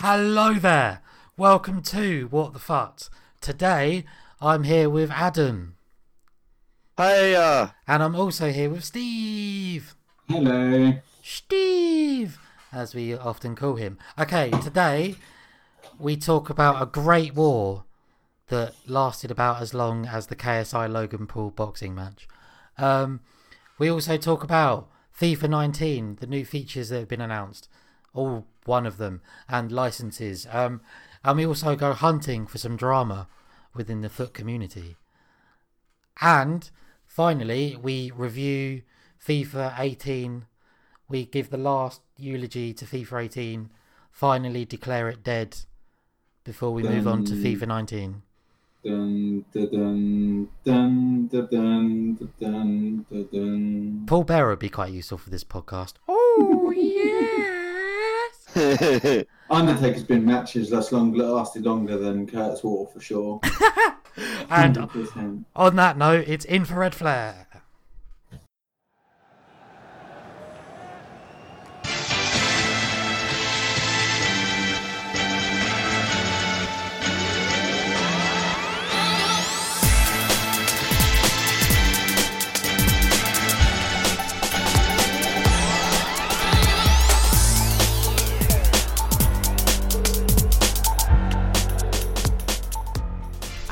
[0.00, 1.00] Hello there.
[1.38, 3.00] Welcome to What the Fuck.
[3.40, 4.04] Today
[4.42, 5.76] I'm here with Adam
[6.98, 9.96] Hey, uh, and I'm also here with Steve.
[10.28, 10.94] Hello.
[11.22, 12.38] Steve,
[12.70, 13.96] as we often call him.
[14.18, 15.16] Okay, today
[15.98, 17.84] we talk about a great war
[18.48, 22.28] that lasted about as long as the KSI Logan Paul boxing match.
[22.76, 23.20] Um,
[23.78, 27.70] we also talk about FIFA 19, the new features that have been announced,
[28.12, 30.46] all one of them, and licenses.
[30.50, 30.80] Um,
[31.24, 33.28] and we also go hunting for some drama
[33.74, 34.96] within the foot community.
[36.20, 36.68] And
[37.06, 38.82] finally, we review
[39.24, 40.46] FIFA 18.
[41.08, 43.70] We give the last eulogy to FIFA 18,
[44.10, 45.56] finally declare it dead
[46.44, 48.22] before we dun, move on to FIFA 19.
[48.84, 50.48] Dun, dun,
[54.06, 55.94] Paul Bearer would be quite useful for this podcast.
[56.08, 57.55] Oh, yeah!
[59.50, 63.38] Undertaker's been matches that's long lasted longer than Kurt's War for sure.
[64.50, 65.44] and 100%.
[65.54, 67.45] on that note, it's infrared flare.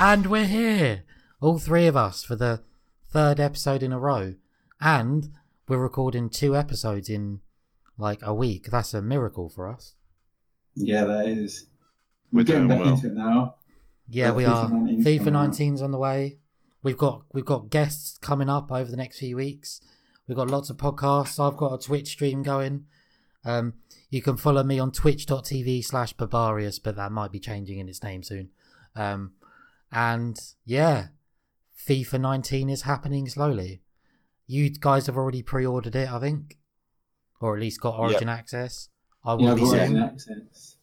[0.06, 1.04] And we're here,
[1.40, 2.60] all three of us, for the
[3.10, 4.34] third episode in a row.
[4.78, 5.30] And
[5.66, 7.40] we're recording two episodes in
[7.96, 8.66] like a week.
[8.70, 9.94] That's a miracle for us.
[10.74, 11.68] yeah, that is.
[12.30, 12.94] We're We're getting doing back well.
[12.96, 13.54] into it now.
[14.06, 14.68] Yeah, Yeah, we are.
[14.68, 15.50] 19's FIFA coming out.
[15.52, 16.36] 19's on the way.
[16.82, 19.80] We've got we've got guests coming up over the next few weeks.
[20.28, 21.40] We've got lots of podcasts.
[21.40, 22.84] I've got a Twitch stream going.
[23.42, 23.72] Um,
[24.10, 28.02] you can follow me on twitch.tv slash barbarius, but that might be changing in its
[28.02, 28.50] name soon.
[28.94, 29.32] Um,
[29.94, 31.08] and yeah,
[31.88, 33.82] FIFA 19 is happening slowly.
[34.46, 36.58] You guys have already pre-ordered it, I think,
[37.40, 38.88] or at least got Origin access.
[39.24, 39.62] I will Yeah, I've be.
[39.64, 40.76] Origin access.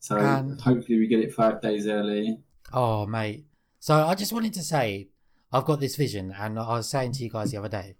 [0.00, 2.38] So And- hopefully we get it five days early.
[2.72, 3.46] Oh, mate.
[3.78, 5.10] So I just wanted to say,
[5.52, 7.96] I've got this vision, and I was saying to you guys the other day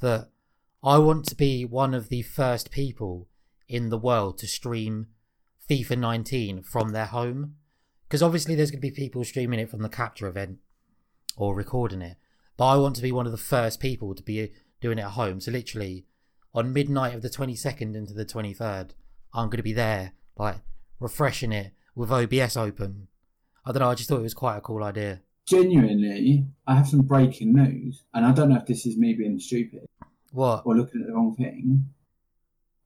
[0.00, 0.30] that
[0.82, 3.28] I want to be one of the first people
[3.68, 5.06] in the world to stream
[5.68, 7.56] FIFA 19 from their home.
[8.12, 10.58] Because obviously, there's going to be people streaming it from the capture event
[11.34, 12.18] or recording it.
[12.58, 14.48] But I want to be one of the first people to be uh,
[14.82, 15.40] doing it at home.
[15.40, 16.04] So, literally,
[16.54, 18.90] on midnight of the 22nd into the 23rd,
[19.32, 20.56] I'm going to be there, like,
[21.00, 23.08] refreshing it with OBS open.
[23.64, 23.88] I don't know.
[23.88, 25.22] I just thought it was quite a cool idea.
[25.46, 29.38] Genuinely, I have some breaking news, and I don't know if this is me being
[29.38, 29.86] stupid
[30.32, 30.64] What?
[30.66, 31.88] or looking at the wrong thing.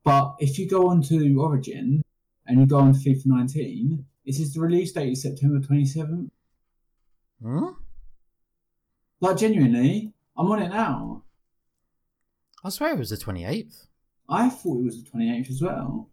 [0.04, 2.04] But if you go onto Origin
[2.46, 6.28] and you go on FIFA 19, it says the release date is September 27th.
[7.44, 7.72] Huh?
[9.20, 11.22] Like, genuinely, I'm on it now.
[12.64, 13.86] I swear it was the 28th.
[14.28, 16.10] I thought it was the 28th as well.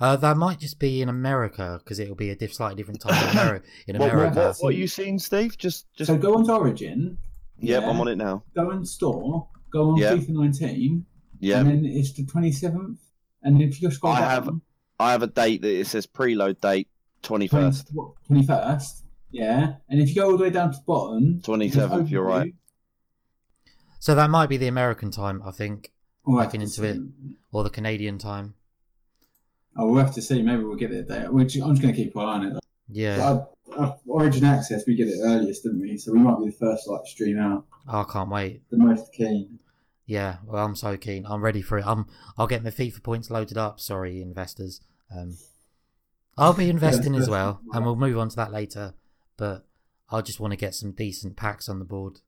[0.00, 3.14] Uh, that might just be in America because it'll be a diff- slightly different time
[3.30, 4.40] in, Ameri- in what, what, America.
[4.46, 5.58] what, what are you seeing, Steve?
[5.58, 6.08] Just, just.
[6.08, 7.18] So go onto Origin.
[7.58, 8.44] yep, yeah, I'm on it now.
[8.54, 9.48] Go in store.
[9.72, 10.12] Go on Yeah.
[10.14, 11.04] FIFA 19.
[11.40, 12.96] Yeah, And then it's the 27th.
[13.42, 14.60] And if you scroll I down, have-
[15.00, 16.88] I have a date that it says preload date
[17.22, 17.90] twenty first.
[18.26, 19.04] Twenty first.
[19.30, 19.74] Yeah.
[19.88, 22.10] And if you go all the way down to the bottom, it says 27th.
[22.10, 22.54] You're right.
[24.00, 25.92] So that might be the American time, I think,
[26.24, 27.08] We'll have Looking to into it.
[27.52, 28.54] or the Canadian time.
[29.76, 30.40] Oh, we'll have to see.
[30.42, 31.30] Maybe we'll get it there.
[31.30, 32.58] Which I'm just going to keep an eye on it.
[32.88, 33.16] Yeah.
[33.68, 35.98] But, uh, Origin Access, we get it earliest, didn't we?
[35.98, 37.66] So we might be the first like stream out.
[37.86, 38.62] I can't wait.
[38.70, 39.58] The most keen.
[40.08, 40.38] Yeah.
[40.44, 41.26] Well, I'm so keen.
[41.26, 41.86] I'm ready for it.
[41.86, 42.06] I'm.
[42.36, 43.78] I'll get my FIFA points loaded up.
[43.78, 44.80] Sorry, investors.
[45.14, 45.36] Um,
[46.36, 48.94] I'll be investing as well, and we'll move on to that later.
[49.36, 49.66] But
[50.10, 52.20] I just want to get some decent packs on the board.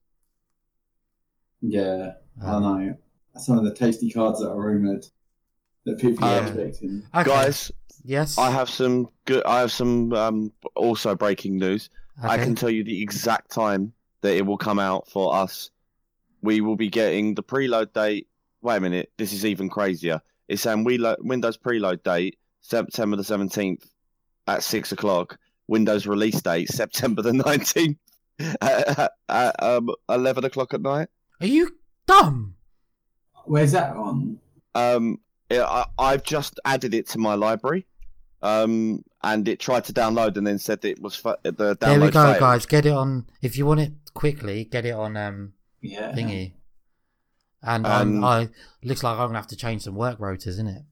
[1.61, 2.97] Yeah, I Um, know.
[3.37, 5.07] Some of the tasty cards that are rumoured
[5.85, 7.03] that people are Um, expecting.
[7.15, 7.29] okay.
[7.29, 7.71] Guys,
[8.03, 8.37] Yes.
[8.37, 9.43] I have some good.
[9.45, 11.89] I have some um, also breaking news.
[12.21, 15.71] I can tell you the exact time that it will come out for us.
[16.41, 18.27] We will be getting the preload date.
[18.61, 20.21] Wait a minute, this is even crazier.
[20.47, 23.89] It's saying we lo- Windows preload date September the seventeenth
[24.47, 25.37] at six o'clock.
[25.67, 27.97] Windows release date September the nineteenth
[28.61, 31.07] at, at um, eleven o'clock at night.
[31.39, 32.55] Are you dumb?
[33.45, 34.39] Where's that on?
[34.75, 37.85] Um, yeah, I, I've just added it to my library.
[38.43, 41.79] Um, and it tried to download and then said it was fa- the download.
[41.79, 42.39] There we go, failed.
[42.39, 42.65] guys.
[42.65, 43.27] Get it on.
[43.41, 46.11] If you want it quickly, get it on um Yeah.
[46.13, 46.53] thingy.
[47.63, 48.49] And Um, I'm, I
[48.83, 50.83] looks like I'm gonna have to change some work rotors, isn't it?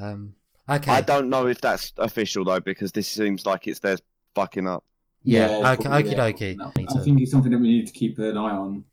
[0.00, 0.34] Um.
[0.68, 0.92] Okay.
[0.92, 3.96] I don't know if that's official though, because this seems like it's their
[4.34, 4.84] fucking up.
[5.22, 6.56] Yeah, it's okay, okie dokie.
[6.56, 8.84] No, I think it's something that we need to keep an eye on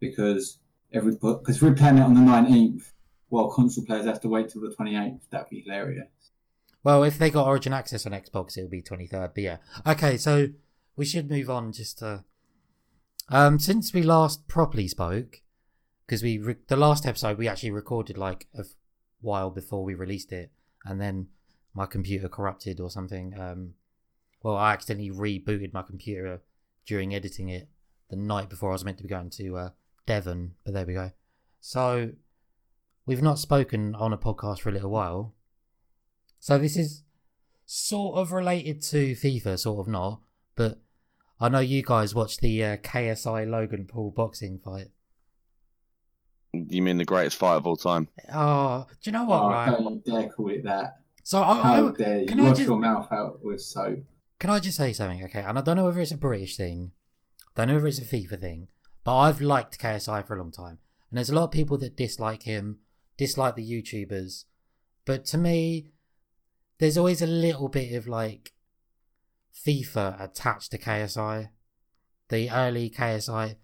[0.00, 0.58] because
[0.92, 2.92] every because we're playing it on the nineteenth,
[3.28, 5.28] while console players have to wait till the twenty eighth.
[5.30, 6.08] That'd be hilarious.
[6.82, 9.30] Well, if they got Origin access on Xbox, it'll be 23rd.
[9.34, 9.56] But yeah.
[9.86, 10.48] Okay, so
[10.96, 12.24] we should move on just to.
[13.28, 15.40] Um, since we last properly spoke,
[16.06, 18.74] because we re- the last episode we actually recorded like a f-
[19.20, 20.50] while before we released it,
[20.84, 21.28] and then
[21.74, 23.38] my computer corrupted or something.
[23.38, 23.74] Um,
[24.42, 26.42] well, I accidentally rebooted my computer
[26.86, 27.68] during editing it
[28.10, 29.70] the night before I was meant to be going to uh,
[30.06, 30.54] Devon.
[30.64, 31.12] But there we go.
[31.60, 32.12] So
[33.06, 35.34] we've not spoken on a podcast for a little while.
[36.40, 37.04] So this is
[37.64, 40.20] sort of related to FIFA, sort of not.
[40.56, 40.80] But
[41.40, 44.88] I know you guys watched the uh, KSI Logan Paul boxing fight.
[46.52, 48.08] You mean the greatest fight of all time?
[48.32, 49.42] Oh, do you know what?
[49.42, 49.70] oh, right?
[49.70, 50.98] don't you dare call it that.
[51.24, 54.00] So I, How I, dare you can I wash just- your mouth out with soap?
[54.38, 55.40] Can I just say something, okay?
[55.40, 56.92] And I don't know whether it's a British thing,
[57.54, 58.68] don't know whether it's a FIFA thing,
[59.04, 60.78] but I've liked KSI for a long time.
[61.10, 62.78] And there's a lot of people that dislike him,
[63.16, 64.44] dislike the YouTubers.
[65.04, 65.92] But to me,
[66.78, 68.52] there's always a little bit of like
[69.54, 71.48] FIFA attached to KSI.
[72.28, 73.56] The early KSI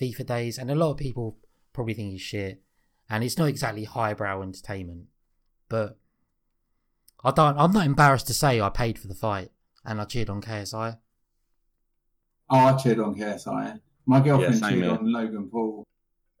[0.00, 0.58] FIFA days.
[0.58, 1.38] And a lot of people
[1.72, 2.62] probably think he's shit.
[3.08, 5.04] And it's not exactly highbrow entertainment.
[5.68, 5.98] But
[7.24, 9.50] I don't I'm not embarrassed to say I paid for the fight
[9.84, 10.98] and I cheered on KSI.
[12.50, 13.80] Oh, I cheered on KSI.
[14.06, 14.92] My girlfriend Yeah, cheered here.
[14.92, 15.84] on Logan Paul,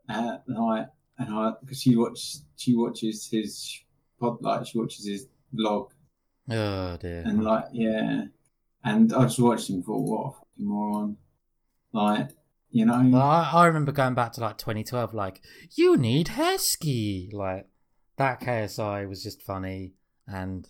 [0.08, 0.86] uh, and I
[1.18, 3.80] and I because she watches she watches his
[4.18, 5.88] pod like she watches his vlog
[6.50, 7.22] Oh dear.
[7.26, 8.24] and like yeah,
[8.84, 11.16] and I just watched him for what a fucking moron,
[11.92, 12.30] like
[12.70, 13.02] you know.
[13.12, 15.40] Well, I, I remember going back to like 2012, like,
[15.74, 17.32] you need Heskey.
[17.32, 17.66] Like,
[18.16, 19.94] that KSI was just funny.
[20.26, 20.68] And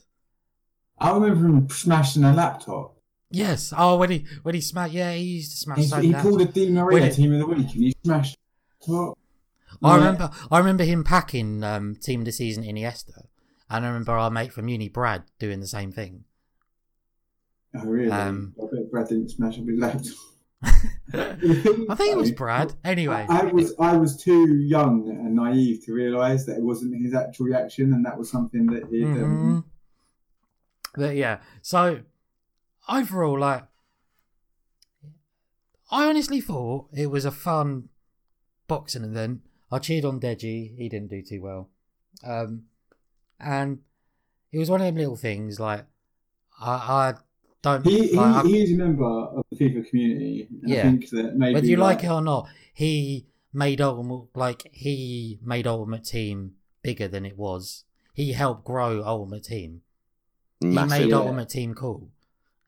[0.98, 2.96] I remember him smashing a laptop.
[3.30, 6.22] yes, oh, when he when he smashed, yeah, he used to smash He, he bad.
[6.22, 8.36] pulled a Di Maria team of the week and he smashed.
[8.86, 9.14] What?
[9.82, 9.96] I Yeah.
[9.96, 13.24] remember, I remember him packing um, team of the season Iniesta,
[13.68, 16.24] and I remember our mate from uni, Brad, doing the same thing.
[17.74, 18.10] Oh really?
[18.10, 20.14] Um, I bet Brad didn't smash up his laptop.
[20.62, 22.74] I think it was Brad.
[22.84, 27.00] Anyway, I, I was I was too young and naive to realise that it wasn't
[27.00, 29.06] his actual reaction, and that was something that he'd.
[29.06, 29.22] Mhm.
[29.22, 29.64] Um,
[30.96, 32.00] But yeah, so
[32.88, 33.64] overall, like,
[35.90, 37.88] I honestly thought it was a fun
[38.66, 39.42] boxing event.
[39.70, 41.68] I cheered on Deji; he didn't do too well,
[42.24, 42.64] um,
[43.38, 43.80] and
[44.50, 45.60] it was one of them little things.
[45.60, 45.84] Like,
[46.60, 47.14] I, I
[47.76, 47.86] don't.
[47.86, 50.48] he, he, like, I- he is a member of the FIFA community.
[50.62, 50.78] And Yeah.
[50.78, 55.38] I think that maybe whether you like it or not, he made ultimate like he
[55.42, 57.84] made Ultimate Team bigger than it was.
[58.14, 59.82] He helped grow Ultimate Team.
[60.60, 61.16] He made Yeah.
[61.16, 62.10] Ultimate Team cool,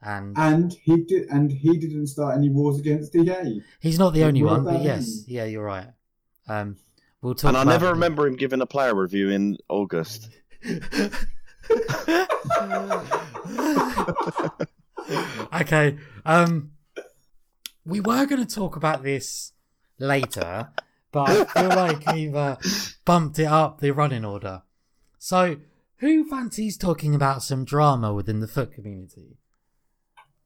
[0.03, 3.63] and and he did, and he didn't start any wars against EA.
[3.81, 5.25] He's not the But only one, but yes, him?
[5.29, 5.89] yeah, you're right.
[6.49, 6.77] Um,
[7.21, 7.49] we'll talk.
[7.51, 7.93] And I never it.
[7.93, 10.31] remember him giving a player review in August.
[15.61, 15.99] okay.
[16.25, 16.73] Um,
[17.85, 19.53] we were going to talk about this
[19.99, 20.71] later,
[21.13, 22.57] but I feel like we've uh,
[23.05, 24.63] bumped it up the running order.
[25.19, 25.57] So,
[25.97, 29.37] who fancies talking about some drama within the foot community?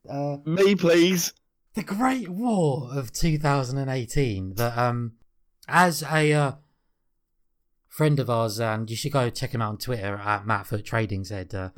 [0.08, 1.32] Uh, Me, please.
[1.74, 5.12] the Great War of 2018 that um
[5.66, 6.52] as a uh,
[7.88, 11.24] friend of ours and you should go check him out on Twitter at Mattfoot Trading
[11.24, 11.70] said uh,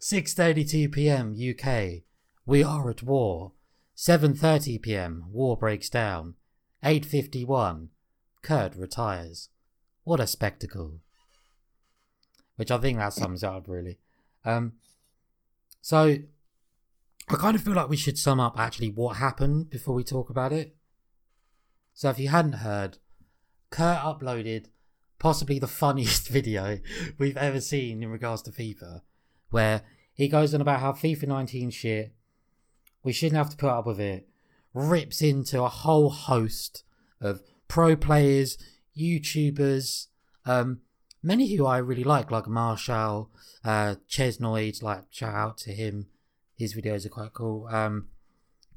[0.00, 1.34] 6:32 p.m.
[1.34, 2.04] UK
[2.46, 3.52] we are at war.
[3.96, 5.24] 7:30 p.m.
[5.30, 6.34] war breaks down.
[6.82, 7.88] 8:51
[8.42, 9.48] Kurt retires.
[10.02, 11.00] What a spectacle.
[12.56, 13.98] Which I think that sums it up really.
[14.44, 14.74] Um
[15.80, 16.16] so
[17.28, 20.28] I kind of feel like we should sum up actually what happened before we talk
[20.28, 20.76] about it.
[21.94, 22.98] So if you hadn't heard,
[23.70, 24.66] Kurt uploaded
[25.18, 26.80] possibly the funniest video
[27.16, 29.00] we've ever seen in regards to FIFA,
[29.50, 29.82] where
[30.12, 32.14] he goes on about how FIFA 19 shit,
[33.04, 34.26] we shouldn't have to put up with it,
[34.72, 36.82] rips into a whole host
[37.20, 38.58] of pro players,
[38.98, 40.08] YouTubers,
[40.46, 40.80] um,
[41.22, 43.30] many who I really like, like Marshall,
[43.64, 46.06] uh, Chesnoid, like shout out to him
[46.56, 47.66] his videos are quite cool.
[47.70, 48.08] Um,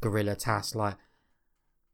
[0.02, 0.98] Gorilla Tass, like,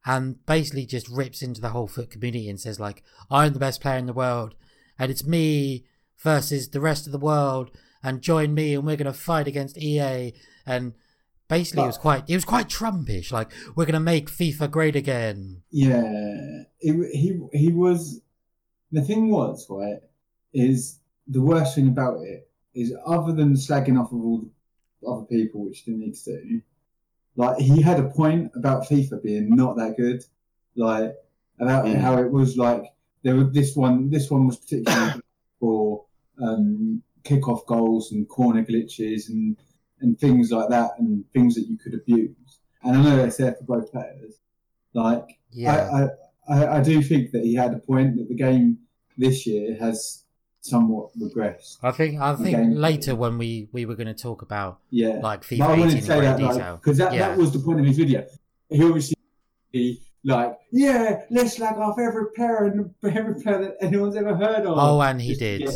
[0.05, 3.81] and basically just rips into the whole foot community and says like, "I'm the best
[3.81, 4.55] player in the world,
[4.99, 5.85] and it's me
[6.17, 7.71] versus the rest of the world,
[8.01, 10.33] and join me, and we're gonna fight against EA."
[10.65, 10.93] And
[11.57, 13.31] basically, it was quite, it was quite Trumpish.
[13.31, 15.63] Like, we're gonna make FIFA great again.
[15.71, 16.03] Yeah,
[16.79, 18.21] it, he he was.
[18.91, 20.01] The thing was right
[20.53, 24.39] is the worst thing about it is other than slagging off of all
[25.01, 26.61] the other people, which he didn't need to do,
[27.35, 30.23] like he had a point about FIFA being not that good,
[30.75, 31.15] like
[31.59, 31.95] about Mm.
[32.05, 32.83] how it was like
[33.23, 34.09] there was this one.
[34.09, 35.21] This one was particularly
[35.59, 36.05] for
[36.41, 39.57] um, kickoff goals and corner glitches and
[40.03, 42.59] and things like that, and things that you could abuse.
[42.83, 44.35] And I know that's there for both players.
[44.93, 46.07] Like Yeah.
[46.47, 48.79] I, I, I, do think that he had a point that the game
[49.17, 50.23] this year has
[50.61, 51.77] somewhat regressed.
[51.81, 55.19] I think I think later when we we were going to talk about Yeah.
[55.23, 56.75] like But I FIFA wanted 18 to in say that detail.
[56.77, 57.29] because that, Yeah.
[57.29, 58.25] that was the point of his video.
[58.69, 59.15] He obviously
[60.25, 64.77] like, yeah, let's slag off every player and every player that anyone's ever heard of.
[64.77, 65.61] oh, and he did.
[65.61, 65.73] get-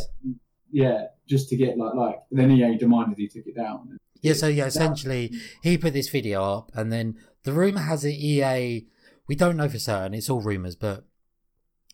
[0.71, 2.19] yeah, just to get like like.
[2.31, 3.97] Then EA demanded he took it down.
[4.21, 5.31] Yeah, so yeah, essentially
[5.61, 8.85] he put this video up, and then the rumor has it EA.
[9.27, 11.05] We don't know for certain; it's all rumors, but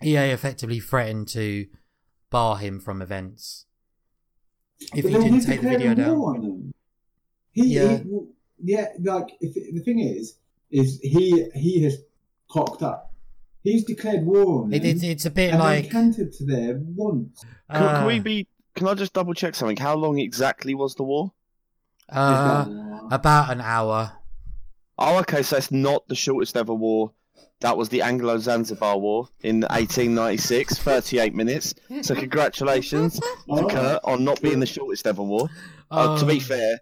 [0.04, 1.68] EA effectively threatened to
[2.30, 3.66] bar him from events
[4.94, 6.20] if But he didn't take the video down.
[6.20, 6.74] war on them.
[7.52, 7.98] He, Yeah.
[7.98, 8.20] he,
[8.64, 10.38] yeah, like if, the thing is,
[10.72, 11.98] is he he has
[12.50, 13.14] cocked up.
[13.62, 14.74] He's declared war on them.
[14.74, 17.46] It, it, it's a bit and they like cantered to there once.
[17.72, 18.48] Can, can we uh, be?
[18.76, 19.78] Can I just double check something?
[19.78, 21.32] How long exactly was the war?
[22.10, 24.12] Uh, It's about an hour.
[24.98, 25.42] Oh, okay.
[25.44, 27.12] So it's not the shortest ever war.
[27.62, 31.74] That was the Anglo-Zanzibar War in 1896, 38 minutes.
[32.02, 33.68] So congratulations to Oh.
[33.70, 35.50] Kurt on not being the shortest ever war.
[35.90, 36.40] Uh, to be Oh.
[36.42, 36.80] fair,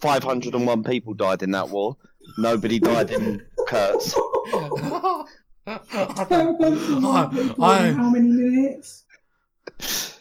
[0.00, 1.96] 501 people died in that war.
[2.38, 4.14] Nobody died in Kurt's.
[5.66, 5.78] I-
[7.60, 9.04] I- How many minutes?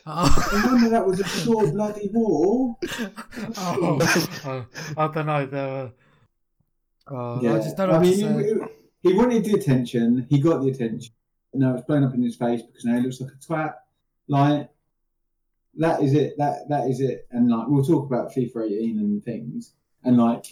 [0.06, 0.50] Oh.
[0.53, 2.77] I wonder that was a short bloody war.
[3.58, 4.00] oh,
[4.46, 4.65] oh,
[4.98, 5.46] I don't know.
[5.46, 5.91] There were.
[7.08, 7.56] Oh, Yeah.
[7.56, 7.96] I just don't know.
[7.96, 8.13] I mean,
[9.01, 10.25] he, he wanted the attention.
[10.29, 11.13] He got the attention.
[11.53, 13.74] And now it's blown up in his face because now he looks like a twat.
[14.27, 14.70] Like
[15.77, 16.36] that is it.
[16.38, 17.27] That that is it.
[17.32, 20.46] And like we'll talk about FIFA 18 and things and like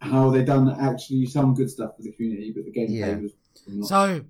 [0.00, 3.14] how they done actually some good stuff for the community, but the gameplay Yeah.
[3.16, 3.32] was
[3.68, 3.88] not.
[3.88, 4.24] So,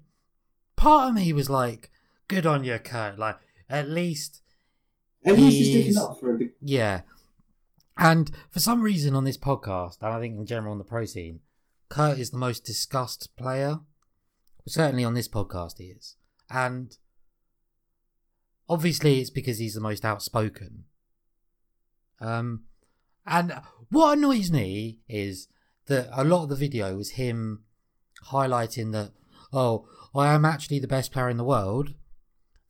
[0.76, 1.90] part of me was like,
[2.28, 3.36] "Good on you, Kurt." Like,
[3.68, 4.42] at least,
[5.24, 6.52] At least he's sticking up for it.
[6.60, 7.02] yeah.
[7.98, 11.06] And for some reason on this podcast, and I think in general on the pro
[11.06, 11.40] scene,
[11.88, 13.80] Kurt is the most discussed player.
[14.66, 16.16] Certainly on this podcast, he is,
[16.50, 16.96] and
[18.68, 20.84] obviously it's because he's the most outspoken.
[22.20, 22.64] Um,
[23.24, 23.54] and
[23.90, 25.48] what annoys me is
[25.86, 27.62] that a lot of the video was him
[28.30, 29.12] highlighting that,
[29.52, 31.94] oh, I am actually the best player in the world.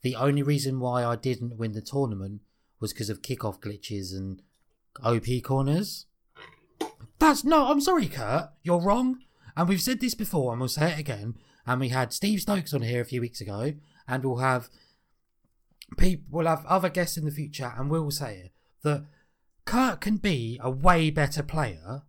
[0.07, 2.43] The only reason why I didn't win the tournament
[2.79, 4.41] was because of kickoff glitches and
[5.03, 6.07] OP corners.
[7.19, 8.51] That's no, I'm sorry, Kurt.
[8.63, 9.19] You're wrong.
[9.57, 11.35] And we've said this before, and we'll say it again.
[11.67, 13.73] And we had Steve Stokes on here a few weeks ago,
[14.07, 14.69] and we'll have
[15.99, 18.53] people, we'll have other guests in the future, and we'll say it
[18.85, 19.07] that
[19.65, 22.03] Kurt can be a way better player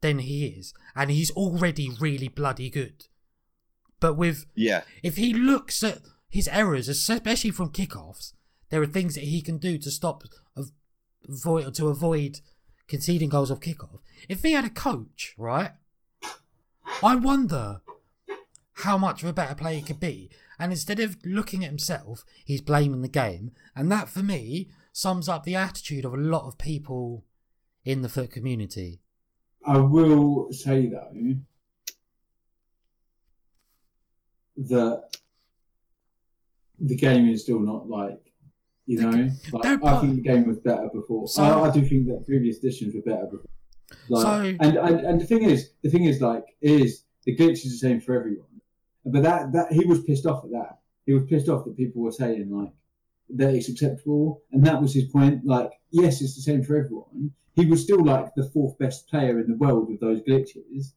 [0.00, 3.04] than he is, and he's already really bloody good.
[4.00, 4.82] But with Yeah.
[5.04, 8.32] if he looks at his errors, especially from kickoffs,
[8.70, 10.22] there are things that he can do to stop,
[11.28, 12.40] avoid, to avoid
[12.86, 13.98] conceding goals off kickoff.
[14.28, 15.72] If he had a coach, right,
[17.02, 17.80] I wonder
[18.74, 20.30] how much of a better player he could be.
[20.58, 23.52] And instead of looking at himself, he's blaming the game.
[23.74, 27.24] And that, for me, sums up the attitude of a lot of people
[27.84, 29.00] in the foot community.
[29.66, 31.36] I will say though
[34.56, 35.16] that
[36.80, 38.20] the game is still not like
[38.86, 39.10] you know.
[39.52, 41.28] Like, They're I think the game was better before.
[41.28, 43.46] So- I, I do think that previous editions were better before.
[44.08, 47.64] Like, So- and, and and the thing is, the thing is like is the glitch
[47.66, 48.46] is the same for everyone.
[49.04, 50.78] But that that he was pissed off at that.
[51.06, 52.72] He was pissed off that people were saying like
[53.30, 55.44] that it's acceptable, and that was his point.
[55.44, 57.32] Like, yes, it's the same for everyone.
[57.54, 60.92] He was still like the fourth best player in the world with those glitches.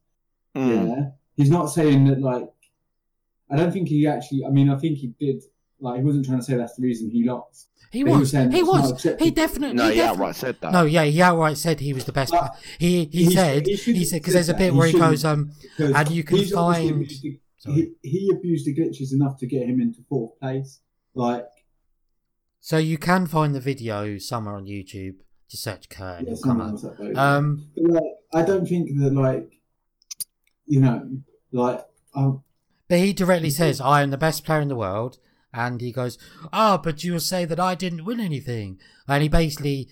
[0.56, 0.88] Mm.
[0.88, 1.04] Yeah,
[1.36, 2.50] he's not saying that like.
[3.50, 4.44] I don't think he actually.
[4.44, 5.42] I mean, I think he did.
[5.80, 7.68] Like, he wasn't trying to say that's the reason he lost.
[7.90, 8.52] He But he was was.
[8.54, 9.02] He was.
[9.20, 9.76] He definitely.
[9.76, 10.72] No, he he definitely- outright said that.
[10.72, 12.32] No, yeah, he outright said he was the best.
[12.32, 12.50] But player.
[12.78, 14.72] He he he said he he, said because there's a bit.
[14.72, 18.74] He where he goes um And you can find- abused the- he, he abused the
[18.74, 20.80] glitches enough to get him into fourth place.
[21.14, 21.46] Like,
[22.60, 25.16] So you can find the video somewhere on YouTube.
[25.48, 26.72] Just search Kurt and yeah, come up.
[26.72, 26.84] else.
[27.16, 28.02] Um, But, like,
[28.34, 29.60] I don't think that like,
[30.66, 31.08] you know,
[31.52, 32.42] like, um,
[32.88, 35.18] but he directly says, "I am the best player in the world,"
[35.54, 36.18] and he goes,
[36.52, 39.88] "Ah, but you will say that I didn't win anything," and he basically,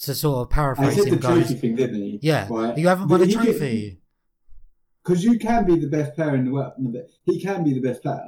[0.00, 2.18] to sort of I paraphrase said him, the trophy goes, thing, didn't he?
[2.22, 2.76] "Yeah, Right.
[2.78, 4.00] you haven't won a trophy."
[5.04, 6.72] because you can be the best player in the world.
[7.24, 8.24] He can be the best player,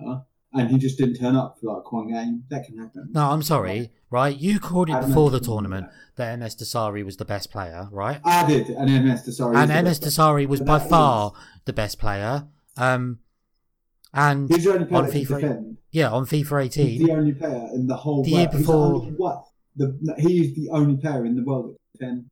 [0.52, 2.44] and he just didn't turn up for like one game.
[2.50, 3.08] That can happen.
[3.12, 4.36] No, I'm sorry, right?
[4.36, 8.20] You called it before the tournament that MSDossary was the best player, right?
[8.24, 9.56] I did, and MSDossary.
[9.56, 11.32] and MSDossary was by that far
[11.64, 12.46] the best player.
[12.76, 13.20] Um,
[14.16, 15.76] and He's the only player on that can FIFA defend.
[15.92, 18.40] yeah, on FIFA He's 18, the only player in the whole The world.
[18.40, 19.44] year He's before- only- what?
[19.76, 22.30] The, he is the only player in the world that can defend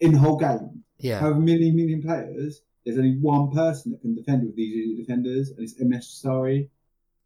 [0.00, 0.84] in the whole game.
[0.98, 4.98] yeah, However many million players, there's only one person that can defend with these elite
[5.06, 6.70] defenders, and it's MS Sorry.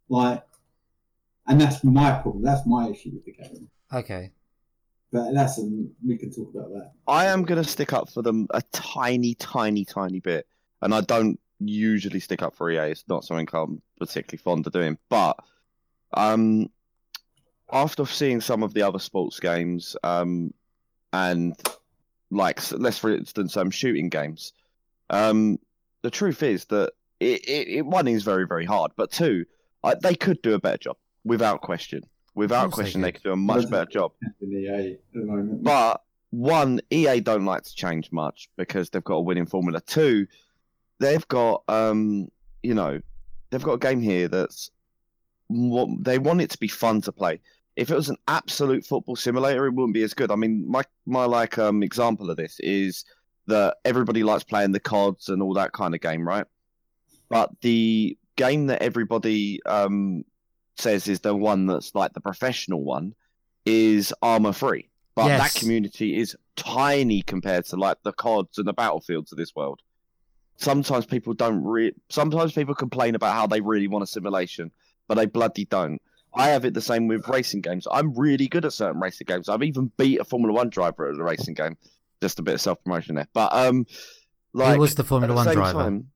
[0.08, 0.42] Like,
[1.46, 2.42] and that's my problem.
[2.42, 3.68] That's my issue with the game.
[3.92, 4.32] okay.
[5.12, 6.92] But that's um, we can talk about that.
[7.06, 10.46] I am going to stick up for them a tiny, tiny, tiny bit.
[10.82, 12.90] And I don't usually stick up for EA.
[12.90, 14.98] It's not something I'm particularly fond of doing.
[15.08, 15.36] But
[16.14, 16.70] um,
[17.72, 20.52] after seeing some of the other sports games, um,
[21.12, 21.54] and
[22.30, 24.52] like, let's for instance, um, shooting games,
[25.10, 25.58] um,
[26.02, 28.92] the truth is that it, it, it one is very, very hard.
[28.96, 29.46] But two,
[29.82, 32.02] I, they could do a better job without question.
[32.34, 33.22] Without question, they could.
[33.22, 34.12] do a much better job.
[34.42, 35.62] In EA at the moment.
[35.62, 39.80] But one, EA don't like to change much because they've got a winning formula.
[39.80, 40.26] Two,
[40.98, 42.28] they've got um,
[42.62, 43.00] you know,
[43.50, 44.70] they've got a game here that's
[45.48, 47.40] what they want it to be fun to play.
[47.76, 50.30] If it was an absolute football simulator, it wouldn't be as good.
[50.30, 53.04] I mean, my my like um example of this is
[53.46, 56.46] that everybody likes playing the CODs and all that kind of game, right?
[57.28, 60.24] But the game that everybody um
[60.76, 63.14] says is the one that's like the professional one
[63.64, 64.88] is Arma 3.
[65.14, 65.54] But Yes.
[65.54, 69.80] that community is tiny compared to like the CODs and the battlefields of this world.
[70.58, 74.70] Sometimes people don't re- sometimes people complain about how they really want a simulation,
[75.08, 76.00] but they bloody don't.
[76.34, 77.86] I have it the same with racing games.
[77.90, 79.48] I'm really good at certain racing games.
[79.48, 81.76] I've even beat a Formula One driver at a racing game.
[82.22, 83.28] Just a bit of self promotion there.
[83.32, 83.86] But um
[84.52, 85.78] like Who was the Formula the One driver?
[85.78, 86.08] time,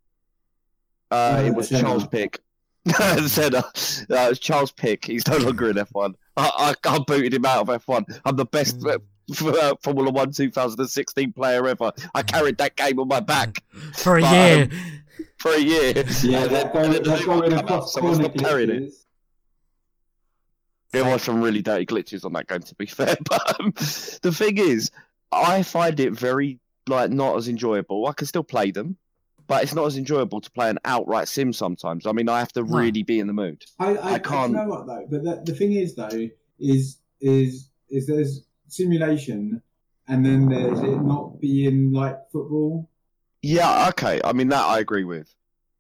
[1.11, 1.83] uh, Uh, it was Senna.
[1.83, 2.41] Charles Pic.
[3.27, 3.59] Senna.
[3.59, 3.63] Uh,
[4.09, 5.05] it was Charles Pic.
[5.05, 6.15] He's no longer in F1.
[6.37, 8.21] I, I, I booted him out of F1.
[8.25, 9.01] I'm the best Mm.
[9.43, 11.93] Uh, f- Formula One 2016 player ever.
[12.15, 13.63] I carried that game on my back
[13.95, 14.63] For a But, year.
[14.65, 14.71] um,
[15.39, 15.93] for a year.
[16.23, 17.67] yeah, And that then- and then going, the that new one going come out,
[17.97, 18.93] across not carrying it.
[20.93, 23.17] There was some really dirty glitches on that game, to be fair.
[23.29, 23.73] But um,
[24.23, 24.91] the thing is,
[25.31, 28.07] I find it very like not as enjoyable.
[28.09, 28.97] I can still play them,
[29.47, 32.07] but it's not as enjoyable to play an outright sim sometimes.
[32.07, 32.79] I mean, I have to No.
[32.79, 33.63] really be in the mood.
[33.79, 35.07] I, I, I can't- You know what though?
[35.09, 39.63] But the, the thing is though is is is there's simulation,
[40.09, 42.89] and then there's it not being like football.
[43.43, 44.21] Yeah, okay.
[44.25, 45.35] I mean that I agree with.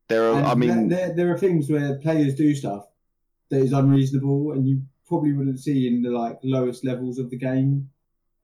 [0.08, 0.38] There are.
[0.38, 2.86] And I mean, there, there, there are things where players do stuff
[3.50, 7.36] that is unreasonable, and you probably wouldn't see in the like lowest levels of the
[7.36, 7.90] game,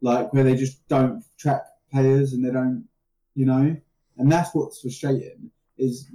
[0.00, 2.84] like where they just don't track players and they don't,
[3.34, 3.76] you know,
[4.18, 5.50] and that's what's frustrating.
[5.78, 6.08] Is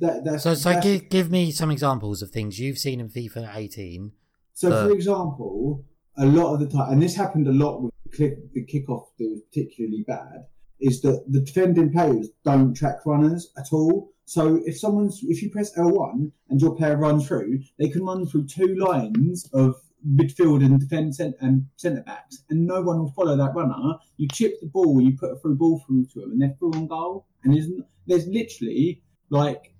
[0.00, 3.08] that that's So, so that's- give, give me some examples of things you've seen in
[3.08, 4.12] FIFA 18.
[4.52, 5.84] So, Uh, for example,
[6.18, 9.06] a lot of the time, and this happened a lot with the, kick, the kickoff
[9.18, 10.46] that was particularly bad,
[10.80, 14.10] is that the defending players don't track runners at all.
[14.24, 18.26] So if someone's if you press L1 and your player runs through, they can run
[18.26, 19.76] through two lines of
[20.06, 23.98] midfield and defence and centre backs, and no one will follow that runner.
[24.16, 26.72] You chip the ball, you put a through ball through to them, and they're through
[26.74, 27.26] on goal.
[27.44, 27.68] And there's
[28.06, 29.74] there's literally like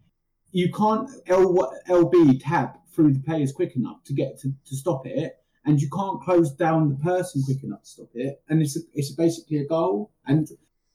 [0.52, 5.06] you can't L LB tab through the players quick enough to get to, to stop
[5.06, 5.34] it,
[5.66, 8.80] and you can't close down the person quick enough to stop it, and it's a,
[8.94, 10.10] it's basically a goal.
[10.26, 10.48] And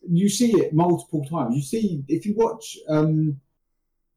[0.10, 1.56] you see it multiple times.
[1.56, 3.40] You see if you watch um,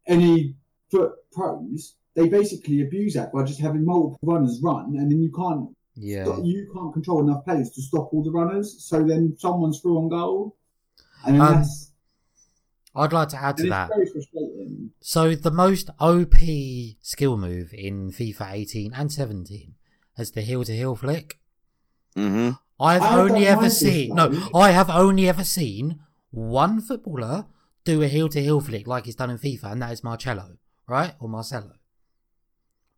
[0.06, 0.54] any
[0.90, 5.32] foot pros, they basically abuse that by just having multiple runners run, and then you
[5.32, 6.40] can't Yeah.
[6.42, 8.82] you can't control enough players to stop all the runners.
[8.82, 10.56] So then someone's through on goal,
[11.26, 11.90] and Um, that's
[12.96, 13.90] I'd like to add to that.
[15.00, 16.36] So the most OP
[17.00, 19.74] skill move in FIFA 18 and 17
[20.18, 21.38] is the heel to heel flick.
[22.14, 22.50] hmm
[22.80, 24.48] I've I only ever seen no.
[24.54, 26.00] I have only ever seen
[26.30, 27.46] one footballer
[27.84, 30.56] do a heel to heel flick like he's done in FIFA, and that is Marcello,
[30.88, 31.14] right?
[31.20, 31.74] Or Marcelo.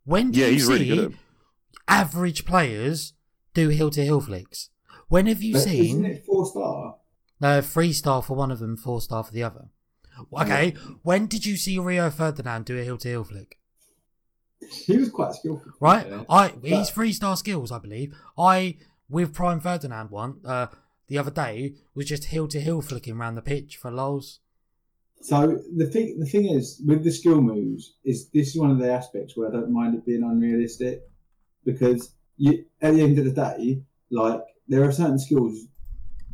[0.05, 1.19] When do Yeah, you he's see really good
[1.89, 3.13] average players
[3.55, 4.71] do heel to heel flicks?
[5.09, 6.97] When have you But isn't seen it four star?
[7.41, 9.69] no three star for one of them, four star for the other?
[10.33, 10.71] Okay,
[11.03, 13.59] when did you see Rio Ferdinand do a heel to heel flick?
[14.87, 15.73] He was quite skillful.
[15.81, 16.25] Right, Yeah.
[16.29, 18.15] I he's But- three star skills, I believe.
[18.39, 18.77] I
[19.09, 20.67] with Prime Ferdinand one uh
[21.09, 24.41] the other day was just heel to heel flicking around the pitch for lols.
[25.21, 28.79] So the thing, the thing is, with the skill moves, is this is one of
[28.79, 31.03] the aspects where I don't mind it being unrealistic,
[31.65, 35.59] because you, at the end of the day, like there are certain skills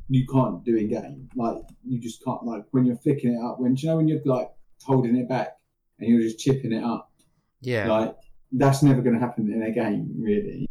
[0.09, 1.29] you can't do in game.
[1.37, 2.43] Like you just can't.
[2.45, 4.51] Like when you're flicking it up, when do you know when you're like
[4.85, 5.59] holding it back
[5.99, 7.12] and you're just chipping it up,
[7.63, 8.17] Yeah, like
[8.53, 10.69] that's never going to happen in a game, really.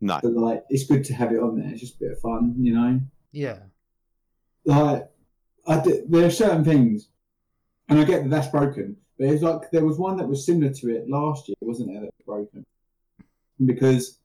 [0.00, 0.20] No.
[0.22, 1.68] But like, it's good to have it on there.
[1.70, 3.00] It's just a bit of fun, you know.
[3.32, 3.58] Yeah.
[4.64, 5.08] Like,
[5.66, 7.08] I d- there are certain things,
[7.88, 8.96] and I get that that's broken.
[9.18, 12.00] But it's like there was one that was similar to it last year, wasn't there?
[12.02, 12.66] That was broken
[13.64, 14.18] because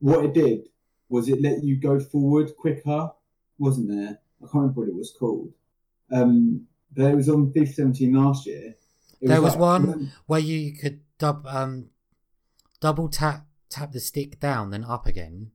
[0.00, 0.68] what it did
[1.08, 3.10] was it let you go forward quicker,
[3.58, 4.18] wasn't there?
[4.42, 5.52] I can't remember what it was called.
[6.10, 8.74] Um, but it was on FIFA 17 last year.
[9.20, 11.72] It There was like- one- Where you could dub um
[12.80, 15.50] double tap tap the stick down then up again.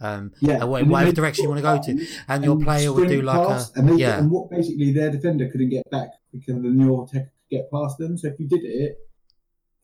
[0.00, 1.92] Um Yeah, uh, wha- and then whatever direction you want to go to.
[1.94, 4.18] buttons and your player would do like past, a and, they, yeah.
[4.18, 7.98] and what basically their defender couldn't get back because than your tech could get past
[7.98, 8.18] them.
[8.18, 8.98] So if you did it,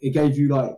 [0.00, 0.76] it gave you like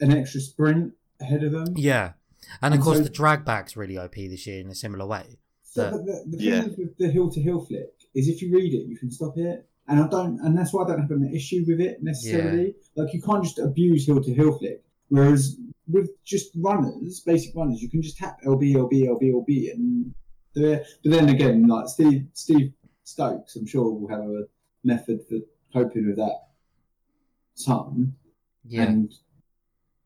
[0.00, 1.74] an extra sprint ahead of them.
[1.76, 2.12] Yeah.
[2.60, 5.38] And of course so- the drag back's really OP this year in a similar way.
[5.62, 8.52] So but the, the thing is with the heel to heel flick is if you
[8.52, 9.68] read it, you can stop it.
[9.88, 12.74] And I don't, and that's why I don't have an issue with it necessarily.
[12.96, 14.82] Like you can't just abuse heel to heel flick.
[15.08, 15.56] Whereas
[15.88, 20.14] with just runners, basic runners, you can just tap LB, LB, LB, LB, and.
[20.54, 22.72] But then again, like Steve, Steve
[23.04, 24.44] Stokes, I'm sure will have a
[24.84, 25.36] method for
[25.72, 26.38] coping with that.
[27.54, 28.14] Some,
[28.64, 28.84] Yeah.
[28.84, 29.12] and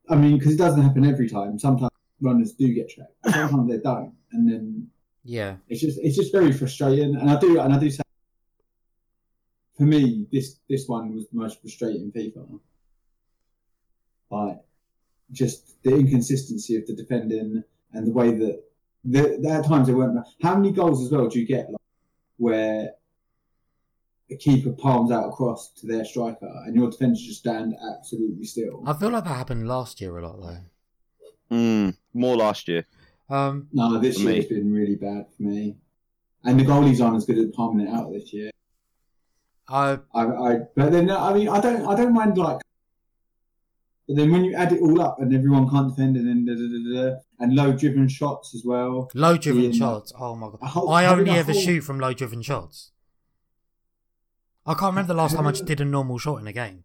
[0.09, 1.57] I mean, because it doesn't happen every time.
[1.57, 3.13] Sometimes runners do get tracked.
[3.31, 4.87] Sometimes they don't, and then
[5.23, 5.55] yeah.
[5.69, 7.15] it's just it's just very frustrating.
[7.15, 8.03] And I do and I do say
[9.81, 12.59] for me this this one was the most frustrating FIFA.
[14.29, 14.59] Like
[15.31, 17.63] just the inconsistency of the defending
[17.93, 18.63] and the way that
[19.03, 20.23] the, there are times they weren't.
[20.43, 21.81] How many goals as well do you get like,
[22.37, 22.91] where
[24.29, 28.83] a keeper palms out across to their striker and your defenders just stand absolutely still?
[28.85, 31.55] I feel like that happened last year a lot though.
[31.57, 32.85] Mm, more last year.
[33.31, 34.37] Um No, this For year me.
[34.37, 35.75] has been really bad for me.
[36.43, 38.51] And the goalies aren't as good at palming it out this year.
[39.67, 42.59] I I, I but then I mean I don't I don't mind like
[44.07, 46.53] but then when you add it all up and everyone can't defend and then da,
[46.53, 49.09] da, da, da, and low driven shots as well.
[49.13, 49.71] low driven Yeah.
[49.71, 50.11] shots.
[50.19, 50.59] Oh my god.
[50.69, 52.91] Whole- I only ever whole- shoot from low driven shots.
[54.65, 56.83] I can't remember the last time I just did a normal shot in a game.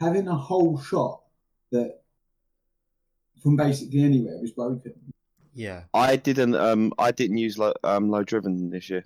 [0.00, 1.22] Having a whole shot
[1.72, 2.02] that
[3.42, 4.92] from basically anywhere was broken.
[5.54, 6.54] Yeah, I didn't.
[6.54, 9.04] Um, I didn't use low, um, low driven this year.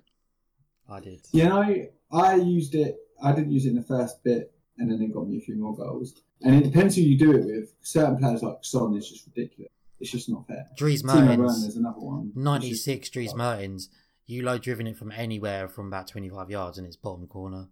[0.89, 1.21] I did.
[1.31, 5.01] You know, I used it I didn't use it in the first bit and then
[5.01, 6.21] it got me a few more goals.
[6.41, 7.73] And it depends who you do it with.
[7.81, 9.71] Certain players like Son is just ridiculous.
[9.99, 10.67] It's just not fair.
[10.75, 12.31] Dries Mertens, is another one.
[12.35, 13.89] 96 Dries Mertens.
[14.25, 17.67] You low driven it from anywhere from about 25 yards and it's bottom corner.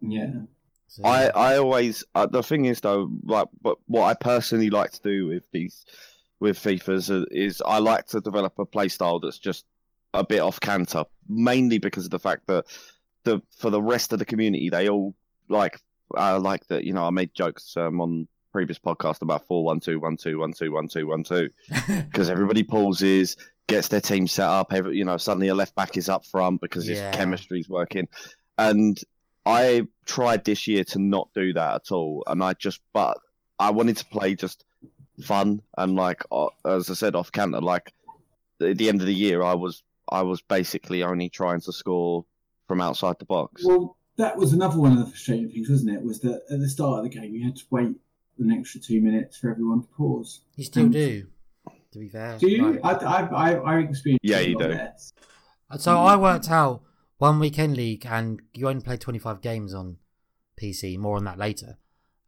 [0.00, 0.30] Yeah.
[0.88, 4.90] So, I, I always uh, the thing is though like but what I personally like
[4.92, 5.84] to do with these
[6.40, 9.66] with FIFA's uh, is I like to develop a play style that's just
[10.14, 12.64] a bit off canter mainly because of the fact that
[13.24, 15.14] the for the rest of the community they all
[15.48, 15.78] like
[16.14, 19.80] I like that you know I made jokes um, on previous podcast about four one
[19.80, 21.50] two one two one two one two one two
[21.88, 23.36] because everybody pauses
[23.68, 26.60] gets their team set up every, you know suddenly a left back is up front
[26.60, 27.08] because Yeah.
[27.08, 28.08] his chemistry's working
[28.58, 28.98] and
[29.46, 33.16] I tried this year to not do that at all, and I just but
[33.58, 34.64] I wanted to play just
[35.22, 37.60] fun and like uh, as I said off canter.
[37.62, 37.90] Like
[38.60, 42.26] at the end of the year, I was I was basically only trying to score
[42.70, 43.64] from outside the box.
[43.64, 46.04] Well, that was another one of the frustrating things, wasn't it?
[46.04, 47.96] Was that at the start of the game you had to wait
[48.38, 50.42] an extra two minutes for everyone to pause.
[50.54, 51.26] you still Um, do,
[51.90, 52.38] to be fair.
[52.38, 52.78] Do you?
[52.80, 54.68] Like- I, I, I, I experienced Yeah, you do.
[54.68, 55.12] less.
[55.78, 56.82] So I worked out
[57.18, 59.96] one weekend league, and you only play 25 games on
[60.62, 60.96] PC.
[60.96, 61.78] More on that later.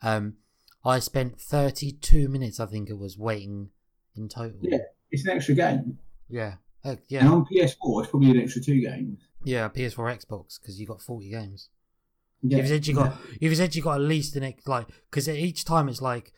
[0.02, 0.38] Um,
[0.84, 3.70] I spent 32 minutes, I think it was, waiting
[4.16, 4.58] in total.
[4.60, 4.78] Yeah.
[5.12, 5.98] It's an extra game.
[6.28, 9.20] yeah, Heck, And on PS4, it's probably an extra two games.
[9.44, 9.68] Yeah.
[9.68, 11.68] PS4, Xbox, because you got 40 games.
[12.42, 12.58] Yeah.
[12.58, 15.28] If you said you got, if you said you got at least an like, because
[15.28, 16.32] each time it's like,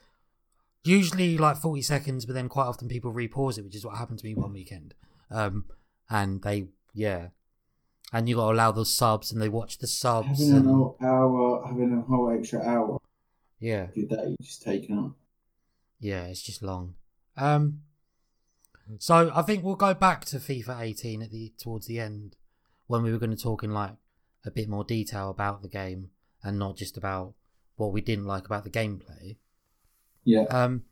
[0.84, 4.18] usually like 40 seconds, but then quite often people repause it, which is what happened
[4.18, 4.94] to me one weekend.
[5.30, 5.64] Um,
[6.10, 7.28] and they, yeah,
[8.12, 10.28] and you got to allow the subs, and they watch the subs.
[10.28, 12.98] having and- an whole hour, having a whole extra hour
[13.58, 15.12] Yeah, your day just taken up.
[16.00, 16.94] yeah, it's just long.
[17.38, 17.80] Um,
[18.98, 22.36] so I think we'll go back to FIFA 18 at the towards the end
[22.86, 23.94] when we were going to talk in like
[24.44, 26.10] a bit more detail about the game
[26.42, 27.34] and not just about
[27.76, 29.36] what we didn't like about the gameplay.
[30.24, 30.44] Yeah.
[30.50, 30.84] Um,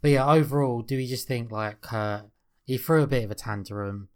[0.00, 2.22] but yeah, overall, do we just think like uh,
[2.64, 4.08] he threw a bit of a tantrum,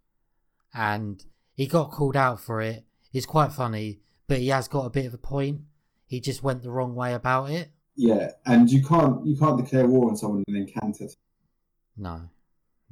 [0.74, 1.24] and
[1.54, 2.84] he got called out for it?
[3.12, 5.62] It's quite funny, but he has got a bit of a point.
[6.06, 7.70] He just went the wrong way about it.
[7.96, 8.32] Yeah.
[8.46, 11.08] And you can't you can't declare war on someone and then counter.
[11.96, 12.20] No,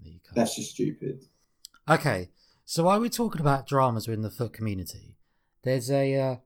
[0.02, 0.34] you can't.
[0.34, 1.24] That's just stupid.
[1.88, 2.30] Okay,
[2.68, 5.16] so while we're talking about dramas within the foot community,
[5.62, 6.36] there's a uh,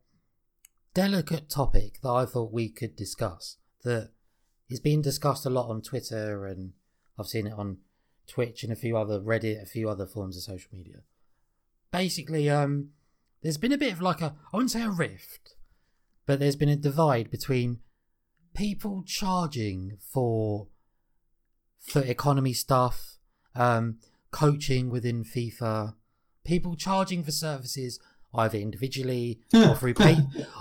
[0.92, 4.10] delicate topic that I thought we could discuss that
[4.68, 6.74] is it's discussed a lot on Twitter, and
[7.18, 7.78] I've seen it on
[8.26, 10.98] Twitch and a few other Reddit, a few other forms of social media.
[11.90, 12.90] Basically, um,
[13.42, 15.56] there's been a bit of like a I wouldn't say a rift,
[16.26, 17.78] but there's been a divide between
[18.54, 20.68] people charging for
[21.80, 23.16] for economy stuff,
[23.54, 25.94] um, coaching within FIFA,
[26.44, 27.98] people charging for services
[28.34, 30.16] either individually or through pay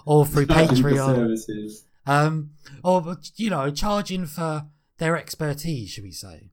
[0.06, 2.52] or through Patreon, um,
[2.84, 4.66] or you know, charging for
[4.98, 6.50] their expertise, should we say?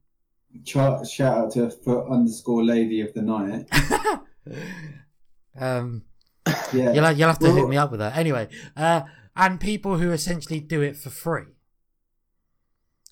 [0.63, 3.67] Char- shout out to foot underscore lady of the night.
[5.59, 6.03] um,
[6.73, 6.93] Yeah.
[6.93, 8.15] you'll, you'll have to hook me up with that.
[8.15, 9.01] Anyway, uh,
[9.35, 11.45] and people who essentially do it for free.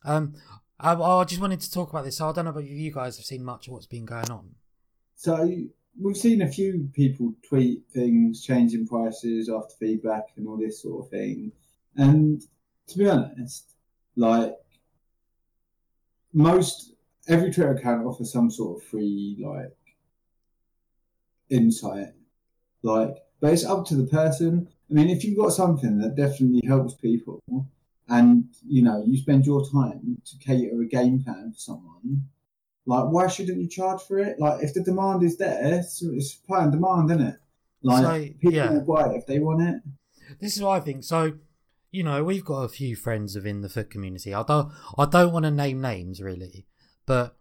[0.03, 0.35] Um,
[0.79, 2.17] I, I just wanted to talk about this.
[2.17, 4.55] So I don't know about you guys have seen much of what's been going on.
[5.15, 5.49] So
[5.99, 11.05] we've seen a few people tweet things, changing prices after feedback and all this sort
[11.05, 11.51] of thing.
[11.95, 12.41] And
[12.87, 13.71] to be honest,
[14.15, 14.53] like
[16.33, 16.93] most
[17.27, 19.75] every Twitter account offers some sort of free like
[21.49, 22.09] insight.
[22.83, 24.67] Like, but it's up to the person.
[24.89, 27.41] I mean, if you've got something that definitely helps people,
[28.07, 32.23] and you know you spend your time to cater a game plan for someone,
[32.85, 34.39] like why shouldn't you charge for it?
[34.39, 37.35] Like, if the demand is there, it's, it's supply and demand, isn't it?
[37.81, 38.71] Like, So, people yeah.
[38.71, 39.81] will buy it if they want it.
[40.39, 41.03] This is what I think.
[41.03, 41.33] So,
[41.91, 44.33] you know, we've got a few friends within the foot community.
[44.33, 46.65] I don't, I don't want to name names really,
[47.05, 47.37] but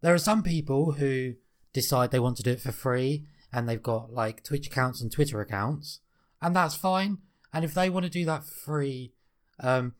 [0.00, 1.34] there are some people who
[1.72, 5.10] decide they want to do it for free, and they've got like Twitch accounts and
[5.10, 6.00] Twitter accounts,
[6.40, 7.18] and that's fine.
[7.52, 9.12] And if they want to do that for free,
[9.60, 9.94] um,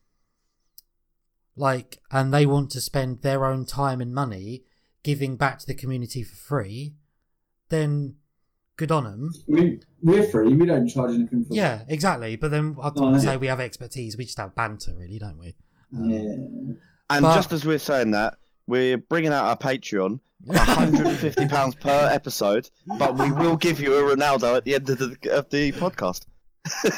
[1.56, 4.62] like, and they want to spend their own time and money
[5.02, 6.94] giving back to the community for free,
[7.70, 8.16] then
[8.76, 9.32] good on them.
[9.48, 10.52] I mean, we're free.
[10.52, 12.36] We don't charge anything for Yeah, exactly.
[12.36, 13.20] But then I Oh, don't yeah.
[13.20, 14.16] say we have expertise.
[14.16, 15.54] We just have banter, really, don't we?
[15.96, 16.20] Um, Yeah.
[17.08, 18.34] And But- just as we're saying that,
[18.66, 24.02] we're bringing out our Patreon, 150 pounds per episode, but we will give you a
[24.16, 26.26] Ronaldo at the end of the of the podcast.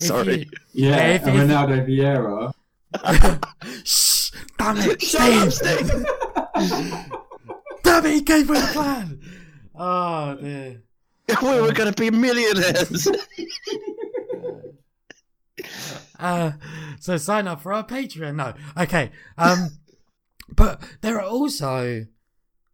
[0.00, 0.38] Sorry.
[0.40, 2.52] you- Yeah, Yeah, if- and if- Ronaldo Vieira.
[3.84, 4.30] Shh!
[4.58, 6.06] Damn it, Shut Steve!
[7.82, 9.20] Damn it, he gave me the plan.
[9.74, 10.82] Oh dear.
[11.42, 13.08] we were going to be millionaires.
[16.18, 16.52] Uh,
[17.00, 18.36] so sign up for our Patreon.
[18.36, 19.10] No, okay.
[19.36, 19.78] Um,
[20.48, 22.06] but there are also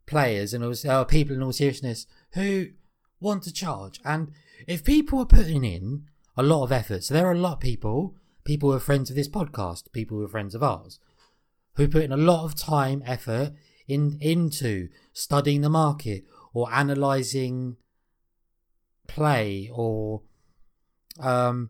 [0.04, 2.66] players and also uh, people in all seriousness who
[3.20, 4.32] want to charge, and
[4.66, 7.60] if people are putting in a lot of effort, so there are a lot of
[7.60, 8.16] people,
[8.48, 10.98] people who are friends of this podcast, people who are friends of ours,
[11.74, 13.52] who put in a lot of time, effort
[13.86, 17.76] in into studying the market or analyzing
[19.06, 20.22] play or
[21.20, 21.68] um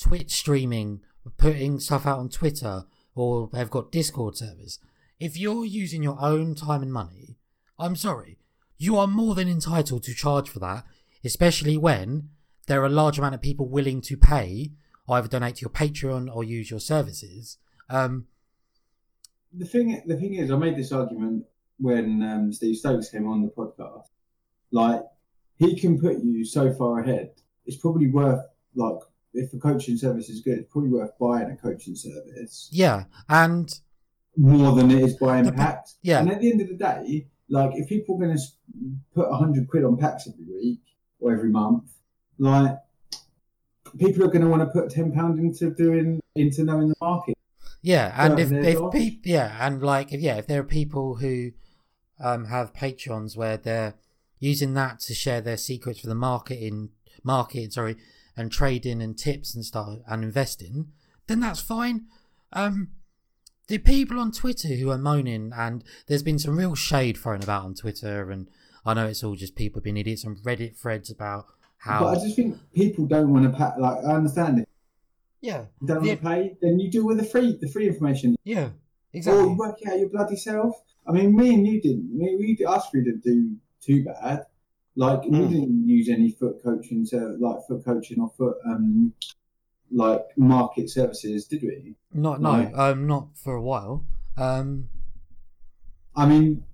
[0.00, 1.00] Twitch streaming,
[1.36, 4.78] putting stuff out on Twitter, or they've got Discord servers.
[5.18, 7.36] If you're using your own time and money,
[7.78, 8.38] I'm sorry,
[8.78, 10.86] you are more than entitled to charge for that,
[11.22, 12.30] especially when
[12.68, 14.70] there are a large amount of people willing to pay,
[15.10, 17.58] either donate to your Patreon or use your services.
[17.88, 18.26] Um,
[19.52, 21.44] the thing the thing is, I made this argument
[21.78, 24.04] when um, Steve Stokes came on the podcast.
[24.70, 25.02] Like
[25.58, 27.30] he can put you so far ahead.
[27.66, 28.44] It's probably worth
[28.74, 28.98] like
[29.34, 33.72] if a coaching service is good, it's probably worth buying a coaching service yeah, and
[34.36, 35.96] more than it is buying The- packs.
[36.02, 36.20] yeah.
[36.20, 38.42] And at the end of the day, like if people are going to
[39.14, 40.80] put hundred quid on packs every week
[41.18, 41.90] or every month,
[42.38, 42.76] like
[43.98, 47.36] people are going to want to put ten pound into doing into knowing the market.
[47.82, 48.92] Yeah, and if if off.
[48.92, 51.52] peop yeah, and like if yeah, if there are people who
[52.18, 53.94] um have Patreons where they're
[54.38, 56.90] using that to share their secrets for the marketing
[57.22, 57.96] market, sorry,
[58.36, 60.92] and trading and tips and stuff and investing,
[61.26, 62.06] then that's fine.
[62.52, 62.90] Um
[63.68, 67.64] the people on Twitter who are moaning and there's been some real shade thrown about
[67.64, 68.48] on Twitter and
[68.84, 71.46] I know it's all just people being idiots on Reddit threads about
[71.80, 73.70] how But I just think people don't want to pay.
[73.80, 74.68] Like I understand it.
[75.40, 75.64] Yeah.
[75.80, 78.66] you don't want to pay, then you do with the free the free information, Yeah.
[78.66, 78.72] or
[79.14, 79.44] Exactly.
[79.50, 80.74] you work out your bloody self.
[81.06, 82.14] I mean, me and you didn't.
[82.16, 84.44] Me, we us three didn't do too bad.
[84.94, 85.48] Like we Mm.
[85.48, 89.14] didn't use any foot coaching, so like foot coaching or foot um
[89.90, 91.94] like market services, did we?
[92.12, 92.74] Not no, Right.
[92.74, 94.04] um not for a while.
[94.36, 94.88] Um
[96.14, 96.64] I mean,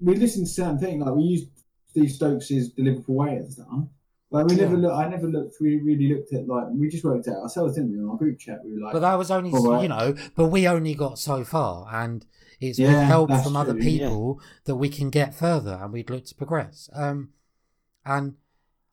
[0.00, 1.48] we listened to certain things like we used
[1.88, 3.84] Steve Stokes' the Liverpool way and stuff.
[4.32, 4.82] Like we never Yeah.
[4.82, 4.92] look.
[4.92, 5.56] I never looked.
[5.60, 7.98] We really looked at like we just worked out ourselves, didn't we?
[7.98, 9.82] On our group chat, we were like, But that was only, right.
[9.82, 12.24] you know, but we only got so far, and
[12.60, 13.98] it's with help from other true, yeah.
[13.98, 16.88] people that we can get further, and we'd look to progress.
[16.92, 17.30] Um,
[18.04, 18.34] and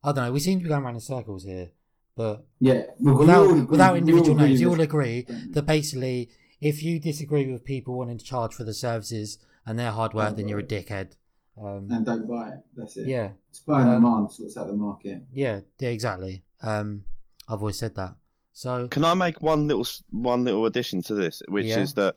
[0.03, 1.71] I don't know, we seem to be going around in circles here,
[2.15, 6.99] But Yeah, well, without agree- without individual names, you all agree that basically, if you
[6.99, 10.57] disagree with people wanting to charge for the services and their hard work, then you're
[10.57, 11.11] a dickhead.
[11.59, 12.59] Um, and don't buy it.
[12.75, 13.07] That's it.
[13.07, 15.23] yeah, Supply and Um, demand sorts out the market.
[15.33, 16.43] yeah, yeah, exactly.
[16.61, 17.03] Um,
[17.47, 18.15] I've always said that.
[18.53, 21.79] So Can I make one little one little addition to this, which Yeah.
[21.79, 22.15] is that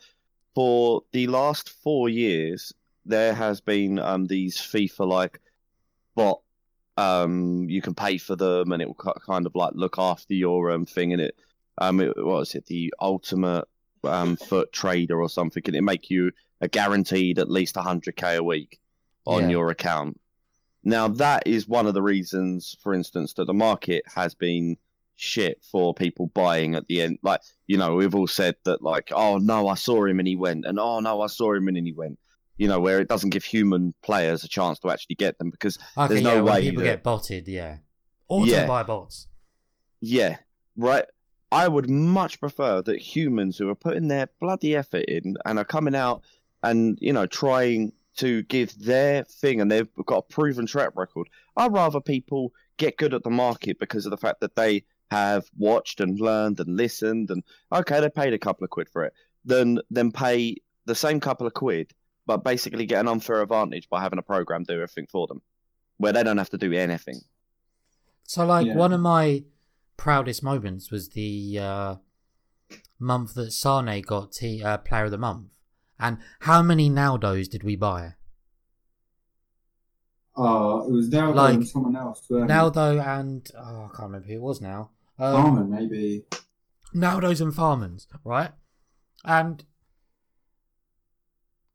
[0.55, 2.73] for the last four years
[3.07, 5.41] there has been um these FIFA like
[6.15, 6.41] bot
[6.97, 10.35] um you can pay for them and it will ki- kind of like look after
[10.35, 11.35] your um thing and it
[11.79, 13.65] um it, what was it the ultimate
[14.05, 18.43] um foot trader or something and it make you a guaranteed at least 100k a
[18.43, 18.81] week
[19.27, 19.51] on Yeah.
[19.51, 20.21] your account.
[20.83, 24.77] Now that is one of the reasons, for instance, that the market has been
[25.17, 27.19] shit for people buying at the end.
[27.23, 30.37] Like, you know, we've all said that, like, oh no, I saw him and he
[30.37, 32.19] went, and oh no, I saw him and he went.
[32.57, 35.79] You know, where it doesn't give human players a chance to actually get them because,
[35.97, 37.79] okay, there's no yeah, way people that- get botted, yeah,
[38.29, 38.67] auto Yeah.
[38.67, 39.29] buy bots.
[40.01, 40.37] yeah,
[40.77, 41.05] right.
[41.53, 45.65] I would much prefer that humans who are putting their bloody effort in and are
[45.65, 46.23] coming out
[46.63, 51.29] and, you know, trying to give their thing and they've got a proven track record.
[51.57, 55.51] I'd rather people get good at the market because of the fact that they have
[55.57, 57.43] watched and learned and listened and
[57.73, 59.13] okay, they paid a couple of quid for it,
[59.45, 61.93] than then pay the same couple of quid
[62.27, 65.43] but basically get an unfair advantage by having a program do everything for them,
[65.97, 67.21] where they don't have to do anything.
[68.23, 68.77] So, like, Yeah.
[68.77, 69.43] one of my
[69.97, 71.97] proudest moments was the uh,
[73.01, 75.49] month that Sane got T uh, Player of the Month.
[76.01, 78.15] And how many Naldos did we buy?
[80.37, 82.23] Oh, it was now Like, and someone else.
[82.31, 82.49] weren't?
[82.49, 84.91] Naldo and oh, I can't remember who it was now.
[85.19, 86.25] Um, Harmon, maybe.
[86.95, 88.53] Naldos and Farmans, right?
[89.25, 89.65] And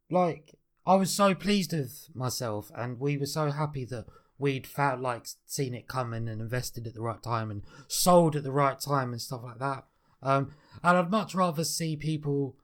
[0.10, 4.06] like I was so pleased with myself, and we were so happy that
[4.38, 8.44] we'd felt like seen it coming and invested at the right time and sold at
[8.44, 9.86] the right time and stuff like that.
[10.22, 10.52] Um,
[10.84, 12.56] and I'd much rather see people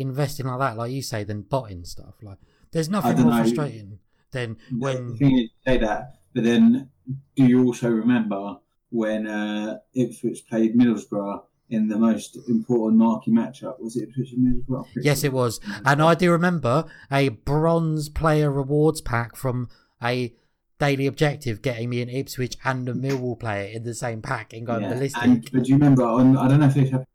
[0.00, 2.14] investing like that, like you say, than botting stuff.
[2.22, 2.38] Like
[2.72, 3.36] there's nothing more know.
[3.38, 3.98] frustrating
[4.32, 6.90] than The when thing is, you say that, but then
[7.36, 8.58] do you also remember
[8.90, 13.80] when uh, Ipswich played Middlesbrough in the most important marquee matchup?
[13.80, 14.86] Was it Ipswich and Middlesbrough?
[14.96, 15.60] Yes, it was.
[15.84, 19.68] And I do remember a bronze player rewards pack from
[20.02, 20.34] a
[20.78, 24.66] daily objective getting me an Ipswich and a Millwall player in the same pack and
[24.66, 25.22] going Yeah, ballistic.
[25.22, 26.36] And, but do you remember on?
[26.36, 27.06] I don't know if they have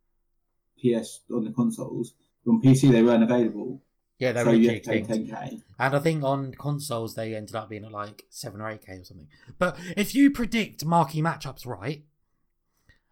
[0.79, 2.13] PS on the consoles.
[2.45, 3.81] But On PC, they weren't available.
[4.19, 5.61] yeah, they so were you really had to pay 10k.
[5.79, 8.93] And I think on consoles they ended up being at like seven or eight k
[8.93, 9.27] or something.
[9.57, 12.03] But if you predict marquee matchups right,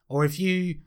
[0.07, 0.79] or if you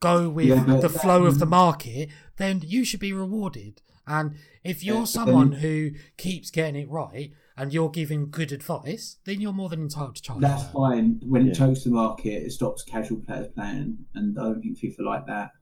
[0.00, 3.80] go with Yeah, the that- flow of the market, then you should be rewarded.
[4.06, 8.52] And if you're Yeah, someone then- who keeps getting it right and you're giving good
[8.52, 10.40] advice, then you're more than entitled to charge.
[10.42, 11.20] That's fine.
[11.24, 11.52] When Yeah.
[11.52, 15.26] it chokes the market, it stops casual players playing, and I don't think FIFA like
[15.26, 15.52] that.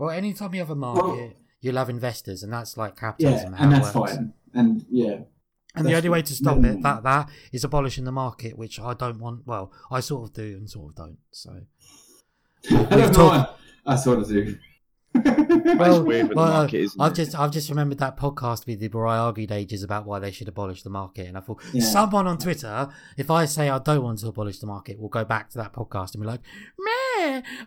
[0.00, 3.52] Well, anytime you have a market, you'll have investors, and that's like capitalism.
[3.52, 4.14] how and that's works.
[4.16, 4.32] fine.
[4.54, 5.18] And yeah,
[5.76, 8.94] And the only way to stop it, that that, is abolishing the market, which I
[8.94, 9.46] don't want.
[9.46, 11.18] Well, I sort of do and sort of don't.
[11.30, 11.50] So,
[12.70, 13.50] I We've don't know.
[13.86, 14.56] I sort of do.
[15.14, 17.16] well, weird with well, uh, market, isn't I've it?
[17.16, 20.30] just I've just remembered that podcast we did where I argued ages about why they
[20.30, 21.82] should abolish the market, and I thought Yeah.
[21.84, 25.24] someone on Twitter, if I say I don't want to abolish the market, will go
[25.24, 26.40] back to that podcast and be like,
[26.78, 26.90] "Meh,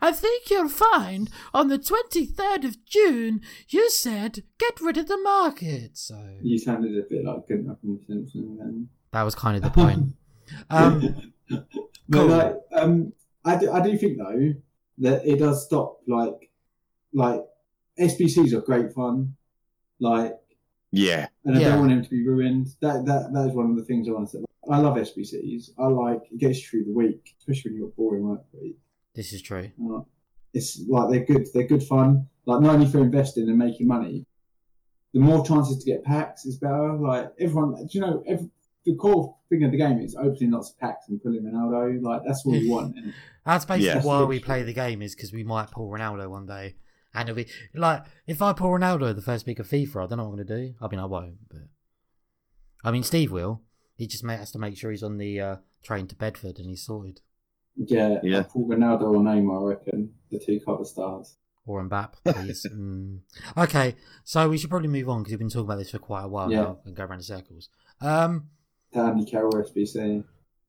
[0.02, 5.08] I think you'll find on the twenty third of June you said get rid of
[5.08, 8.58] the market." So you sounded a bit like Gunnar from The Simpsons.
[8.60, 8.90] Then.
[9.12, 10.14] that was kind of the point.
[10.70, 11.68] Um, but
[12.12, 12.28] cool.
[12.28, 13.14] like, um,
[13.46, 14.54] I do, I do think though
[15.00, 16.52] that it does stop like,
[17.14, 17.42] like
[17.98, 19.36] SBCs are great fun,
[20.00, 20.34] like,
[20.92, 21.70] Yeah, and I Yeah.
[21.70, 22.68] don't want them to be ruined.
[22.82, 24.44] That that that is one of the things I want to say.
[24.70, 25.72] I love SBCs.
[25.80, 28.42] I like it gets you through the week, especially when you've got a boring work
[28.62, 28.78] week.
[29.16, 29.72] This is true.
[29.84, 30.02] Uh,
[30.54, 31.48] it's like they're good.
[31.54, 32.28] They're good fun.
[32.46, 34.26] Like not only for investing and making money,
[35.14, 36.94] the more chances to get packs is better.
[36.94, 38.24] Like everyone, do you know?
[38.28, 38.50] Every,
[38.86, 42.02] the core thing of the game is opening lots of packs and pulling Ronaldo.
[42.02, 42.96] Like that's what you want.
[42.98, 43.14] And
[43.46, 44.02] That's basically Yeah.
[44.04, 46.76] why we play the game is because we might pull Ronaldo one day,
[47.14, 50.18] and it'll be like if I pull Ronaldo the first week of FIFA, I don't
[50.18, 50.74] know what I'm gonna do.
[50.82, 51.62] I mean, I won't, but
[52.84, 53.62] I mean, Steve will.
[53.96, 56.68] He just ma- has to make sure he's on the uh, train to Bedford and
[56.70, 57.22] he's sorted,
[57.76, 58.44] yeah, Yeah.
[58.56, 59.62] I'll Ronaldo or Neymar.
[59.62, 61.38] I reckon the two cover stars.
[61.66, 62.66] or Mbappe, please.
[62.74, 63.20] mm.
[63.58, 66.24] Okay, so we should probably move on because we've been talking about this for quite
[66.24, 66.62] a while Yeah.
[66.62, 67.70] now and go around in circles.
[68.02, 68.50] Um,
[68.94, 70.24] Andy Carroll SBC.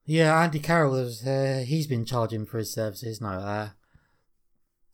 [0.05, 3.19] Yeah, Andy Carroll has uh, he's been charging for his services.
[3.21, 3.69] No, uh,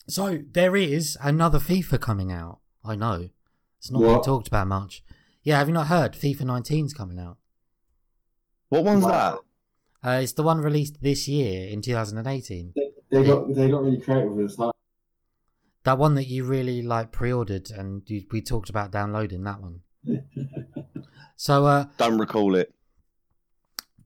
[0.07, 2.59] so there is another FIFA coming out.
[2.83, 3.29] I know
[3.77, 4.23] it's not been What?
[4.23, 5.03] talked about much.
[5.43, 6.13] Yeah, have you not heard?
[6.13, 7.37] FIFA 19's coming out.
[8.69, 9.09] what one's Wow.
[9.11, 9.39] that?
[10.03, 12.73] Uh, it's the one released this year in 2018.
[12.75, 14.71] They, they got they got really creative with it.
[15.83, 19.81] That one that you really like pre-ordered and you, we talked about downloading that one.
[21.35, 22.71] So uh, Don't recall it.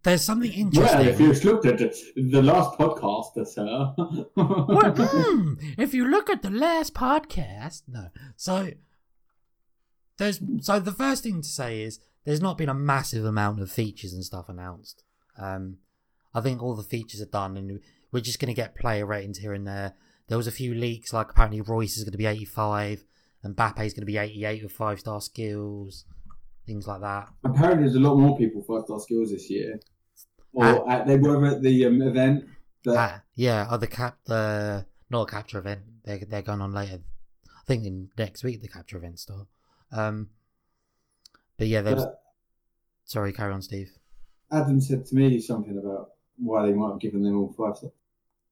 [0.03, 1.05] there's something Well, interesting.
[1.07, 1.79] if you've looked at
[2.15, 3.93] the last podcast, sir.
[4.37, 8.07] Well, hmm, if you look at the last podcast, no.
[8.37, 8.69] So
[10.15, 13.69] there's so the first thing to say is there's not been a massive amount of
[13.69, 15.03] features and stuff announced.
[15.37, 15.79] Um,
[16.35, 17.79] I think all the features are done, and
[18.11, 19.93] we're just going to get player ratings here and there.
[20.27, 23.05] There was a few leaks, like apparently Reus is going to be 85,
[23.41, 26.03] and Mbappe is going to be 88 with five star skills,
[26.67, 27.29] things like that.
[27.45, 29.79] Apparently, there's a lot more people five star skills this year.
[30.53, 32.45] Or at, they were at the um, event.
[32.83, 35.81] But Ah, yeah, oh, the cap, the not a capture event.
[36.03, 36.99] They're they're going on later.
[37.47, 39.47] I think in next week the capture event start.
[39.91, 40.29] Um,
[41.57, 42.05] but yeah, there was.
[42.05, 42.21] but
[43.05, 43.91] Sorry, carry on, Steve.
[44.51, 47.91] Adam said to me something about why they might have given them all five star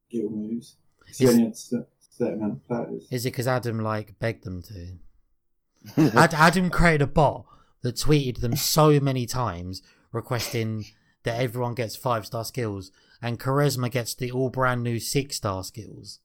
[0.10, 0.76] skill moves.
[1.16, 3.08] He Is- only had a certain amount of players.
[3.12, 6.12] Is it because Adam like begged them to?
[6.18, 7.46] Ad- Adam created a bot
[7.82, 9.82] that tweeted them so many times
[10.12, 10.86] requesting
[11.24, 15.64] that everyone gets five star skills, and Charisma gets the all brand new six star
[15.64, 16.20] skills.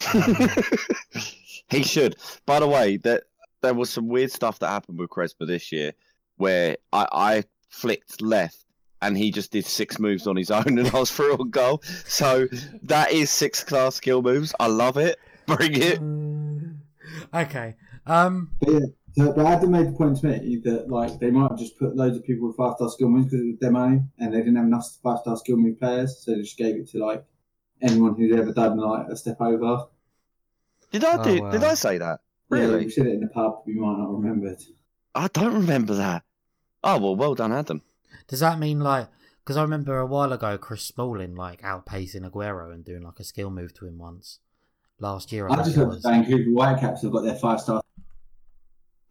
[1.70, 2.16] he should.
[2.46, 3.24] By the way, that
[3.62, 5.92] there was some weird stuff that happened with Crespa this year,
[6.36, 8.63] where I, I flicked left
[9.06, 11.82] and he just did six moves on his own, and I was through on goal.
[12.06, 12.46] So
[12.82, 14.54] that is six class skill moves.
[14.58, 15.18] I love it.
[15.46, 15.98] Bring it.
[17.34, 17.74] okay.
[18.06, 18.50] Um.
[18.60, 18.80] But yeah,
[19.16, 21.96] so, but Adam made the point to me that like they might have just put
[21.96, 24.56] loads of people with five star skill moves because it was demo and they didn't
[24.56, 27.24] have enough five star skill move players, so they just gave it to like
[27.82, 29.84] anyone who'd ever done like a step over.
[30.92, 31.42] Did I Oh, do?
[31.42, 31.50] wow.
[31.50, 32.20] Did I say that?
[32.50, 32.84] Yeah, Really?
[32.84, 33.62] we said it in the pub.
[33.66, 34.62] We might not remember it.
[35.14, 36.22] I don't remember that.
[36.82, 37.82] Oh well, well done, Adam.
[38.28, 39.08] Does that mean like?
[39.42, 43.24] Because I remember a while ago Chris Smalling like outpacing Aguero and doing like a
[43.24, 44.38] skill move to him once
[44.98, 45.48] last year.
[45.48, 46.02] I, I think just it hope the was.
[46.04, 47.82] Vancouver Whitecaps have got their five star.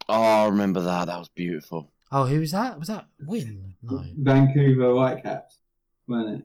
[0.08, 1.06] Oh, I remember that.
[1.06, 1.92] That was beautiful.
[2.10, 2.78] Oh, who was that?
[2.78, 3.74] Was that Win?
[3.82, 4.04] No.
[4.18, 5.58] Vancouver Whitecaps,
[6.06, 6.44] weren't it?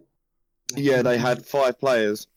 [0.76, 2.28] Yeah, they had five players.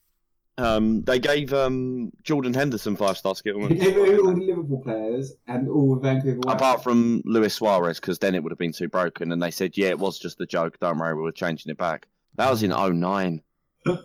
[0.58, 3.80] Um, they gave um Jordan Henderson five star skill They moves.
[3.84, 6.54] gave all the Liverpool players and all the Vancouver Whitecaps.
[6.62, 9.32] Apart from Luis Suarez, because then it would have been too broken.
[9.32, 10.78] And they said, yeah, it was just a joke.
[10.78, 12.06] Don't worry, we were changing it back.
[12.36, 13.42] That was in 09.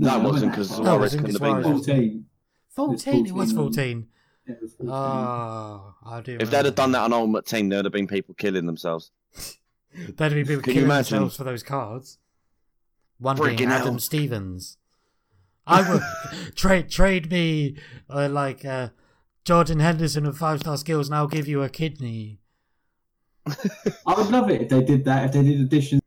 [0.00, 2.04] No, it wasn't because No, No, it Suarez wasn't couldn't have 'cause been there.
[2.04, 2.26] 14.
[2.68, 4.06] 14, it was 14, 14.
[4.46, 4.94] It was 14.
[4.94, 6.36] Oh, I do.
[6.40, 9.10] If they'd have done that on Ultimate Team, there'd have been people killing themselves.
[10.16, 12.18] There'd be people Can killing themselves for those cards.
[13.18, 13.98] One being Freaking Adam hell.
[13.98, 14.76] Stevens.
[15.68, 16.02] I would
[16.56, 17.76] trade trade me
[18.08, 18.88] uh, like uh,
[19.44, 22.40] Jordan Henderson with five star skills, and I'll give you a kidney.
[23.46, 25.26] I would love it if they did that.
[25.26, 26.00] If they did addition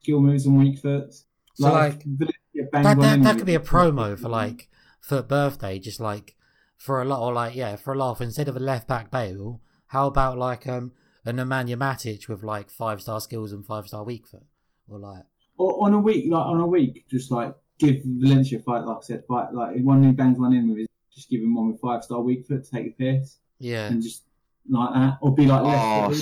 [0.00, 1.24] skill moves and weak foots.
[1.54, 4.68] So, like, banged That that, that could be a promo for like
[5.00, 6.34] for birthday, just like
[6.76, 8.20] for a lot or like yeah for a laugh.
[8.20, 10.92] Instead of a left back Bale, how about like um
[11.24, 14.46] a Nemanja Matic with like five star skills and five star weak foot,
[14.88, 15.24] or like
[15.56, 18.84] Or on a week, like on a week, just like give Valencia a fight.
[18.84, 21.54] Like I said, fight like one who bangs one in with his, just give him
[21.54, 24.24] one with five star weak foot to take the piss yeah and just
[24.68, 26.14] like that, or be like Oh.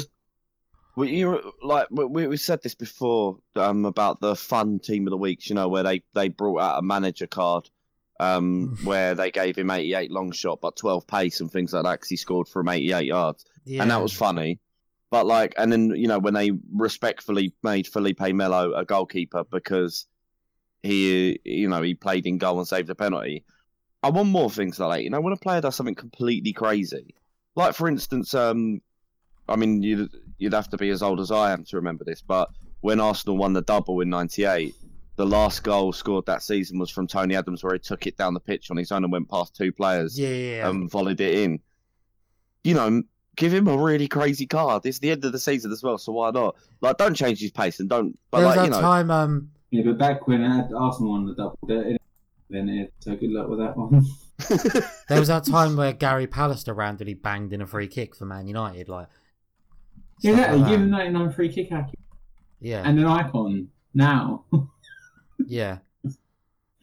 [0.94, 5.16] Well, you like we, we said this before um, about the fun team of the
[5.16, 5.48] weeks.
[5.48, 7.70] You know where they they brought out a manager card,
[8.20, 11.92] um, where they gave him 88 long shot but 12 pace and things like that
[11.92, 14.60] because he scored from 88 yards, yeah and that was funny.
[15.10, 20.06] But like, and then you know when they respectfully made Felipe Melo a goalkeeper because
[20.82, 23.44] he you know he played in goal and saved a penalty.
[24.02, 25.04] I want more things like that.
[25.04, 27.14] You know when a player does something completely crazy,
[27.54, 28.80] like for instance, um,
[29.48, 32.22] I mean, you'd you'd have to be as old as I am to remember this,
[32.22, 34.74] but when Arsenal won the double in '98,
[35.16, 38.34] the last goal scored that season was from Tony Adams, where he took it down
[38.34, 40.68] the pitch on his own and went past two players yeah yeah, yeah.
[40.68, 41.60] and volleyed it in.
[42.64, 43.02] You know,
[43.36, 44.86] give him a really crazy card.
[44.86, 46.56] It's the end of the season as well, so why not?
[46.80, 48.18] Like, don't change his pace and don't.
[48.30, 50.72] But there was like, that you know, time um Yeah, but back when I had
[50.72, 51.96] Arsenal won the double, they-
[52.50, 54.04] then it, so good luck with that one.
[55.08, 58.46] there was that time where Gary Pallister randomly banged in a free kick for Man
[58.46, 59.06] United, like
[60.20, 60.58] yeah, exactly.
[60.60, 60.96] like Give him that.
[60.98, 61.96] 99 free kick accuracy
[62.60, 64.44] yeah and an icon now.
[65.46, 65.78] yeah.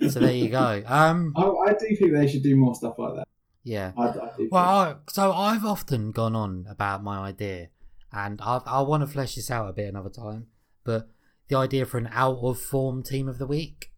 [0.10, 0.82] So there you go.
[0.88, 3.28] Um I, I do think they should do more stuff like that.
[3.64, 3.92] yeah.
[3.98, 4.50] I, I do.
[4.52, 7.68] Well, I, so I've often gone on about my idea,
[8.12, 10.48] and I I want to flesh this out a bit another time.
[10.84, 11.08] But
[11.50, 13.92] the idea for an out of form team of the week,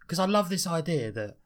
[0.00, 1.36] because I love this idea that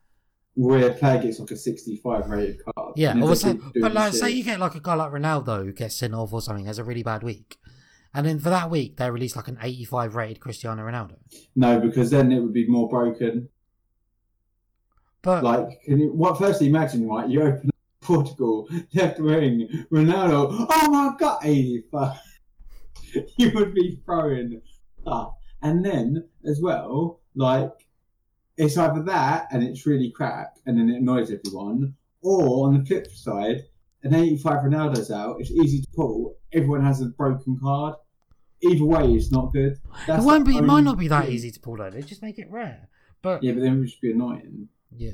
[0.55, 2.93] where a player gets like a 65 rated card.
[2.97, 5.95] yeah, or say, but like say you get like a guy like Ronaldo who gets
[5.95, 7.57] sent off or something has a really bad week,
[8.13, 11.15] And then for that week, they release like an 85 rated Cristiano Ronaldo.
[11.55, 13.47] No, because then it would be more broken.
[15.21, 16.37] But Like, can you, what?
[16.37, 20.65] Firstly, imagine right, you open up Portugal, left wing, Ronaldo.
[20.69, 22.19] Oh my god, eighty-five.
[23.37, 24.61] you would be throwing
[25.01, 27.71] stuff, and then as well, like,
[28.57, 32.85] it's either that and it's really crap, and then it annoys everyone, or on the
[32.85, 33.65] flip side,
[34.03, 35.37] an eighty-five Ronaldo's out.
[35.39, 36.35] It's easy to pull.
[36.53, 37.95] Everyone has a broken card.
[38.63, 39.79] Either way, it's not good.
[40.05, 40.57] That's it won't be.
[40.57, 41.33] It might not be that thing.
[41.33, 41.93] easy to pull out.
[41.93, 42.89] They just make it rare.
[43.21, 44.67] But Yeah, but then it would just be annoying.
[44.95, 45.11] yeah.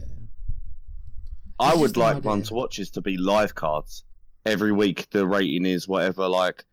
[1.60, 4.04] I It's would like one to watch is to be live cards.
[4.46, 6.64] Every week the rating is whatever like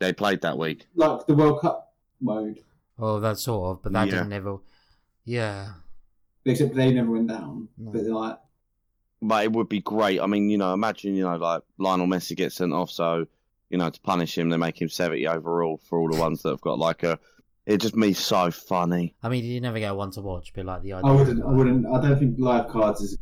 [0.00, 0.86] they played that week.
[0.94, 2.58] Like the World Cup mode.
[2.98, 3.82] Oh, that sort of.
[3.82, 4.14] But that Yeah.
[4.14, 4.58] didn't ever.
[5.24, 5.72] Yeah.
[6.44, 7.68] Except they never went down.
[7.78, 7.90] No.
[7.92, 8.38] But they're like,
[9.24, 10.20] But it would be great.
[10.20, 13.26] I mean, you know, imagine, you know, like Lionel Messi gets sent off, so,
[13.70, 16.50] you know, to punish him, they make him 70 overall for all the ones that
[16.50, 17.20] have got like a.
[17.64, 19.14] It just be so funny.
[19.22, 21.08] I mean, you never get one to watch, but like the idea.
[21.08, 23.16] I wouldn't, I wouldn't, I don't think live cards is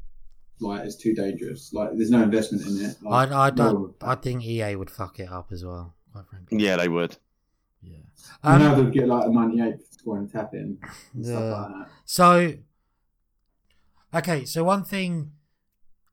[0.61, 1.75] like is too dangerous.
[1.75, 2.97] Like, there's no investment in it.
[3.07, 3.75] I, Like, I no don't.
[3.75, 5.95] one would- I think EA would fuck it up as well.
[6.13, 6.59] Quite frankly.
[6.65, 7.15] Yeah, they would.
[7.83, 7.97] Yeah.
[8.53, 10.79] You know, Um, they'd get like a 98 for scoring tap in
[11.15, 11.51] and stuff Yeah.
[11.61, 11.91] like that.
[12.05, 12.55] So,
[14.15, 15.33] okay, so one thing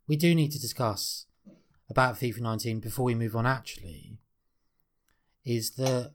[0.07, 1.25] we do need to discuss
[1.89, 4.17] about FIFA 19 before we move on actually
[5.45, 6.13] is that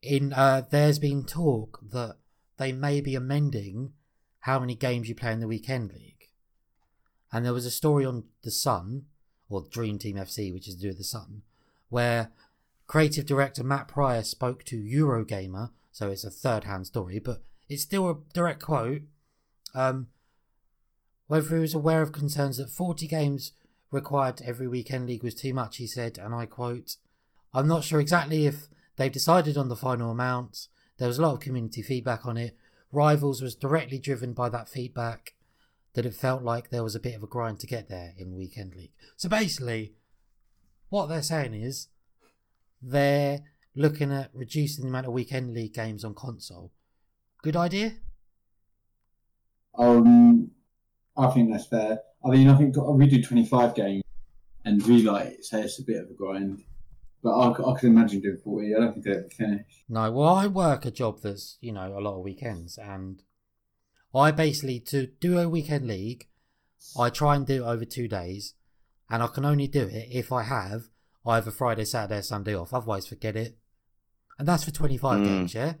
[0.00, 2.16] in uh, there's been talk that
[2.56, 3.92] they may be amending
[4.40, 6.28] how many games you play in the weekend league,
[7.32, 9.06] and there was a story on the Sun
[9.48, 11.42] or Dream Team FC, which is to do with the Sun,
[11.88, 12.32] where
[12.92, 18.10] creative director Matt Prior spoke to Eurogamer, so it's a third-hand story, but it's still
[18.10, 19.00] a direct quote.
[19.74, 20.08] Um,
[21.26, 23.52] whether he was aware of concerns that 40 games
[23.90, 26.96] required every weekend league was too much, he said, and I quote,
[27.54, 30.68] I'm not sure exactly if they've decided on the final amount.
[30.98, 32.54] There was a lot of community feedback on it.
[32.92, 35.32] Rivals was directly driven by that feedback
[35.94, 38.36] that it felt like there was a bit of a grind to get there in
[38.36, 38.92] weekend league.
[39.16, 39.94] So basically,
[40.90, 41.88] what they're saying is
[42.82, 43.40] they're
[43.74, 46.72] looking at reducing the amount of weekend league games on console.
[47.42, 47.94] Good idea?
[49.78, 50.50] Um,
[51.16, 52.00] I think that's fair.
[52.24, 54.02] I mean, I think we do 25 games
[54.64, 56.62] and we like say it's a bit of a grind.
[57.22, 58.74] But I, I could imagine doing 40.
[58.74, 59.84] I don't think they'd ever finish.
[59.88, 63.22] No, well, I work a job that's, you know, a lot of weekends, and
[64.12, 66.26] I basically, to do a weekend league,
[66.98, 68.54] I try and do it over two days,
[69.08, 70.88] and I can only do it if I have
[71.26, 73.58] either Friday, Saturday, or Sunday off, otherwise, forget it.
[74.38, 75.24] And that's for 25 Mm.
[75.24, 75.74] games, yeah?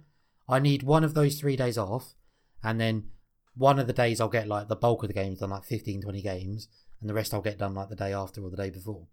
[0.48, 2.14] I need one of those three days off,
[2.62, 3.10] and then
[3.54, 6.02] one of the days I'll get like the bulk of the games done, like 15,
[6.02, 6.68] 20 games,
[7.00, 9.06] and the rest I'll get done like the day after or the day before.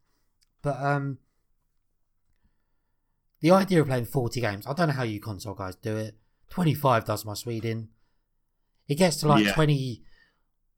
[0.61, 1.19] But, um,
[3.41, 6.17] the idea of playing 40 games, I don't know how you console guys do it.
[6.49, 7.89] 25 does my Sweden.
[8.87, 9.53] It gets to like Yeah.
[9.53, 10.03] 20,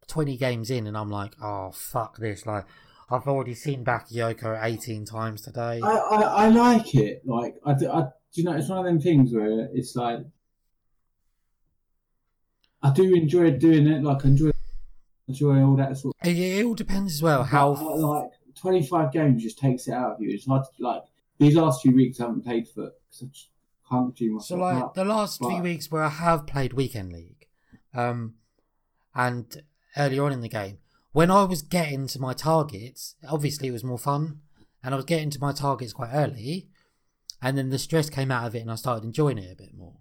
[0.07, 2.45] 20 games in, and I'm like, oh, fuck this.
[2.45, 2.65] Like,
[3.11, 5.81] I've already seen Bakayoko 18 times today.
[5.83, 7.21] I, I, I like it.
[7.25, 10.19] Like, I, do- I, do you know, it's one of them things where it's like,
[12.83, 14.03] I do enjoy doing it.
[14.03, 14.51] Like, I enjoy,
[15.27, 17.75] enjoy all that sort It, it all depends as well how.
[17.75, 20.29] But, uh, like, 25 games just takes it out of you.
[20.33, 21.03] It's hard to, like,
[21.37, 23.47] these last few weeks I haven't played for because
[23.89, 24.93] I can't do myself So, like, up.
[24.93, 27.47] the last few weeks where I have played Weekend League,
[27.93, 28.35] um,
[29.13, 29.61] and
[29.97, 30.77] earlier on in the game,
[31.13, 34.39] when I was getting to my targets, obviously it was more fun,
[34.83, 36.69] and I was getting to my targets quite early,
[37.41, 39.75] and then the stress came out of it, and I started enjoying it a bit
[39.75, 39.97] more.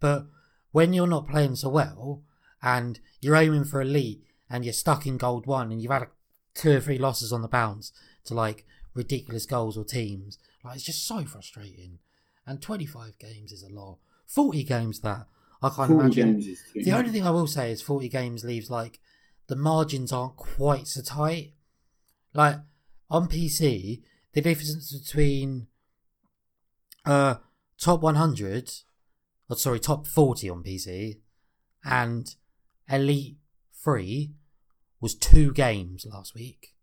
[0.00, 0.26] But
[0.72, 2.22] when you're not playing so well,
[2.62, 6.08] and you're aiming for elite, and you're stuck in gold one, and you've had
[6.54, 7.92] two or three losses on the bounce
[8.24, 11.98] to like ridiculous goals or teams, like it's just so frustrating.
[12.46, 13.98] And 25 games is a lot.
[14.26, 15.26] 40 games that
[15.62, 16.32] I can't 40 imagine.
[16.32, 19.00] games is too The only thing I will say is 40 games leaves like
[19.48, 21.52] the margins aren't quite so tight.
[22.34, 22.56] Like
[23.10, 25.68] on PC, the difference between
[27.04, 27.36] uh
[27.78, 28.72] top 100,
[29.48, 31.20] or sorry, top 40 on PC
[31.84, 32.34] and
[32.88, 33.36] Elite
[33.84, 34.32] 3
[35.00, 36.74] was two games last week.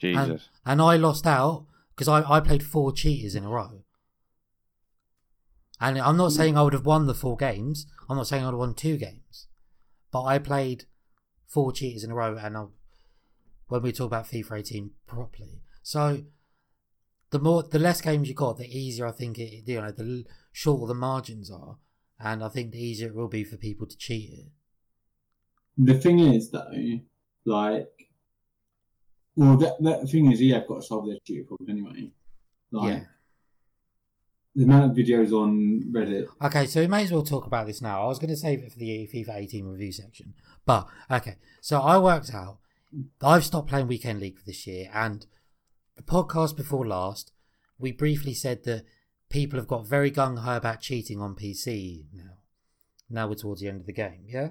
[0.00, 0.22] Jesus.
[0.22, 3.84] And, and I lost out because I, I played four cheaters in a row.
[5.80, 7.86] And I'm not saying I would have won the four games.
[8.08, 9.48] I'm not saying I would have won two games.
[10.14, 10.84] But I played
[11.44, 12.66] four cheaters in a row and I,
[13.66, 15.60] when we talk about FIFA 18 properly.
[15.82, 16.26] So
[17.30, 20.24] the more the less games you got, the easier I think it you know, the
[20.52, 21.78] shorter the margins are.
[22.20, 24.52] And I think the easier it will be for people to cheat it.
[25.78, 26.70] The thing is, though,
[27.44, 27.90] like,
[29.34, 32.12] well, that, that thing is, yeah, I've got to solve their cheater problem anyway.
[32.70, 33.00] Like, Yeah.
[34.54, 36.26] The amount of videos on Reddit.
[36.42, 38.02] Okay, so we may as well talk about this now.
[38.02, 40.34] I was going to save it for the FIFA 18 review section,
[40.64, 41.36] but okay.
[41.60, 42.58] So I worked out
[43.22, 45.26] I've stopped playing weekend league for this year, and
[45.96, 47.32] the podcast before last,
[47.78, 48.84] we briefly said that
[49.30, 52.38] people have got very gung ho about cheating on PC now.
[53.10, 54.50] Now we're towards the end of the game, yeah.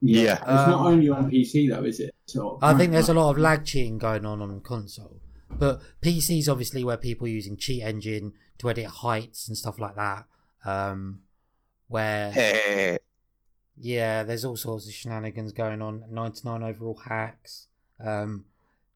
[0.00, 0.34] Yeah.
[0.34, 2.14] it's not Um, only on PC though, is it?
[2.26, 5.20] So I think there's a lot of lag cheating going on on console.
[5.50, 9.96] But PC's obviously where people are using cheat engine to edit heights and stuff like
[9.96, 10.24] that.
[10.64, 11.20] Um,
[11.88, 12.32] where
[13.76, 16.04] yeah, there's all sorts of shenanigans going on.
[16.10, 17.68] 99 overall hacks,
[18.04, 18.46] um,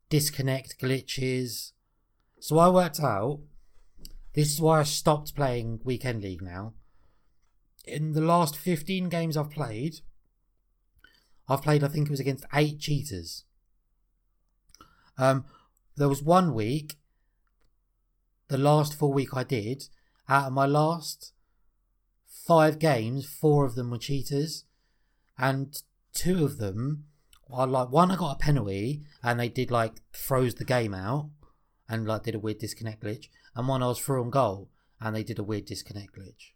[0.09, 1.73] disconnect glitches.
[2.39, 3.41] So I worked out.
[4.33, 6.75] This is why I stopped playing weekend league now.
[7.85, 10.01] In the last 15 games I've played,
[11.49, 13.45] I've played, I think it was against eight cheaters.
[15.19, 15.45] Um,
[15.97, 16.97] there was one week,
[18.51, 19.89] the last full week I did,
[20.29, 21.33] out of my last
[22.27, 24.65] five games, four of them were cheaters,
[25.39, 25.81] and
[26.13, 27.05] two of them
[27.49, 31.31] are like one I got a penalty and they did like froze the game out
[31.89, 34.69] and like did a weird disconnect glitch, and one I was through on goal
[35.01, 36.51] and they did a weird disconnect glitch.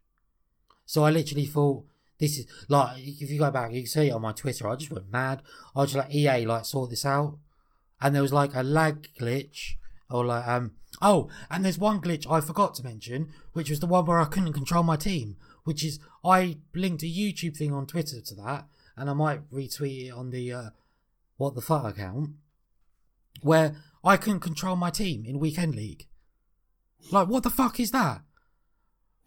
[0.85, 1.85] So I literally thought
[2.19, 4.69] this is like if you go back, you can see it on my Twitter.
[4.69, 5.43] I just went mad.
[5.77, 7.39] I was like EA like sort this out,
[8.01, 9.77] and there was like a lag glitch
[10.11, 13.87] or like um oh, and there's one glitch I forgot to mention, which was the
[13.87, 17.87] one where I couldn't control my team, which is I linked a YouTube thing on
[17.87, 20.71] Twitter to that, and I might retweet it on the uh,
[21.37, 22.31] what the fuck account,
[23.43, 26.07] where I couldn't control my team in weekend league.
[27.11, 28.23] Like what the fuck is that?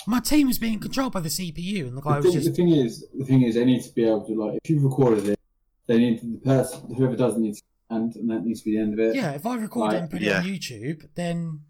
[0.06, 2.50] My team was being controlled by the CPU, and the guy The was thing, just
[2.50, 4.84] the thing is, the thing is, they need to be able to like if you've
[4.84, 5.40] recorded it,
[5.88, 8.76] they need to, the person whoever doesn't need to and and that needs to be
[8.78, 9.16] the end of it.
[9.16, 10.38] Yeah, if I record it and put yeah.
[10.38, 11.62] it on YouTube, then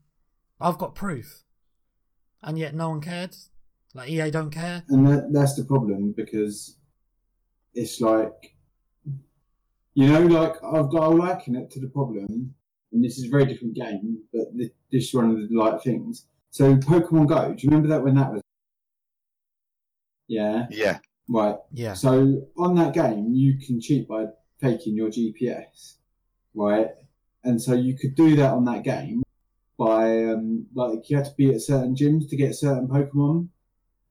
[0.59, 1.43] I've got proof.
[2.41, 3.36] And yet no one cared.
[3.93, 4.84] Like EA don't care.
[4.89, 6.78] and that, that's the problem because
[7.74, 8.55] it's like
[9.95, 12.53] you know like i've got i'll liken it to the problem
[12.91, 15.82] and this is a very different game but thi- this is one of the like
[15.84, 18.41] things so pokemon go do you remember that when that was
[20.28, 20.99] yeah Yeah.
[21.30, 21.93] right Yeah.
[21.93, 24.26] so on that game you can cheat by
[24.61, 25.95] faking your gps
[26.58, 26.88] right
[27.43, 29.24] and so you could do that on that game
[29.78, 33.47] by um like you had to be at certain gyms to get certain pokemon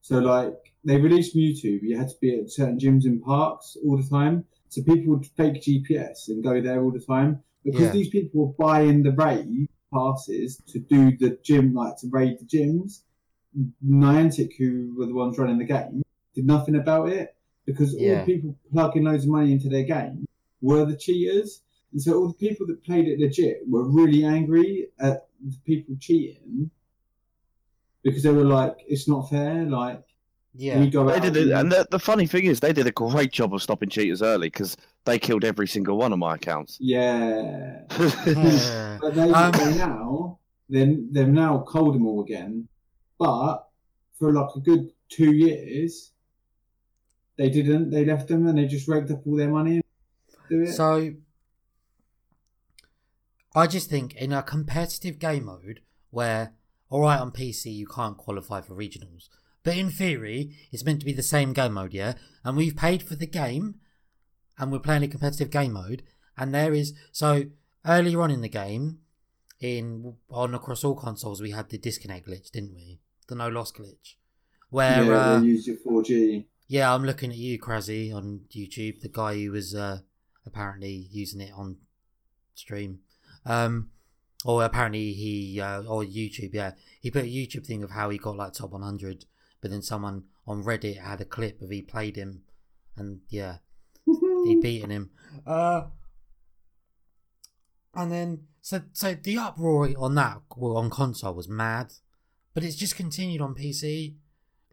[0.01, 3.97] so like they released Mewtwo, you had to be at certain gyms in parks all
[3.97, 4.45] the time.
[4.69, 7.91] So people would fake GPS and go there all the time because Yeah.
[7.91, 12.45] these people were buying the raid passes to do the gym, like to raid the
[12.45, 13.01] gyms.
[13.85, 17.35] Niantic, who were the ones running the game, did nothing about it
[17.65, 20.25] because all the people plugging loads of money into their game
[20.61, 21.63] were the cheaters.
[21.93, 25.95] And so all the people that played it legit were really angry at the people
[25.99, 26.69] cheating
[28.03, 29.63] because they were like, it's not fair.
[29.65, 30.03] Like,
[30.53, 30.79] Yeah.
[30.79, 32.91] we go They out did it, and the, the funny thing is, they did a
[32.91, 34.75] great job of stopping cheaters early because
[35.05, 36.77] they killed every single one of my accounts.
[36.79, 37.83] yeah.
[38.25, 38.97] Yeah.
[39.01, 42.67] But they, Um, they now, then they've now culled them all again.
[43.17, 43.67] But
[44.19, 46.11] for like a good two years,
[47.37, 47.89] they didn't.
[47.91, 49.75] They left them and they just raked up all their money.
[49.75, 49.83] And
[50.49, 50.73] do it.
[50.73, 51.13] So
[53.57, 55.79] I just think in a competitive game mode
[56.11, 56.53] where
[56.91, 59.29] alright on PC you can't qualify for regionals.
[59.63, 62.13] But in theory, it's meant to be the same game mode, yeah?
[62.43, 63.79] And we've paid for the game
[64.59, 66.03] and we're playing a competitive game mode
[66.37, 67.45] and there is so
[67.83, 68.99] earlier on in the game
[69.59, 72.99] in on across all consoles we had the disconnect glitch, didn't we?
[73.27, 74.17] The no loss glitch.
[74.69, 76.45] Where yeah, uh, they used your 4G.
[76.67, 79.01] yeah, I'm looking at you, Crazzy, on YouTube.
[79.01, 80.01] The guy who was uh,
[80.45, 81.77] apparently using it on
[82.53, 82.99] stream,
[83.47, 83.89] um,
[84.45, 86.53] or apparently he uh, or YouTube.
[86.53, 89.25] Yeah, he put a YouTube thing of how he got like top 100,
[89.61, 92.43] but then someone on Reddit had a clip of he played him,
[92.95, 93.57] and yeah,
[94.05, 95.09] he beaten him.
[95.45, 95.83] Uh,
[97.95, 101.93] and then so so the uproar on that well, on console was mad,
[102.53, 104.15] but it's just continued on PC.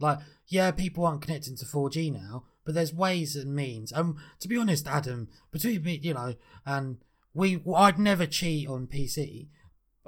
[0.01, 0.19] Like,
[0.49, 3.93] yeah, people aren't connecting to 4G now, but there's ways and means.
[3.93, 6.35] Um, to be honest, Adam, between me, you know,
[6.67, 6.99] and
[7.35, 9.49] we, I'd never cheat on PC.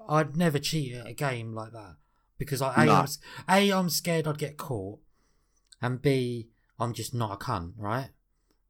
[0.09, 1.97] I'd never cheat at a game like that
[2.39, 2.93] because I, a, No.
[2.95, 3.09] I'm,
[3.49, 5.01] a, I'm scared I'd get caught,
[5.83, 6.49] and B,
[6.79, 8.11] I'm just not a cunt, right?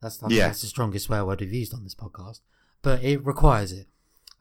[0.01, 0.47] That's I Yeah.
[0.49, 2.41] that's the strongest swear word we've used on this podcast,
[2.83, 3.89] but it requires it.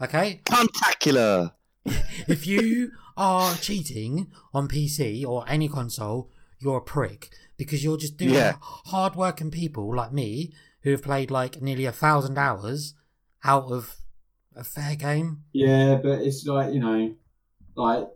[0.01, 1.51] Okay, Spectacular!
[2.27, 8.17] if you are cheating on PC or any console, you're a prick because you're just
[8.17, 8.55] doing Yeah.
[8.61, 12.93] hard-working people like me who have played like nearly a thousand hours
[13.43, 13.97] out of
[14.55, 15.43] a fair game.
[15.53, 17.13] Yeah, but it's like you know,
[17.75, 18.07] like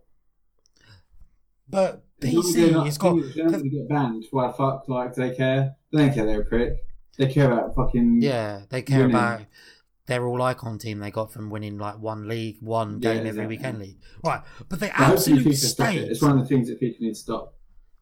[1.68, 3.16] But PC, not- it's got.
[3.36, 4.26] They're not going to get banned.
[4.32, 4.88] Why the fuck?
[4.88, 5.76] Like, do they care?
[5.92, 6.26] They don't care.
[6.26, 6.74] They're a prick.
[7.18, 8.22] They care about fucking.
[8.22, 9.16] Yeah, they care winning.
[9.16, 9.42] about
[10.08, 13.30] their all icon team they got from winning like one league, one Yeah, game every
[13.30, 13.48] exactly.
[13.58, 13.98] weekend league.
[14.24, 15.92] Right, but the But absolute stop it.
[16.00, 17.54] state, It's one of the things that FIFA need to stop.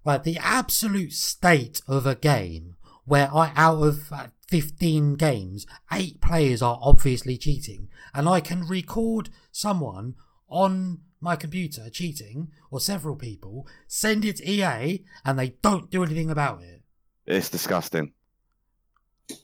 [0.05, 2.76] right, the absolute state of a game
[3.07, 8.67] where I out of uh, fifteen games, eight players are obviously cheating, and I can
[8.67, 10.13] record someone
[10.49, 16.03] on my computer cheating or several people, send it to EA, and they don't do
[16.03, 16.83] anything about it.
[17.25, 18.13] It's disgusting.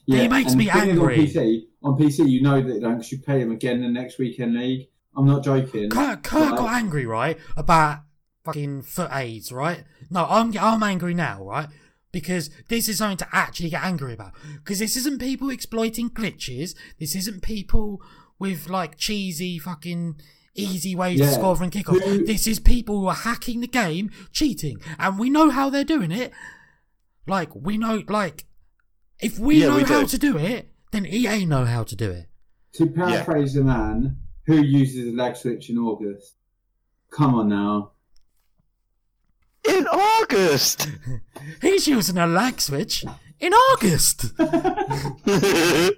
[0.06, 1.18] Yeah, It makes and me the thing is angry.
[1.18, 3.88] On PC, on PC, you know that they don't 'cause you pay them again the
[3.88, 4.88] next weekend league.
[5.16, 5.90] I'm not joking.
[5.90, 6.56] Kirk, Kirk Right.
[6.58, 8.00] got angry, right, about
[8.44, 9.84] fucking foot aids, right?
[10.10, 11.68] No, I'm I'm angry now, right?
[12.14, 14.32] Because this is something to actually get angry about.
[14.62, 16.74] Because this isn't people exploiting glitches.
[16.98, 18.00] This isn't people
[18.38, 20.18] with like cheesy fucking
[20.54, 22.00] easy ways to score from kickoff.
[22.00, 25.84] Who- This is people who are hacking the game, cheating, and we know how they're
[25.84, 26.32] doing it.
[27.26, 28.46] Like we know, like
[29.20, 30.06] if we Yeah, know we how do.
[30.08, 32.28] to do it, then EA know how to do it.
[32.74, 36.36] To paraphrase a man who uses a lag switch in August.
[37.10, 37.92] Come on now.
[39.68, 40.88] In August.
[41.60, 43.04] He's using a lag switch
[43.40, 44.32] in August.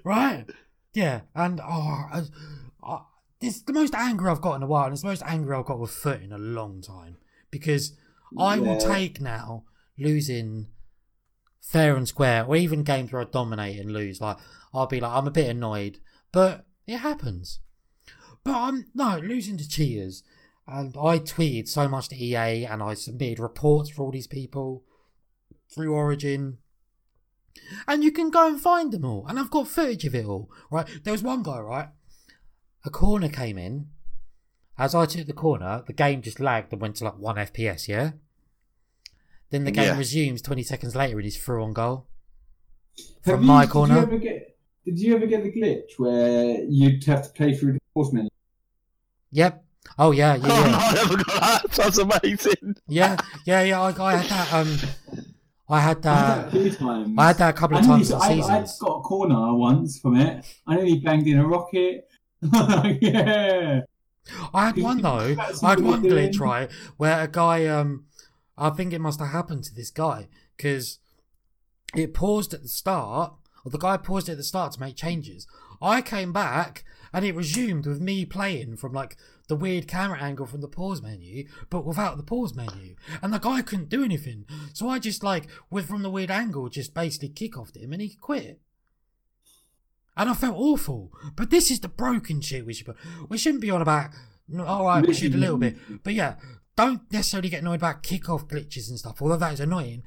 [0.03, 0.45] right?
[0.93, 2.23] Yeah, and oh, I,
[2.83, 3.01] I,
[3.39, 5.65] this the most anger I've got in a while, and it's the most angry I've
[5.65, 7.17] got with Foot in a long time
[7.51, 7.95] because
[8.37, 9.65] I will take now
[9.97, 10.67] losing
[11.61, 14.21] fair and square, or even games where I dominate and lose.
[14.21, 14.37] Like
[14.73, 15.99] I'll be like, I'm a bit annoyed,
[16.31, 17.59] but it happens.
[18.43, 20.23] But I'm no losing to cheaters,
[20.67, 24.83] and I tweeted so much to EA, and I submitted reports for all these people
[25.73, 26.57] through Origin.
[27.87, 29.25] And you can go and find them all.
[29.27, 30.49] And I've got footage of it all.
[30.71, 30.87] Right?
[31.03, 31.89] There was one guy, right?
[32.85, 33.87] A corner came in.
[34.77, 37.87] As I took the corner, the game just lagged and went to like 1 FPS,
[37.87, 38.11] yeah?
[39.49, 39.97] Then the game Yeah.
[39.97, 42.05] resumes 20 seconds later and he's through on goal.
[43.25, 44.11] Have From you- my Did corner.
[44.11, 47.79] you, get, did you ever get the glitch where you'd have to play through the
[47.95, 48.29] pause menu?
[49.31, 49.65] Yep.
[49.99, 50.77] Oh, yeah, yeah, Oh, no.
[50.77, 51.25] I never got
[51.63, 51.71] that.
[51.71, 52.75] That's amazing.
[52.87, 53.81] Yeah, yeah, yeah.
[53.81, 54.53] I, I had that.
[54.53, 54.77] Um,
[55.69, 56.47] I had I had that that.
[56.47, 57.15] a few times.
[57.17, 58.27] I had that a couple of I nearly- times in I, I
[58.63, 58.79] seasons.
[58.79, 60.45] got a corner once from it.
[60.65, 62.07] I nearly banged in a rocket.
[63.01, 63.81] yeah.
[64.53, 65.35] I had one though.
[65.39, 67.65] I had one you're glitch right where a guy.
[67.65, 68.05] Um,
[68.57, 70.99] I think it must have happened to this guy because
[71.95, 73.33] it paused at the start,
[73.63, 75.47] or the guy paused at the start to make changes.
[75.81, 76.83] I came back
[77.13, 79.15] and it resumed with me playing from like
[79.47, 82.95] the weird camera angle from the pause menu, but without the pause menu.
[83.21, 86.69] And the guy couldn't do anything, so I just like with from the weird angle,
[86.69, 88.59] just basically kick offed him and he quit.
[90.15, 91.11] And I felt awful.
[91.35, 92.87] But this is the broken shit we should.
[92.87, 92.97] Put.
[93.29, 94.09] We shouldn't be on about.
[94.59, 96.35] All right, oh, we should a little bit, but yeah,
[96.77, 99.21] don't necessarily get annoyed about kick-off glitches and stuff.
[99.21, 100.03] Although that is annoying.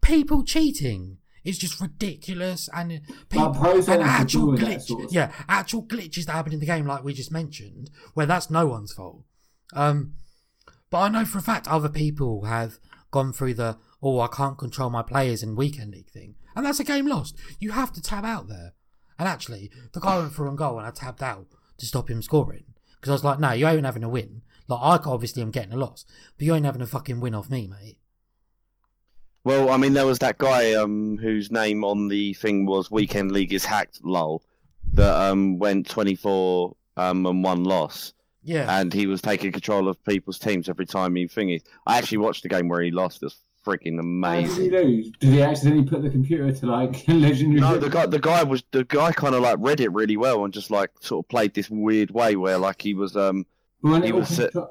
[0.00, 5.32] People cheating is just ridiculous, and people and actual do that glitch, sort of yeah,
[5.48, 8.92] actual glitches that happen in the game, like we just mentioned, where that's no one's
[8.92, 9.24] fault.
[9.74, 10.14] Um,
[10.90, 12.78] but I know for a fact other people have
[13.10, 16.80] gone through the oh I can't control my players in weekend league thing, and that's
[16.80, 17.36] a game lost.
[17.58, 18.74] You have to tab out there.
[19.18, 21.46] And actually, the guy went for a goal, and I tabbed out
[21.78, 22.64] to stop him scoring
[22.96, 24.42] because I was like, no, you ain't having a win.
[24.68, 26.04] Like I obviously am getting a loss,
[26.36, 27.98] but you ain't having a fucking win off me, mate.
[29.44, 33.32] Well, I mean, there was that guy um, whose name on the thing was Weekend
[33.32, 34.42] League is hacked, lol,
[34.92, 38.12] that um, went 24 um, and one loss.
[38.44, 41.62] Yeah, And he was taking control of people's teams every time he thingy.
[41.86, 43.22] I actually watched the game where he lost.
[43.22, 44.70] It was freaking How did he amazing.
[44.72, 45.10] lose?
[45.20, 47.60] Did he accidentally put the computer to like legendary?
[47.60, 50.44] No, the guy, the guy was the guy kind of like read it really well
[50.44, 53.46] and just like sort of played this weird way where like he was um
[53.80, 54.70] When he was, uh, contro-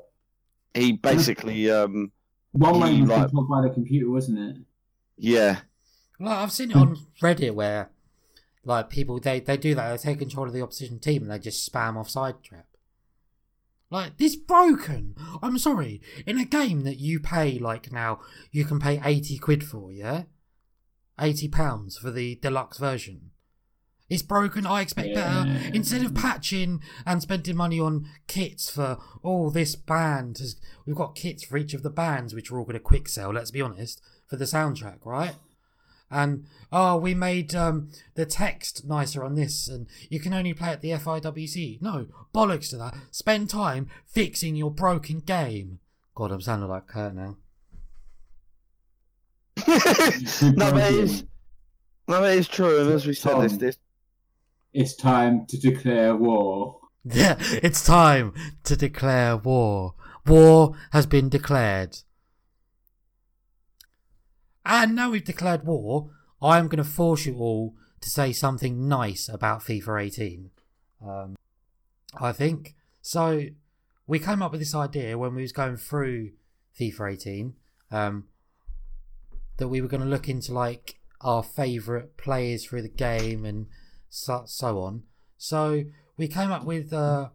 [0.74, 2.12] he basically um
[2.52, 4.56] one way he, was like- controlled by the computer, wasn't it?
[5.18, 5.60] yeah
[6.20, 7.90] like I've seen it on Reddit where
[8.64, 9.90] like people they they do that.
[9.92, 12.68] They take control of the opposition team and they just spam offside trap.
[13.90, 15.16] Like this broken.
[15.42, 16.00] I'm sorry.
[16.28, 18.20] In a game that you pay like now,
[18.52, 20.24] you can pay eighty quid for, yeah,
[21.20, 23.31] eighty pounds for the deluxe version.
[24.12, 24.68] It's broken.
[24.68, 25.58] I expect better.
[25.74, 31.16] Instead of patching and spending money on kits for all this band, has, we've got
[31.16, 33.32] kits for each of the bands, which are all going to quick sell.
[33.32, 35.36] Let's be honest, for the soundtrack, right?
[36.10, 40.72] And oh, we made um, the text nicer on this, and you can only play
[40.72, 41.82] at the FIWC.
[41.82, 42.94] No, bollocks to that.
[43.12, 45.80] Spend time fixing your broken game.
[46.16, 47.38] God, I'm sounding like Kurt now.
[49.66, 51.24] no, but it is
[52.10, 52.82] no, it is true.
[52.82, 53.78] And as we said, this this
[54.74, 56.80] It's time to declare war.
[57.04, 59.96] Yeah, it's time to declare war.
[60.26, 61.98] War has been declared.
[64.66, 66.12] And now we've declared war,
[66.42, 70.52] I am going to force you all to say something nice about FIFA 18.
[71.06, 71.36] Um,
[72.20, 73.46] I think so.
[74.08, 76.32] We came up with this idea when we was going through
[76.80, 77.54] FIFA 18
[77.92, 78.26] um,
[79.58, 83.68] that we were going to look into like our favourite players through the game and
[84.12, 85.04] so, so on.
[85.38, 85.86] So
[86.18, 87.30] we came up with uh,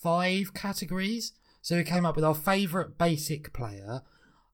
[0.00, 1.32] five categories.
[1.62, 4.02] So we came up with our favourite basic player,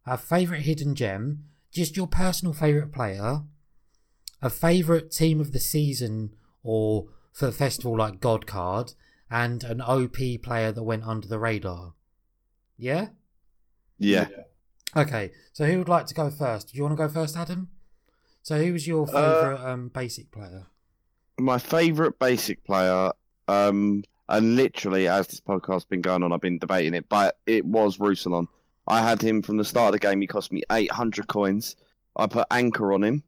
[0.06, 3.42] our favourite hidden gem, just your personal favourite player,
[4.40, 6.30] a favourite team of the season
[6.62, 8.94] or for the festival like God card,
[9.30, 11.94] and an OP player that went under the radar.
[12.78, 13.08] Yeah?
[13.98, 14.28] Yeah.
[14.96, 16.72] Okay, so who would like to go first?
[16.72, 17.68] Do you want to go first, Adam?
[18.42, 20.66] So who was your favourite um, basic player?
[21.38, 23.12] My favourite basic player,
[23.46, 27.64] um, and literally as this podcast's been going on, I've been debating it, but it
[27.64, 28.48] was Roussillon.
[28.88, 30.20] I had him from the start of the game.
[30.20, 31.76] He cost me 800 coins.
[32.16, 33.22] I put anchor on him,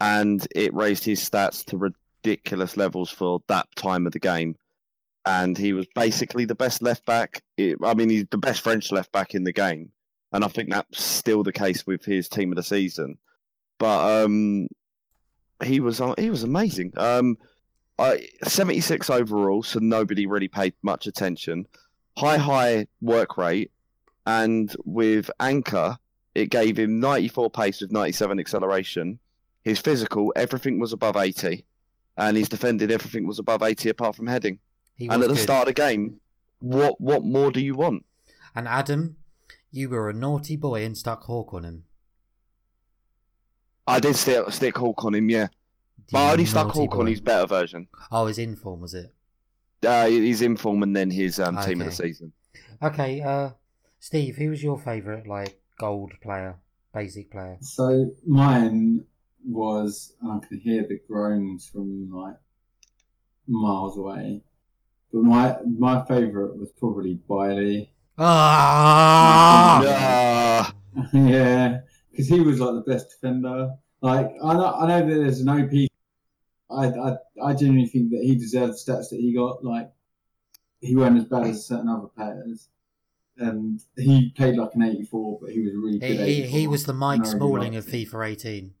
[0.00, 4.56] and it raised his stats to ridiculous levels for that time of the game.
[5.26, 7.42] And he was basically the best left back.
[7.58, 9.92] I mean, he's the best French left back in the game,
[10.32, 13.18] and I think that's still the case with his team of the season.
[13.78, 14.68] But um,
[15.64, 16.92] he was uh, he was amazing.
[16.96, 17.36] Um,
[17.98, 21.66] I, 76 overall, so nobody really paid much attention.
[22.18, 23.70] High high work rate,
[24.26, 25.98] and with anchor,
[26.34, 29.18] it gave him 94 pace with 97 acceleration.
[29.62, 31.64] His physical, everything was above 80,
[32.16, 34.58] and his defended, everything was above 80 apart from heading.
[34.96, 35.42] He And at the good.
[35.42, 36.20] start of the game,
[36.58, 38.04] what what more do you want?
[38.54, 39.16] And Adam,
[39.70, 41.84] you were a naughty boy and stuck Hawk on him.
[43.86, 45.48] I did stick, stick Hawk on him, yeah.
[46.10, 47.88] But I You only stuck Hulk Hawk on his better version.
[48.10, 49.14] Oh, his inform was it?
[49.84, 52.08] Uh, his inform and then his um, team of the Okay.
[52.08, 52.32] season.
[52.82, 53.50] Okay, uh,
[53.98, 56.56] Steve, who was your favourite like gold player,
[56.94, 57.58] basic player?
[57.60, 59.04] So mine
[59.44, 62.36] was and I can hear the groans from like
[63.46, 64.42] miles away.
[65.12, 67.92] But my my favourite was probably Bailly.
[68.18, 70.74] Ah, Ah,
[71.12, 71.80] yeah,
[72.12, 73.74] because he was like the best defender.
[74.00, 75.72] Like I know, I know that there's an OP.
[76.70, 79.64] I, I I genuinely think that he deserved the stats that he got.
[79.64, 79.90] Like
[80.80, 82.68] he weren't as bad as certain other players,
[83.38, 86.28] and he played like an 84, but he was really good.
[86.28, 87.86] he, he was the Mike Smalling of.
[87.86, 88.74] FIFA 18.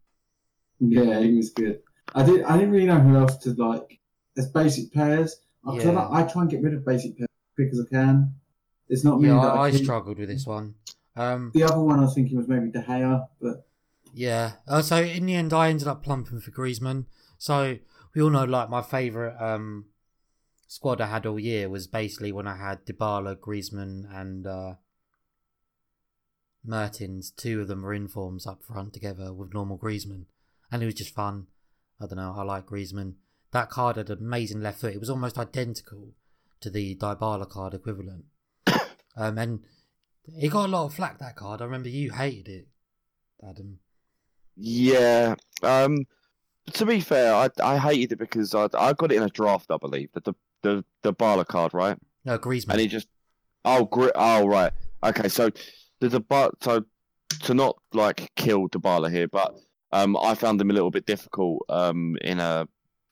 [0.80, 1.80] Yeah, he was good.
[2.14, 2.42] I did.
[2.44, 4.00] I didn't really know who else to like
[4.36, 5.36] as basic players.
[5.66, 5.90] I, Yeah.
[5.92, 8.34] I, I try and get rid of basic players as quick as I can.
[8.88, 9.28] It's not me.
[9.28, 10.74] Yeah, that I, I struggled with this one.
[11.16, 13.66] Um, The other one I was thinking was maybe De Gea, but
[14.14, 14.52] Yeah.
[14.66, 17.06] Uh, so in the end, I ended up plumping for Griezmann.
[17.38, 17.78] So
[18.14, 19.86] we all know, like my favourite um,
[20.68, 24.74] squad I had all year was basically when I had Dybala, Griezmann, and uh,
[26.64, 27.30] Mertens.
[27.30, 30.26] Two of them were in forms up front together with normal Griezmann,
[30.70, 31.46] and it was just fun.
[32.00, 32.34] I don't know.
[32.36, 33.14] I like Griezmann.
[33.52, 34.94] That card had an amazing left foot.
[34.94, 36.14] It was almost identical
[36.60, 38.24] to the Dybala card equivalent.
[39.16, 39.60] um, and
[40.38, 41.60] he got a lot of flack that card.
[41.60, 42.68] I remember you hated it,
[43.46, 43.78] Adam.
[44.56, 45.34] yeah.
[45.62, 46.06] Um,
[46.74, 49.70] to be fair, I I hated it because I I got it in a draft,
[49.70, 51.98] I believe, the the the, the Bala card, right?
[52.24, 52.70] No, Griezmann.
[52.72, 53.08] And he just
[53.64, 54.72] oh gri- oh right
[55.04, 55.50] okay so
[56.00, 56.84] the the so
[57.42, 59.56] to not like kill Dybala here, but
[59.92, 62.68] um I found him a little bit difficult um in a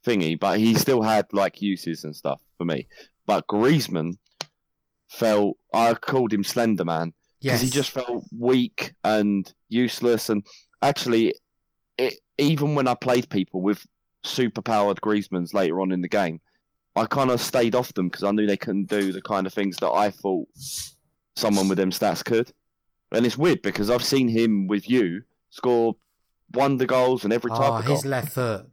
[0.07, 2.87] thingy, but he still had like uses and stuff for me.
[3.27, 4.15] But Griezmann
[5.11, 7.63] felt I called him Slender Man because yes.
[7.63, 10.29] he just felt weak and useless.
[10.29, 10.47] And
[10.83, 11.35] actually,
[11.99, 13.87] it, even when I played people with
[14.25, 16.41] superpowered Griezmanns later on in the game,
[16.97, 19.55] I kind of stayed off them because I knew they couldn't do the kind of
[19.55, 20.49] things that I thought
[21.37, 22.53] someone with them stats could.
[23.13, 25.97] And it's weird because I've seen him with you score
[26.53, 27.97] wonder goals and every type Oh, of goal.
[27.97, 28.67] his left foot.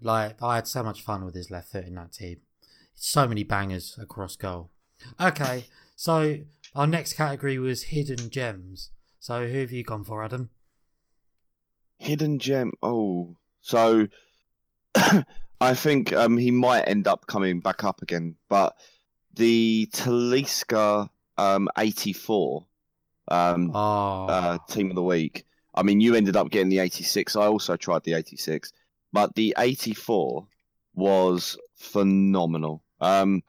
[0.00, 2.38] Like, I had so much fun with his left foot in that team.
[2.94, 4.70] So many bangers across goal.
[5.20, 6.38] Okay, so
[6.74, 8.90] our next category was hidden gems.
[9.20, 10.50] So who have you gone for, Adam?
[11.98, 12.72] Hidden gem.
[12.82, 14.08] Oh, so
[15.60, 18.36] I think um, he might end up coming back up again.
[18.48, 18.74] But
[19.34, 22.66] the Talisca um, 84
[23.28, 25.44] um, Oh, uh, team of the week.
[25.74, 27.36] I mean, you ended up getting the 86.
[27.36, 28.72] I also tried the 86,
[29.12, 30.46] but the 84
[30.94, 32.82] was phenomenal.
[33.00, 33.42] Um,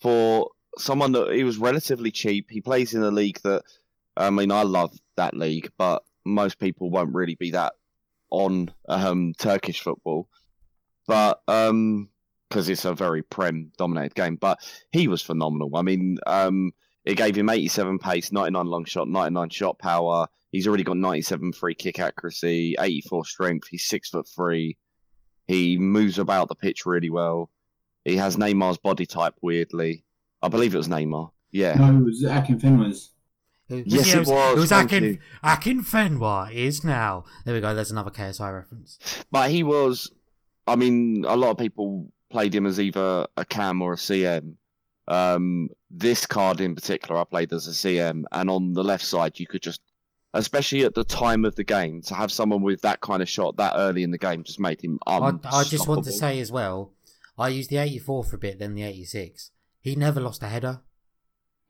[0.00, 2.50] for someone that he was relatively cheap.
[2.50, 3.62] He plays in a league that
[4.16, 7.74] I mean, I love that league, but most people won't really be that
[8.30, 10.28] on um, Turkish football.
[11.06, 12.10] But um,
[12.48, 14.58] because it's a very prem dominated game, but
[14.90, 15.76] he was phenomenal.
[15.76, 16.72] I mean, um,
[17.04, 20.26] it gave him 87 pace, 99 long shot, 99 shot power.
[20.50, 23.68] He's already got 97 free kick accuracy, 84 strength.
[23.68, 24.76] He's six foot three.
[25.46, 27.50] He moves about the pitch really well.
[28.04, 30.04] He has Neymar's body type weirdly.
[30.42, 31.30] I believe it was Neymar.
[31.50, 31.74] Yeah.
[31.74, 33.12] No, it was Akinfenwa's.
[33.68, 35.18] Yes, yeah, it It was, was, it was Akin, you.
[35.42, 37.24] Akin Fenwa is now.
[37.44, 37.74] There we go.
[37.74, 38.98] There's another KSI reference.
[39.30, 40.10] But he was,
[40.66, 44.54] I mean, a lot of people played him as either a cam or a CM.
[45.06, 49.38] Um, this card in particular, I played as a CM, and on the left side,
[49.38, 49.80] you could just,
[50.34, 53.56] especially at the time of the game, to have someone with that kind of shot
[53.56, 56.52] that early in the game just made him I, I just want to say as
[56.52, 56.92] well,
[57.38, 59.50] I used the 84 for a bit, then the 86.
[59.88, 60.82] He never lost a header.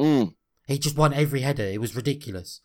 [0.01, 0.35] Mm,
[0.66, 1.62] He just won every header.
[1.62, 2.62] It was ridiculous.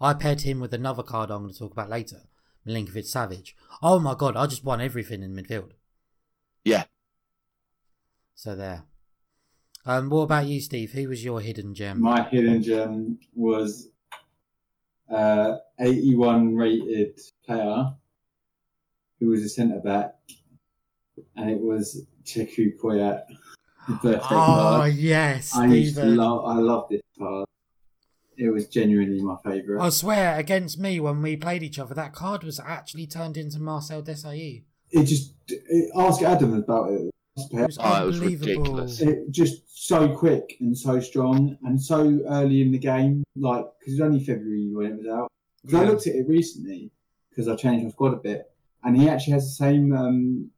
[0.00, 2.22] I paired him with another card I'm going to talk about later,
[2.66, 3.52] Milinkovic Savic.
[3.82, 5.72] Oh my god, I just won everything in midfield.
[6.64, 6.84] yeah.
[8.34, 8.84] So there.
[9.84, 10.92] Um, what about you, Steve?
[10.92, 12.00] Who was your hidden gem?
[12.00, 13.88] My hidden gem was
[15.12, 17.92] uh, 81 rated player
[19.20, 20.14] who was a centre back,
[21.36, 23.24] and it was Cheikhou Kouyaté.
[23.88, 24.94] The Birthday oh card.
[24.94, 26.44] yes, I used to love.
[26.44, 27.46] I love this card.
[28.36, 29.84] It was genuinely my favourite.
[29.84, 33.58] I swear, against me when we played each other, that card was actually turned into
[33.58, 34.62] Marcel Desailly.
[34.90, 37.10] It just it, ask Adam about it.
[37.36, 38.52] It was Oh, it was unbelievable.
[38.52, 39.00] ridiculous.
[39.00, 43.94] It just so quick and so strong and so early in the game, like because
[43.94, 45.28] it was only February when it was out.
[45.62, 46.90] Because I looked at it recently
[47.30, 48.50] because I changed my squad a bit,
[48.84, 50.50] and he actually has the same um,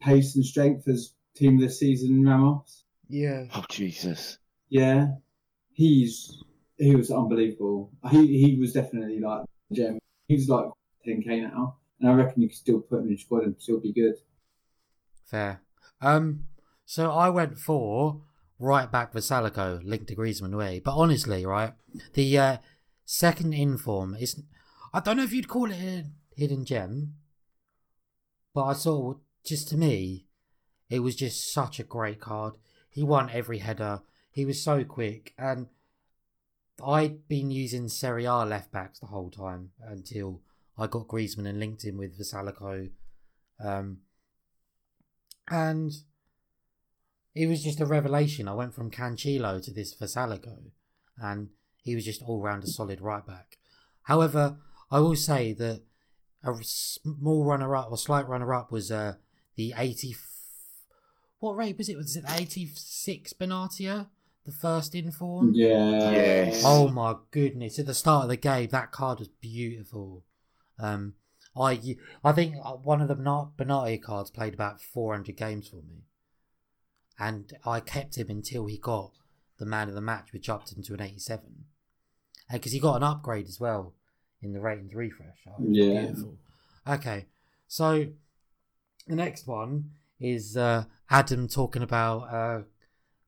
[0.00, 2.84] pace and strength as team of the season Ramos.
[3.08, 3.44] Yeah.
[3.54, 4.38] Oh Jesus.
[4.68, 5.06] Yeah,
[5.72, 6.42] he's
[6.76, 7.90] he was unbelievable.
[8.10, 9.98] He he was definitely like gem.
[10.26, 10.66] He's like
[11.06, 13.92] 10k now, and I reckon you could still put him in squad and still be
[13.92, 14.14] good.
[15.24, 15.62] Fair.
[16.00, 16.44] Um,
[16.84, 18.22] so I went for
[18.58, 20.80] right back Vrsaljko, linked to Griezmann way.
[20.84, 21.72] But honestly, right,
[22.14, 22.56] the uh,
[23.04, 24.42] second inform is
[24.92, 26.04] I don't know if you'd call it a
[26.36, 27.14] hidden gem,
[28.54, 29.14] but I saw
[29.44, 30.27] just to me,
[30.90, 32.54] it was just such a great card.
[32.90, 34.02] He won every header.
[34.30, 35.66] He was so quick, and
[36.84, 40.40] I'd been using Serie A left backs the whole time until
[40.76, 42.90] I got Griezmann and linked him with Vrsaljko.
[43.62, 43.98] Um,
[45.50, 45.92] and
[47.34, 48.48] it was just a revelation.
[48.48, 50.70] I went from Cancelo to this Vrsaljko,
[51.20, 51.48] and
[51.82, 53.58] he was just all round a solid right back.
[54.02, 54.58] However,
[54.90, 55.82] I will say that
[56.44, 59.14] a small runner up or slight runner up was uh,
[59.56, 60.14] the 80.
[61.40, 61.96] What rate was it?
[61.96, 64.08] Was it 86 Benatia?
[64.44, 65.52] The first in form?
[65.54, 66.10] Yeah.
[66.10, 66.62] Yes.
[66.64, 67.78] Oh my goodness!
[67.78, 70.24] At the start of the game, that card was beautiful.
[70.78, 71.14] Um,
[71.56, 76.04] I I think one of the Bena- Benati cards played about 400 games for me,
[77.18, 79.12] and I kept him until he got
[79.58, 81.64] the man of the match, which upped him to an 87,
[82.50, 83.92] because he got an upgrade as well
[84.40, 85.38] in the ratings refresh.
[85.46, 86.00] Oh, it Yeah.
[86.06, 86.38] beautiful.
[86.86, 87.26] Okay,
[87.66, 88.06] so
[89.06, 89.90] the next one
[90.20, 92.62] is uh, Adam talking about uh,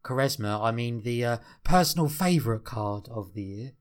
[0.05, 0.61] Quaresma.
[0.61, 3.73] I mean, the uh, personal favourite card of the year.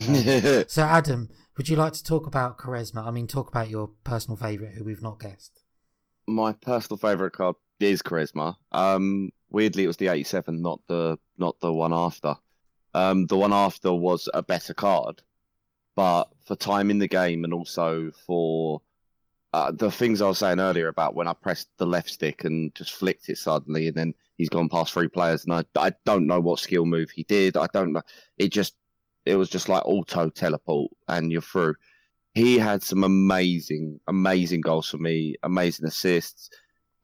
[0.68, 3.06] So, Adam, would you like to talk about Quaresma?
[3.06, 5.60] I mean, talk about your personal favourite who we've not guessed.
[6.26, 8.56] My personal favorite card is Quaresma.
[8.72, 12.36] Um, weirdly, it was the 87, not the not the one after.
[12.94, 15.22] Um, the one after was a better card,
[15.96, 18.80] but for time in the game and also for
[19.52, 22.74] uh, the things I was saying earlier about when I pressed the left stick and
[22.74, 26.26] just flicked it suddenly, and then he's gone past three players, and I I don't
[26.26, 27.56] know what skill move he did.
[27.56, 28.02] I don't know.
[28.38, 28.74] It just
[29.26, 31.74] it was just like auto teleport, and you're through.
[32.34, 36.50] He had some amazing, amazing goals for me, amazing assists.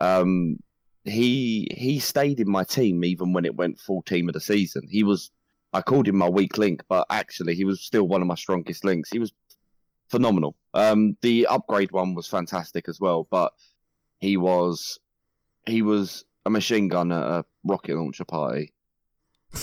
[0.01, 0.59] Um,
[1.05, 4.83] he he stayed in my team even when it went full team of the season.
[4.89, 5.31] He was
[5.73, 8.85] I called him my weak link, but actually he was still one of my strongest
[8.85, 9.11] links.
[9.11, 9.33] He was
[10.09, 10.57] phenomenal.
[10.75, 13.53] Um, the upgrade one was fantastic as well, but
[14.19, 14.99] he was
[15.67, 18.73] he was a machine gun at a rocket launcher party.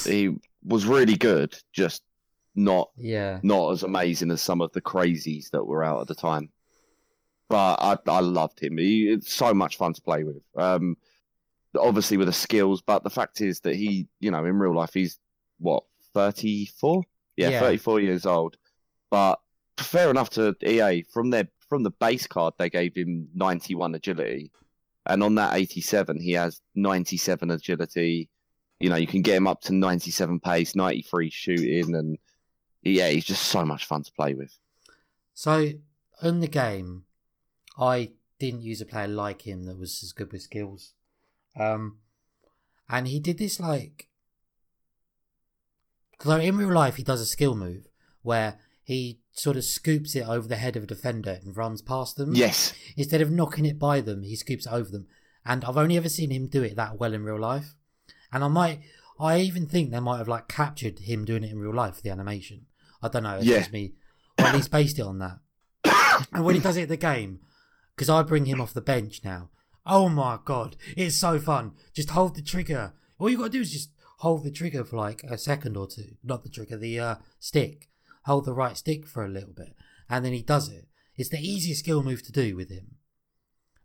[0.05, 2.03] He was really good, just
[2.55, 3.39] not Yeah.
[3.43, 6.49] not as amazing as some of the crazies that were out at the time.
[7.49, 8.77] But I, I loved him.
[8.77, 10.41] He, it's so much fun to play with.
[10.55, 10.97] Um,
[11.77, 14.93] obviously with the skills, but the fact is that he, you know, in real life,
[14.93, 15.19] he's
[15.59, 15.83] what
[16.13, 17.03] thirty four?
[17.37, 17.59] Yeah, Yeah.
[17.59, 18.57] thirty four years old.
[19.09, 19.39] But
[19.77, 23.95] fair enough to EA from their from the base card they gave him ninety one
[23.95, 24.51] agility,
[25.05, 28.29] and on that eighty seven he has ninety seven agility.
[28.79, 32.17] You know, you can get him up to ninety seven pace, ninety three shooting, and
[32.81, 34.57] yeah, he's just so much fun to play with.
[35.33, 35.71] So,
[36.21, 37.05] in the game,
[37.77, 40.93] I didn't use a player like him that was as good with skills.
[41.57, 41.99] Um,
[42.89, 44.09] and he did this like.
[46.11, 47.87] Because in real life, he does a skill move
[48.21, 52.17] where he sort of scoops it over the head of a defender and runs past
[52.17, 52.35] them.
[52.35, 52.73] Yes.
[52.97, 55.07] Instead of knocking it by them, he scoops it over them.
[55.45, 57.75] And I've only ever seen him do it that well in real life.
[58.31, 58.81] And I might,
[59.19, 62.09] I even think they might have like captured him doing it in real life, the
[62.09, 62.65] animation.
[63.01, 63.35] I don't know.
[63.37, 63.59] It's Yeah.
[63.59, 63.93] just me,
[64.39, 65.39] or at least based it on that.
[66.33, 67.39] and when he does it at the game,
[67.95, 69.49] because I bring him off the bench now.
[69.85, 71.73] Oh my god, it's so fun.
[71.93, 72.93] Just hold the trigger.
[73.19, 76.15] All you gotta do is just hold the trigger for like a second or two.
[76.23, 77.89] Not the trigger, the uh, stick.
[78.25, 79.75] Hold the right stick for a little bit,
[80.09, 80.87] and then he does it.
[81.15, 82.95] It's the easiest skill move to do with him,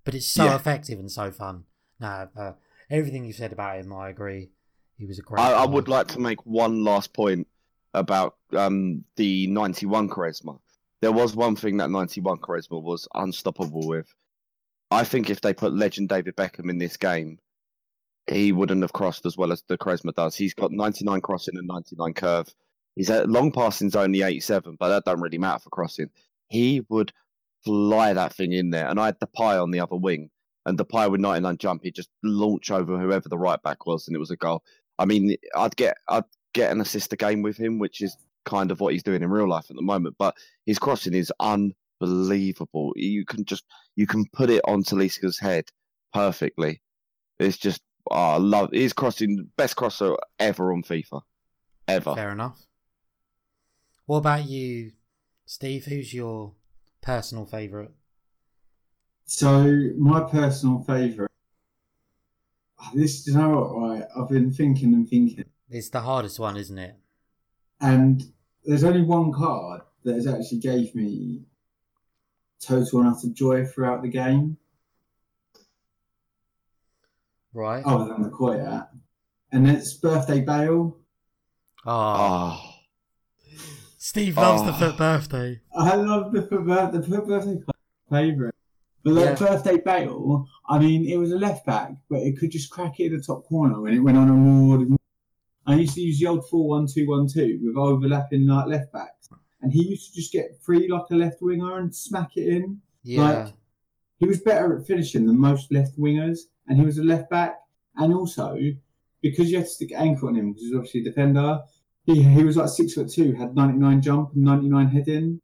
[0.04, 0.56] but it's so Yeah.
[0.56, 1.64] effective and so fun.
[2.00, 2.52] No, uh,
[2.88, 4.50] everything you said about him, I agree.
[4.96, 5.40] He was a great.
[5.40, 7.46] I, I would like to make one last point
[7.94, 10.58] about um, the 91 Quaresma.
[11.00, 14.12] There was one thing that 91 Quaresma was unstoppable with.
[14.90, 17.38] I think if they put legend David Beckham in this game,
[18.28, 20.34] he wouldn't have crossed as well as the Quaresma does.
[20.34, 22.48] He's got 99 crossing and 99 curve.
[22.98, 26.10] He's at long passing's only 87, but that don't really matter for crossing.
[26.48, 27.12] He would
[27.64, 28.88] fly that thing in there.
[28.88, 30.30] And I had the pie on the other wing,
[30.66, 34.08] and the pie with 99 jump, he'd just launch over whoever the right back was,
[34.08, 34.64] and it was a goal.
[34.98, 36.24] I mean, I'd get I'd
[36.54, 39.30] get an assist a game with him, which is kind of what he's doing in
[39.30, 40.16] real life at the moment.
[40.18, 40.34] But
[40.66, 42.94] his crossing is unbelievable.
[42.96, 45.66] You can just you can put it on Talisca's head
[46.12, 46.82] perfectly.
[47.38, 47.80] It's just
[48.10, 51.20] oh, I love his crossing, best crosser ever on FIFA,
[51.86, 52.16] ever.
[52.16, 52.58] Fair enough.
[54.08, 54.92] What about you,
[55.44, 55.84] Steve?
[55.84, 56.54] Who's your
[57.02, 57.90] personal favourite?
[59.26, 61.30] So my personal favourite.
[62.80, 64.04] Ah, this, you know what, right?
[64.16, 66.96] I've been thinking and thinking, It's the hardest one, isn't it?
[67.82, 68.32] and
[68.64, 71.42] there's only one card that has actually gave me
[72.60, 74.56] total and utter joy throughout the game,
[77.52, 77.84] Right.
[77.84, 78.88] other than the Kouyaté,
[79.52, 80.96] and it's Birthday Bale.
[81.84, 82.67] Oh, Oh,
[84.08, 84.90] Steve loves the Oh.
[84.90, 85.60] FUT birthday.
[85.76, 87.60] I love the FUT birthday, the FUT birthday
[88.08, 88.54] favourite.
[89.04, 89.34] But like Yeah.
[89.34, 93.12] Birthday Bale, I mean, it was a left back, but it could just crack it
[93.12, 94.86] in the top corner when it went on a more.
[95.66, 98.90] I used to use the old four one two one two with overlapping like left
[98.94, 99.28] backs,
[99.60, 102.80] and he used to just get free like a left winger and smack it in.
[103.02, 103.20] Yeah.
[103.22, 103.52] Like,
[104.20, 107.56] he was better at finishing than most left wingers, and he was a left back.
[107.96, 108.56] And also,
[109.20, 111.60] because you had to stick anchor on him, because he was obviously a defender,
[112.08, 115.40] he, he was like six foot two, had 99 jump and 99 head in,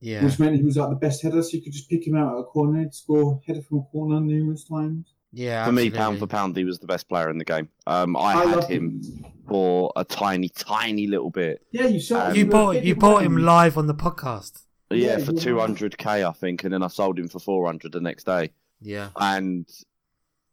[0.00, 0.24] yeah.
[0.24, 2.32] which meant he was like the best header, so you could just pick him out
[2.32, 5.14] at a corner, he'd score header from a corner numerous times.
[5.32, 5.64] Yeah.
[5.64, 7.68] for me, pound for pound, he was the best player in the game.
[7.86, 9.02] Um, I, I had love him
[9.48, 11.64] for a tiny, tiny little bit.
[11.72, 14.62] Yeah, you saw Um, You bought you bought him live on the podcast.
[14.90, 18.00] Yeah, Yeah, for you 200k, I think, and then I sold him for 400 the
[18.00, 18.52] next day.
[18.80, 19.10] Yeah.
[19.16, 19.68] and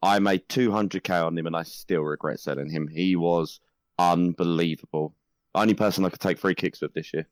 [0.02, 2.88] I made 200k on him, and I still regret selling him.
[2.88, 3.60] He was
[3.98, 5.16] unbelievable.
[5.58, 7.28] Only person I could take free kicks with this year.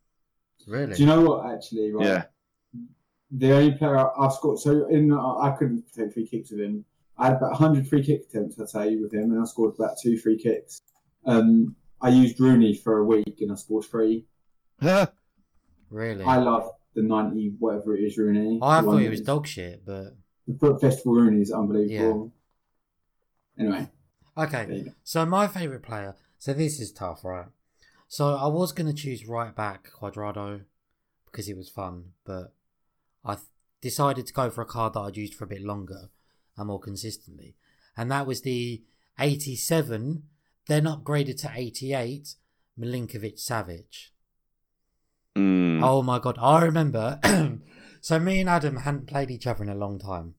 [0.68, 0.96] Really.
[0.96, 2.06] Do you know what, actually, right?
[2.06, 2.24] Yeah.
[3.32, 6.86] The only player I- I've scored, so in I couldn't take free kicks with him.
[7.18, 9.98] I had about 100 free kick attempts, I'd say, with him, and I scored about
[10.02, 10.82] two free kicks.
[11.26, 14.26] Um, I used Rooney for a week and I scored three.
[15.90, 16.24] really.
[16.24, 18.60] I love the 90, whatever it is, Rooney.
[18.62, 20.16] I thought one he was is- dog shit, but
[20.48, 22.32] The FUT Festival Rooney is unbelievable.
[23.58, 23.66] Yeah.
[23.66, 23.90] Anyway,
[24.38, 24.66] okay.
[24.66, 24.92] there you go.
[25.04, 26.16] So my favourite player.
[26.38, 27.48] So this is tough, right?
[28.16, 30.62] So I was gonna choose right back Cuadrado
[31.26, 32.54] because it was fun, but
[33.26, 33.48] I th-
[33.82, 36.12] decided to go for a card that I'd used for a bit longer
[36.56, 37.58] and more consistently,
[37.98, 38.82] and that was the
[39.20, 40.24] 87,
[40.68, 42.36] then upgraded to 88,
[42.80, 44.12] Milinkovic Savic.
[45.36, 45.84] Mm.
[45.84, 47.20] Oh my god, I remember.
[48.00, 50.36] so me and Adam hadn't played each other in a long time,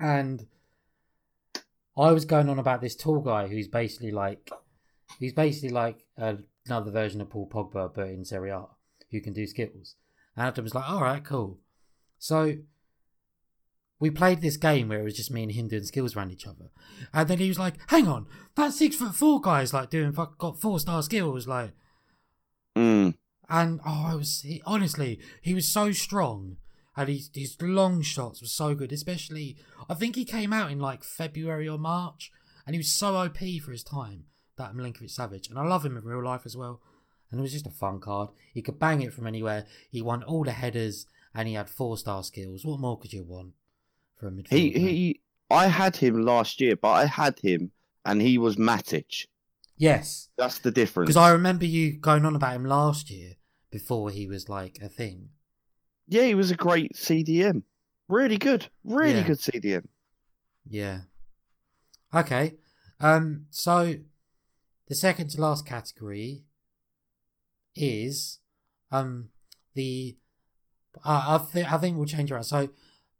[0.00, 0.48] and
[1.96, 4.50] I was going on about this tall guy who's basically like,
[5.20, 6.04] he's basically like
[6.66, 8.66] another version of Paul Pogba, but in Serie A,
[9.10, 9.96] who can do skills.
[10.36, 11.60] And Adam was like, "All right, cool."
[12.18, 12.58] So
[13.98, 16.46] we played this game where it was just me and him doing skills around each
[16.46, 16.70] other,
[17.12, 18.26] and then he was like, "Hang on,
[18.56, 21.72] that six foot four guy's like doing fuck got four star skills, like."
[22.76, 23.14] Mm.
[23.48, 26.56] And oh, I was he, honestly, he was so strong,
[26.96, 28.92] and his his long shots were so good.
[28.92, 29.56] Especially,
[29.88, 32.32] I think he came out in like February or March,
[32.66, 34.24] and he was so OP for his time.
[34.56, 36.80] That Milinkovic Savic, and I love him in real life as well.
[37.30, 38.28] And it was just a fun card.
[38.52, 39.64] He could bang it from anywhere.
[39.90, 42.64] He won all the headers, and he had four star skills.
[42.64, 43.52] What more could you want
[44.18, 44.50] for a midfielder?
[44.50, 45.20] He he.
[45.50, 47.70] I had him last year, but I had him,
[48.04, 49.26] and he was Matic.
[49.78, 51.08] yes, That's the difference.
[51.08, 53.34] because I remember you going on about him last year
[53.70, 55.30] before he was like a thing.
[56.08, 57.62] Yeah, he was a great CDM.
[58.08, 58.68] Really good.
[58.84, 59.26] Really Yeah.
[59.26, 59.86] good CDM.
[60.68, 61.00] Yeah.
[62.14, 62.56] Okay.
[63.00, 63.46] Um.
[63.50, 63.94] So,
[64.92, 66.44] the second to last category
[67.74, 68.40] is,
[68.90, 69.30] um,
[69.74, 70.18] the
[71.02, 72.44] I I think I think we'll change around.
[72.44, 72.68] So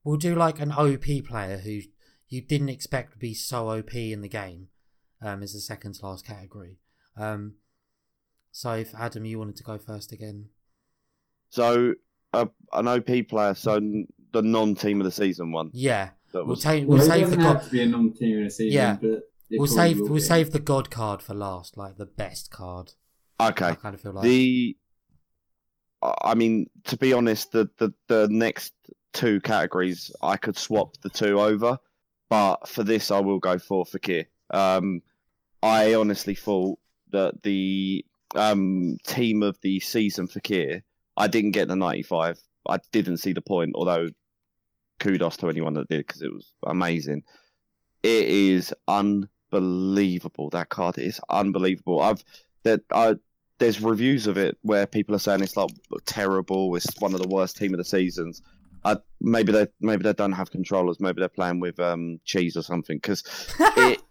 [0.05, 1.81] we'll do like an OP player who
[2.29, 4.69] you didn't expect to be so OP in the game.
[5.23, 6.77] Um, is the second to last category.
[7.17, 7.55] Um,
[8.51, 10.51] so if Adam, you wanted to go first again.
[11.49, 11.95] So
[12.35, 15.71] uh, an OP player, so n- the non-team of the season one.
[15.73, 17.65] Yeah, That we'll was take Well, we'll it save the doesn't have god.
[17.65, 18.97] to be a non-team of the season, Yeah.
[19.01, 20.21] but it We'll probably save will we'll be.
[20.21, 22.93] save the god card for last, like the best card.
[23.39, 23.75] I okay.
[23.77, 24.77] kind of feel like The,
[26.03, 28.73] I I mean, to be honest, the, the the next
[29.13, 31.79] two categories I could swap the two over,
[32.29, 34.27] but for this I will go for Fekir.
[34.51, 35.03] Um,
[35.63, 36.79] I honestly thought
[37.11, 38.05] that the
[38.35, 40.83] um team of the season Fekir,
[41.17, 42.41] I didn't get the ninety five.
[42.69, 44.09] I didn't see the point, although
[45.01, 47.23] kudos to anyone that did because it was amazing.
[48.03, 48.75] It is
[49.53, 50.51] unbelievable.
[50.51, 52.01] That card is unbelievable.
[52.01, 52.25] I've
[52.65, 53.17] that I
[53.59, 55.71] there's reviews of it where people are saying it's like
[56.05, 56.75] terrible.
[56.75, 58.43] It's one of the worst team of the seasons.
[58.85, 61.01] I, maybe they maybe they don't have controllers.
[61.01, 62.97] Maybe they're playing with um, cheese or something.
[62.97, 63.23] Because
[63.61, 64.03] it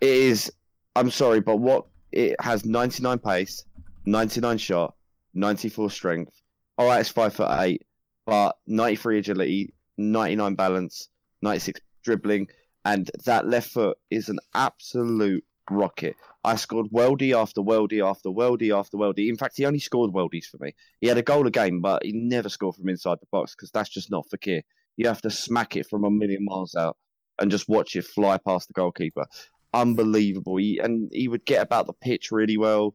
[0.00, 0.52] it is.
[0.94, 3.64] I'm sorry, but what it has 99 pace,
[4.04, 4.94] 99 shot,
[5.34, 6.42] 94 strength.
[6.78, 7.82] All right, it's five foot eight,
[8.26, 11.08] but 93 agility, 99 balance,
[11.40, 12.48] 96 dribbling,
[12.84, 16.16] and that left foot is an absolute rocket.
[16.44, 19.28] I scored weldy after weldy after weldy after weldy.
[19.28, 20.74] In fact, he only scored weldies for me.
[21.00, 23.70] He had a goal a game, but he never scored from inside the box because
[23.70, 24.62] that's just not for Fekir.
[24.96, 26.96] You have to smack it from a million miles out
[27.40, 29.26] and just watch it fly past the goalkeeper.
[29.72, 30.56] Unbelievable.
[30.56, 32.94] He, and he would get about the pitch really well.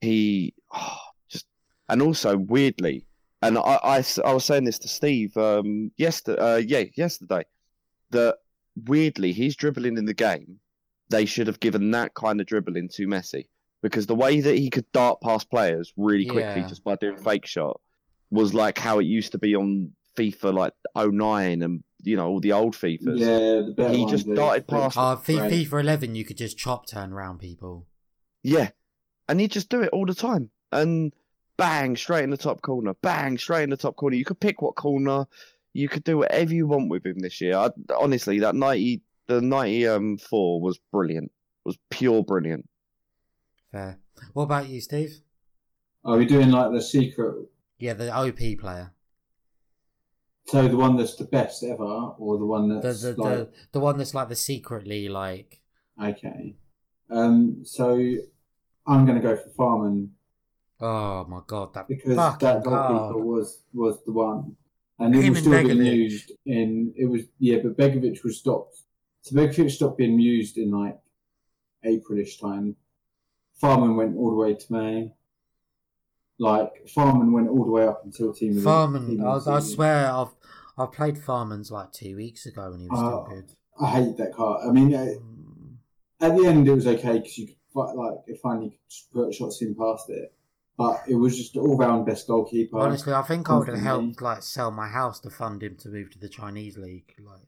[0.00, 0.96] He oh,
[1.28, 1.46] just,
[1.88, 3.06] and also weirdly,
[3.42, 7.44] and I I was saying this to Steve um, yesterday, uh, yeah, yesterday,
[8.10, 8.36] that
[8.76, 10.58] weirdly he's dribbling in the game
[11.10, 13.44] they should have given that kind of dribbling to Messi
[13.82, 16.68] because the way that he could dart past players really quickly Yeah.
[16.68, 17.80] just by doing fake shot
[18.30, 22.40] was like how it used to be on FIFA like 09 and you know all
[22.40, 23.18] the old FIFAs.
[23.18, 25.52] Yeah, the He just are- darted past Uh, F- Right.
[25.52, 27.86] FIFA 11, you could just chop turn around people.
[28.42, 28.70] Yeah.
[29.28, 30.50] And he'd just do it all the time.
[30.72, 31.12] And
[31.56, 32.94] bang, straight in the top corner.
[33.02, 34.16] Bang, straight in the top corner.
[34.16, 35.26] You could pick what corner.
[35.74, 37.56] You could do whatever you want with him this year.
[37.56, 37.68] I,
[37.98, 41.30] honestly, that 90, the 94 was brilliant.
[41.64, 42.66] Was pure brilliant.
[43.70, 43.98] Fair.
[44.32, 45.20] What about you, Steve?
[46.04, 47.48] Are we doing like the secret?
[47.78, 48.92] Yeah, the OP player.
[50.46, 53.80] So the one that's the best ever, or the one that's the, like the the
[53.80, 55.60] one that's like the secretly like
[56.00, 56.54] okay?
[57.10, 57.96] Um, so
[58.86, 60.10] I'm going to go for Fährmann
[60.80, 63.24] oh my god that because fucking that goalkeeper card.
[63.24, 64.56] was was the one,
[64.98, 66.92] and it was still being used in.
[66.96, 68.82] It was yeah, but Begovic was stopped.
[69.22, 70.98] So Begovic stopped being used in like
[71.84, 72.76] Aprilish time.
[73.62, 75.12] Fährmann went all the way to May.
[76.38, 78.54] Like Fährmann went all the way up until team.
[78.54, 79.06] Fährmann.
[79.06, 80.34] team I, I swear I've
[80.76, 83.24] I've played Fährmann's like two weeks ago and he was Oh.
[83.26, 83.52] still good.
[83.80, 84.66] I hate that card.
[84.68, 85.76] I mean, uh, Mm.
[86.20, 89.62] at the end it was okay because you could like it finally could put shots
[89.62, 90.32] in past it,
[90.76, 92.78] but it was just all round best goalkeeper.
[92.78, 95.88] Honestly, I think I would have helped like sell my house to fund him to
[95.88, 97.46] move to the Chinese league, like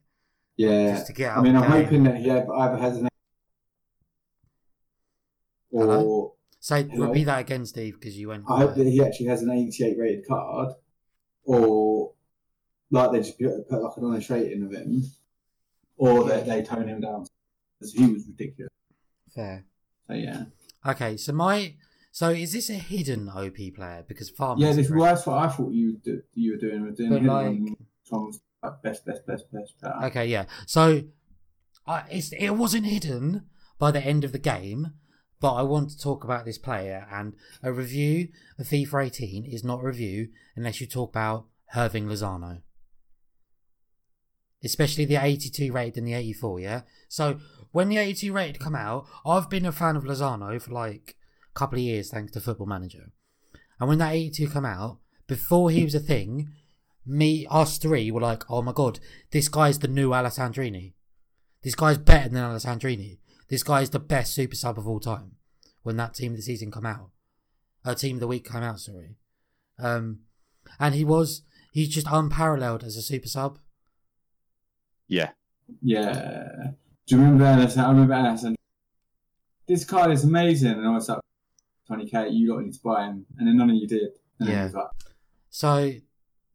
[0.55, 0.91] yeah.
[0.91, 1.35] just to get.
[1.35, 1.83] I mean, I'm game.
[1.83, 3.07] hoping that he either has an
[5.71, 6.33] or Hello?
[6.59, 7.07] Say Hello?
[7.07, 8.45] repeat that again, Steve, because you went.
[8.49, 10.73] I hope that he actually has an 88 rated card,
[11.43, 12.13] or
[12.91, 15.03] like they just put, put like an honest rating of him,
[15.97, 17.25] or that they tone him down
[17.79, 18.71] because he was ridiculous.
[19.35, 19.65] Fair.
[20.07, 20.45] So yeah,
[20.85, 21.75] Okay, so my
[22.17, 24.73] so is this a hidden OP player because Fährmann's yeah.
[24.73, 26.81] This well, that's what I thought you do, you were doing.
[26.81, 27.77] Were doing But like-
[28.09, 30.05] Tom's like best, best, best, best player.
[30.05, 30.45] Okay, yeah.
[30.65, 31.03] So
[31.85, 33.45] I it's, it wasn't hidden
[33.77, 34.93] by the end of the game,
[35.39, 37.05] but I want to talk about this player.
[37.11, 41.45] And a review of FIFA 18 is not a review unless you talk about
[41.75, 42.63] Hirving Lozano.
[44.63, 46.81] Especially the 82 rated and the 84, yeah?
[47.09, 47.37] So
[47.71, 51.13] when the 82 rated come out, I've been a fan of Lozano for like
[51.57, 53.11] couple of years thanks to Football Manager.
[53.79, 56.49] And when that 82 come out, before he was a thing,
[57.05, 58.99] me, us three were like, oh my god,
[59.31, 60.93] this guy's the new Alessandrini.
[61.63, 63.17] This guy's better than Alessandrini.
[63.49, 65.31] This guy's the best super sub of all time.
[65.83, 67.11] When that team of the season come out,
[67.85, 69.15] uh, team of the week come out, sorry.
[69.79, 70.19] Um,
[70.79, 73.59] and he was, he's just unparalleled as a super sub.
[75.07, 75.31] Yeah.
[75.81, 76.71] Yeah.
[77.07, 77.81] Do you remember Anderson?
[77.81, 78.55] I remember Anderson.
[79.67, 81.19] This card is amazing, and I was like,
[81.89, 84.11] "20k, you lot need to buy him," and then none of you did.
[84.39, 84.69] And Yeah.
[84.73, 84.87] Like,
[85.49, 85.93] So,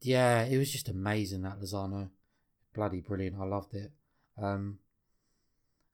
[0.01, 2.09] yeah, it was just amazing that Lozano,
[2.73, 3.37] bloody brilliant.
[3.39, 3.91] I loved it.
[4.37, 4.79] Um,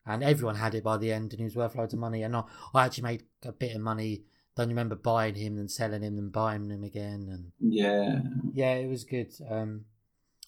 [0.05, 2.23] and everyone had it by the end, and he was worth loads of money.
[2.23, 2.43] And I,
[2.73, 4.23] I actually made a bit of money
[4.55, 7.29] Don't you remember buying him and selling him and buying him again?
[7.31, 8.21] And Yeah.
[8.51, 9.31] yeah, it was good.
[9.49, 9.85] Um,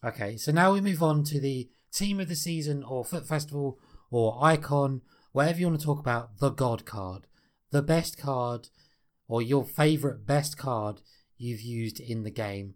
[0.04, 3.80] okay, so now we move on to the team of the season or FUT festival
[4.10, 5.02] or icon,
[5.32, 6.40] whatever you want to talk about.
[6.40, 7.28] The God card,
[7.70, 8.68] the best card,
[9.32, 11.00] or your favorite best card
[11.38, 12.76] you've used in the game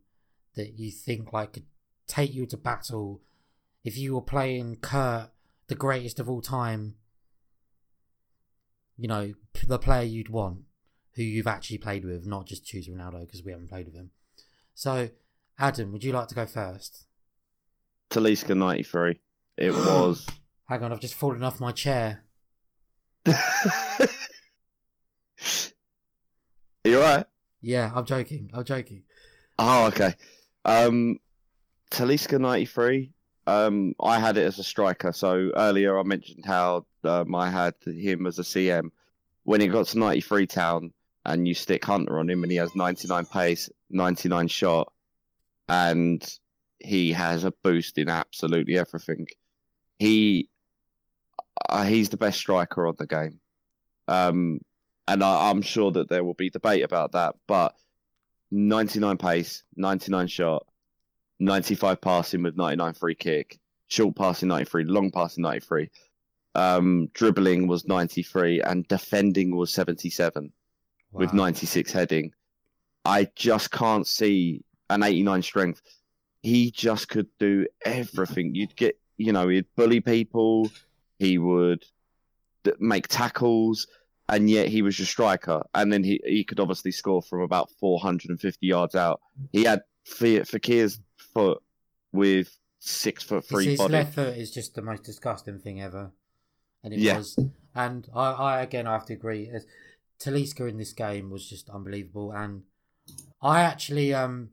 [0.56, 1.65] that you think like could
[2.07, 3.22] take you to battle
[3.84, 5.32] if you were playing Kurt,
[5.68, 6.95] the greatest of all time.
[8.95, 10.60] You know, p- the player you'd want,
[11.15, 14.11] who you've actually played with, not just choose Ronaldo because we haven't played with him.
[14.73, 15.10] So,
[15.60, 17.06] Adam, would you like to go first?
[18.10, 19.19] Talisca 93.
[19.57, 20.26] It was.
[20.69, 22.23] Hang on, I've just fallen off my chair.
[26.90, 27.26] you alright?
[27.62, 28.52] Yeah, I'm joking.
[28.53, 29.03] I'm joking.
[29.57, 30.14] Oh, okay.
[30.66, 31.20] Um,
[31.91, 33.12] Talisca 93.
[33.48, 35.12] Um, I had it as a striker.
[35.12, 38.90] So earlier I mentioned how um, I had him as a CM.
[39.44, 40.91] When it got to 93 town
[41.26, 44.91] and you stick Hunter on him and he has 99 pace, 99 shot,
[45.68, 46.24] and
[46.80, 49.28] he has a boost in absolutely everything.
[49.99, 50.49] He
[51.70, 53.40] uh, he's the best striker on the game.
[54.07, 54.60] Um,
[55.07, 57.76] and I, I'm sure that there will be debate about that, but
[58.52, 60.65] 99 pace, 99 shot,
[61.40, 65.90] 95 passing with 99 free kick, short passing 93, long passing 93,
[66.56, 70.52] um, dribbling was 93, and defending was 77
[71.11, 72.32] with 96 heading.
[73.03, 75.82] I just can't see an 89 strength.
[76.41, 78.56] He just could do everything.
[78.56, 80.69] You'd get, you know, he'd bully people,
[81.19, 81.86] he would
[82.80, 83.88] make tackles,
[84.30, 85.64] and yet he was your striker.
[85.73, 89.22] And then he, he could obviously score from about 450 yards out.
[89.52, 90.99] He had Fa- Fekir's
[91.34, 91.61] foot
[92.11, 93.93] with six foot three his body.
[93.93, 96.11] left foot is just the most disgusting thing ever,
[96.84, 97.18] and it Yeah.
[97.18, 97.38] was.
[97.73, 99.49] And I, I again, I have to agree.
[99.49, 99.65] As
[100.19, 102.64] Talisca in this game was just unbelievable, and
[103.41, 104.52] I actually um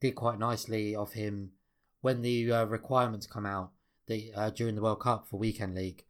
[0.00, 1.50] did quite nicely of him
[2.00, 3.72] when the uh, requirements come out
[4.06, 6.04] the uh, during the World Cup for weekend league.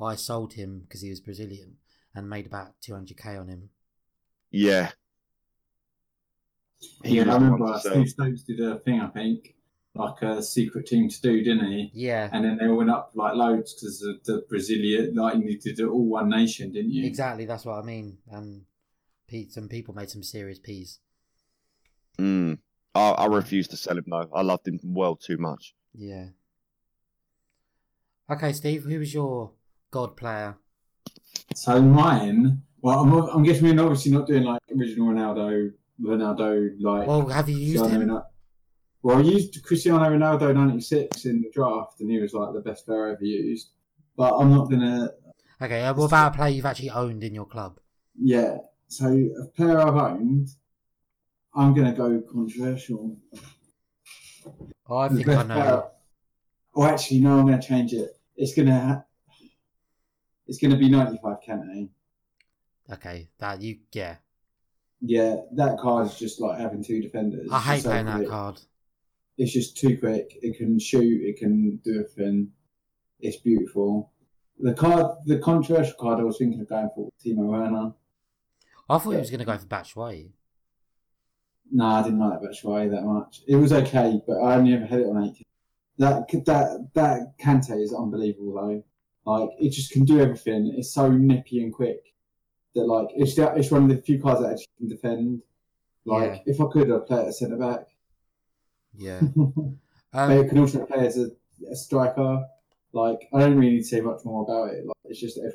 [0.00, 1.76] I sold him because he was Brazilian
[2.14, 3.70] and made about 200k on him.
[4.50, 4.90] Yeah.
[7.04, 7.78] He yeah, I remember.
[7.78, 9.54] Steve Stokes did a thing, I think,
[9.94, 11.90] like a secret team to do, didn't he?
[11.92, 15.40] Yeah, And then they all went up like loads because of the Brazilian, like you
[15.40, 17.06] needed to do all one nation, didn't you?
[17.06, 17.44] exactly.
[17.44, 18.18] That's what I mean.
[18.30, 18.62] And
[19.28, 20.98] pe- some people made some serious peas.
[22.18, 22.58] Mm.
[22.94, 24.28] I, I refuse to sell him though.
[24.34, 25.74] I loved him well too much.
[25.94, 26.26] Yeah.
[28.30, 29.52] Okay, Steve, who was your
[29.90, 30.56] god player?
[31.54, 37.06] So mine, well, I'm, I'm guessing we're obviously not doing like original Ronaldo, Ronaldo, like.
[37.06, 38.08] Well, have you used Cristiano him?
[38.10, 38.24] Ronaldo.
[39.02, 42.86] Well, I used Cristiano Ronaldo 96 in the draft, and he was like the best
[42.86, 43.70] player I ever used.
[44.16, 45.10] But I'm not gonna.
[45.60, 47.78] Okay, uh, what about a player you've actually owned in your club?
[48.18, 48.58] Yeah.
[48.88, 50.48] So a player I've owned,
[51.54, 53.16] I'm gonna go controversial.
[54.88, 55.54] Oh, I The think I know.
[55.54, 55.82] player-
[56.76, 57.38] Oh, actually, no.
[57.38, 58.18] I'm gonna change it.
[58.36, 59.04] It's gonna.
[60.50, 61.84] It's gonna be 95 Kante.
[61.84, 62.94] Eh?
[62.94, 64.16] Okay, that you yeah.
[65.00, 67.48] Yeah, that card is just like having two defenders.
[67.52, 68.60] I hate so playing that card.
[69.38, 70.36] It's just too quick.
[70.42, 71.22] It can shoot.
[71.22, 72.50] It can do a thing.
[73.20, 74.10] It's beautiful.
[74.58, 77.92] The card, the controversial card, I was thinking of going for Timo Werner.
[78.88, 80.32] I thought he was going to go for Batshuayi.
[81.70, 83.42] No, I didn't like that Batshuayi that much.
[83.46, 85.46] It was okay, but I only ever had it on 80.
[85.98, 88.84] That that that Kante is unbelievable though.
[89.26, 90.74] Like it just can do everything.
[90.76, 92.14] It's so nippy and quick
[92.74, 95.42] that like it's the- it's one of the few cards that actually can defend.
[96.04, 96.52] Like Yeah.
[96.52, 97.86] if I could, I'd play it as centre back.
[98.96, 99.20] Yeah.
[99.36, 99.74] but
[100.12, 101.30] Um, it can also play as a,
[101.70, 102.44] a striker.
[102.92, 104.84] Like I don't really need to say much more about it.
[104.86, 105.54] Like it's just if,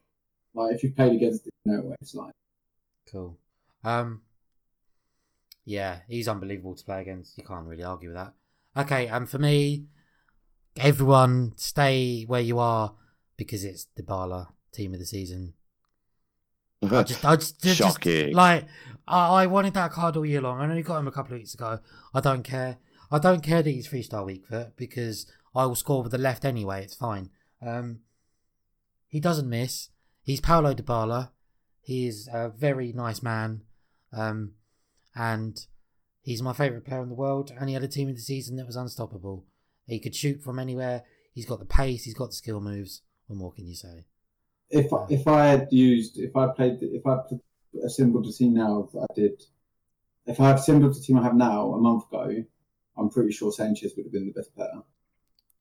[0.53, 2.31] like if you've played against it, you know what it's like.
[3.11, 3.37] cool.
[3.83, 4.21] Um,
[5.65, 7.37] yeah, he's unbelievable to play against.
[7.37, 8.33] You can't really argue with that.
[8.77, 9.85] Okay, and for me,
[10.77, 12.93] everyone stay where you are
[13.37, 15.53] because it's the Bala team of the season.
[16.83, 18.33] I just, I just, just- just- Shocking.
[18.33, 18.65] like,
[19.07, 20.59] I, I wanted that card all year long.
[20.59, 21.79] I only got him a couple of weeks ago.
[22.13, 22.77] I don't care.
[23.11, 25.25] I don't care that he's three star weak foot because
[25.55, 26.83] I will score with the left anyway.
[26.83, 27.29] It's fine.
[27.65, 27.99] Um,
[29.07, 29.89] he doesn't miss.
[30.23, 31.29] He's Paulo Dybala.
[31.81, 33.61] He is a very nice man,
[34.11, 34.53] um,
[35.15, 35.65] and
[36.23, 37.51] he's my favourite player in the world.
[37.57, 39.45] And he had a team of the season that was unstoppable.
[39.87, 41.03] He could shoot from anywhere.
[41.33, 42.03] He's got the pace.
[42.05, 43.01] He's got the skill moves.
[43.27, 44.05] What more can you say?
[44.69, 47.41] If I- if I had used, if I played, if I put-
[47.83, 49.43] assembled the team now that I did,
[50.25, 52.43] if I had assembled the team I have now a month ago,
[52.97, 54.81] I'm pretty sure Sanchez would have been the best player.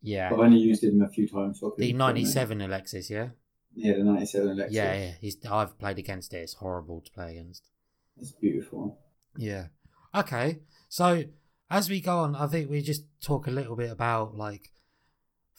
[0.02, 1.60] Yeah, I've only used him a few times.
[1.60, 3.10] So the '97 Alexis.
[3.10, 3.30] Yeah.
[3.74, 4.76] Yeah, the 97 Alexis.
[4.76, 5.12] Yeah, yeah.
[5.20, 6.38] He's I've played against it.
[6.38, 7.68] It's horrible to play against.
[8.16, 8.98] It's beautiful.
[9.36, 9.68] Yeah.
[10.14, 10.60] Okay.
[10.88, 11.24] So
[11.70, 14.70] as we go on, I think we just talk a little bit about like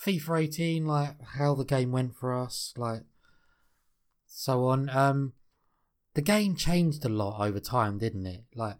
[0.04, 3.04] FIFA 18, like how the game went for us, like
[4.28, 4.90] so on.
[4.90, 5.34] Um,
[6.14, 8.44] the game changed a lot over time, didn't it?
[8.56, 8.78] Like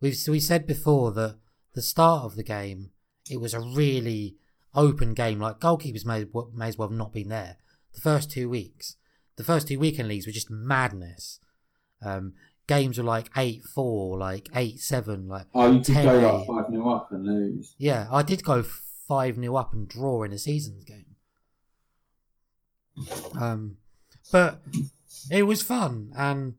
[0.00, 1.36] we've we said before that
[1.74, 2.90] the start of the game,
[3.30, 4.36] it was a really
[4.74, 5.40] open game.
[5.40, 7.56] Like goalkeepers may may as well have not been there.
[7.94, 8.96] The first two weeks,
[9.36, 11.40] the first two weekend leagues were just madness.
[12.04, 12.34] Um,
[12.66, 16.24] games were like eight four, like eight seven, like Oh, you could 10 go eight.
[16.38, 17.74] like five 0 up and lose.
[17.78, 18.62] Yeah, I did go
[19.08, 21.16] five 0 up and draw in a seasons game.
[23.40, 23.78] Um,
[24.30, 24.60] but
[25.30, 26.54] it was fun, and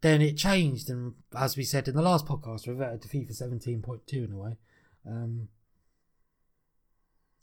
[0.00, 3.82] then it changed, and as we said in the last podcast, reverted to FIFA seventeen
[3.82, 4.56] point two in a way.
[5.06, 5.48] Um,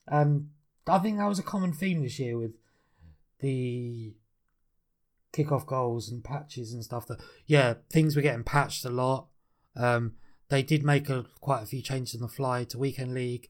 [0.08, 0.50] and
[0.88, 2.54] I think that was a common theme this year with
[3.40, 4.14] the
[5.34, 7.08] kickoff goals and patches and stuff.
[7.08, 9.28] That yeah, things were getting patched a lot.
[9.76, 10.14] Um,
[10.50, 13.50] they did make a, quite a few changes on the fly to weekend league.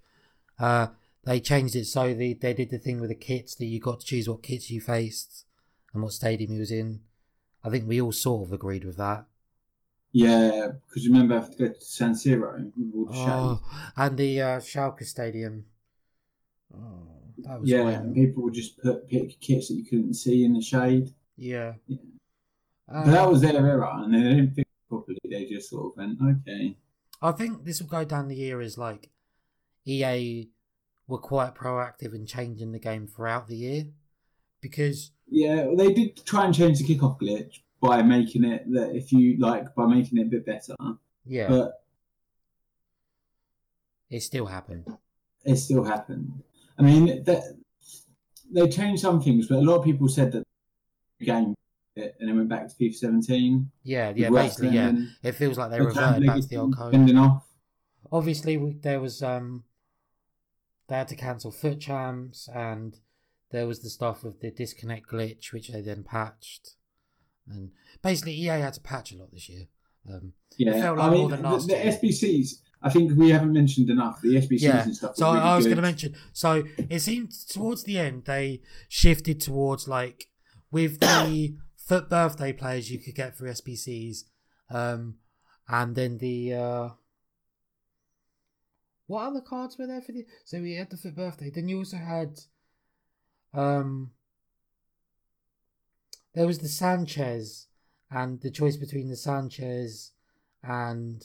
[0.59, 0.88] Uh,
[1.23, 3.99] they changed it so they they did the thing with the kits that you got
[3.99, 5.45] to choose what kits you faced
[5.93, 7.01] and what stadium you was in.
[7.63, 9.25] I think we all sort of agreed with that.
[10.13, 13.61] Yeah, because you remember I have to go to San Siro with Oh,
[13.95, 15.65] and the uh, Schalke stadium.
[16.73, 17.09] Oh,
[17.39, 20.61] that was Yeah, people would just put pick kits that you couldn't see in the
[20.61, 21.13] shade.
[21.35, 21.73] Yeah.
[21.88, 21.97] Yeah.
[22.88, 25.19] But that was their error, and they didn't it properly.
[25.29, 26.77] They just sort of went, okay.
[27.21, 29.09] I think this will go down the year as like
[29.88, 30.49] EA
[31.07, 33.85] were quite proactive in changing the game throughout the year
[34.61, 39.11] because Yeah, they did try and change the kickoff glitch by making it that if
[39.11, 40.76] you like by making it a bit better,
[41.26, 41.84] yeah, but
[44.09, 44.85] it still happened.
[45.45, 46.43] it still happened.
[46.77, 47.43] I mean, that
[48.51, 50.43] they changed some things, but a lot of people said that
[51.19, 51.55] the game
[51.95, 53.72] and then went back to FIFA 17.
[53.84, 54.93] Yeah, yeah, basically, yeah.
[55.23, 57.15] It feels like they reverted back to the old code.
[57.15, 57.43] Off.
[58.11, 59.64] Obviously, we, there was um,
[60.88, 62.97] they had to cancel FUT champs, and
[63.51, 66.76] there was the stuff with the disconnect glitch, which they then patched,
[67.47, 69.68] and basically EA had to patch a lot this year.
[70.09, 71.73] Um, Yeah, felt I mean, more than the, last the.
[71.76, 72.61] SBCs.
[72.81, 75.15] I think we haven't mentioned enough the SBCs Yeah, and stuff.
[75.15, 76.15] So were I was going to mention.
[76.31, 80.30] So it seemed towards the end they shifted towards like
[80.72, 84.26] with the FUT birthday players you could get through sbcs
[84.69, 85.15] um,
[85.69, 86.89] and then the uh,
[89.07, 90.25] what other cards were there for the?
[90.45, 91.49] So we had the FUT birthday.
[91.49, 92.39] Then you also had,
[93.53, 94.11] um,
[96.34, 97.67] there was the Sanchez,
[98.11, 100.11] and the choice between the Sanchez
[100.63, 101.21] and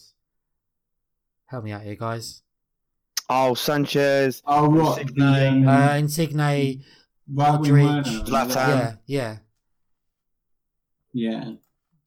[1.46, 2.42] help me out here, guys.
[3.28, 4.42] Oh, Sanchez.
[4.46, 5.02] Oh, right.
[5.02, 5.16] Insigne.
[5.18, 6.82] The, um, Uh, Insigne,
[7.32, 8.54] right wing Modric, Zlatan.
[8.56, 9.38] yeah, yeah.
[11.12, 11.52] Yeah.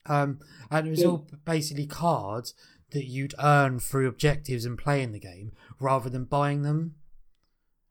[0.07, 0.39] Um,
[0.69, 2.53] and it was all basically cards
[2.95, 6.95] that you'd earn through objectives and playing the game rather than buying them.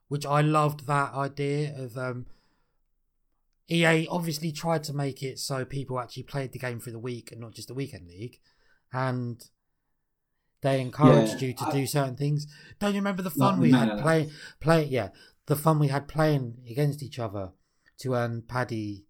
[0.09, 2.27] Which I loved that idea of um,
[3.71, 7.31] EA obviously tried to make it so people actually played the game through the week
[7.33, 8.39] and not just the weekend league,
[8.93, 9.43] and
[10.61, 12.47] they encouraged Yeah, you to I- do certain things.
[12.79, 14.85] Don't you remember the fun we Man had of play play?
[14.85, 15.09] Yeah,
[15.47, 17.53] the fun we had playing against each other
[18.01, 19.03] to earn Paddy's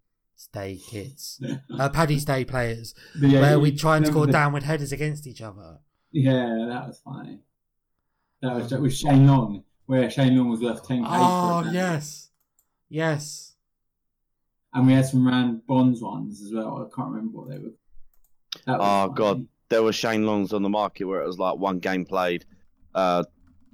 [0.52, 1.40] Day kits,
[1.78, 5.40] uh, Paddy's Day players, yeah, where we try and score the- downward headers against each
[5.43, 5.78] other.
[6.12, 7.40] Yeah, that was funny.
[8.43, 11.09] That was with Shane Long, where Shane Long was worth ten k.
[11.11, 12.31] Oh yes,
[12.89, 13.55] yes.
[14.73, 16.78] And we had some round bronze ones as well.
[16.90, 17.70] I can't remember what they were.
[18.66, 19.15] That was Oh, funny.
[19.15, 19.47] God.
[19.70, 22.44] There were Shane Longs on the market where it was like one game played,
[22.94, 23.24] uh,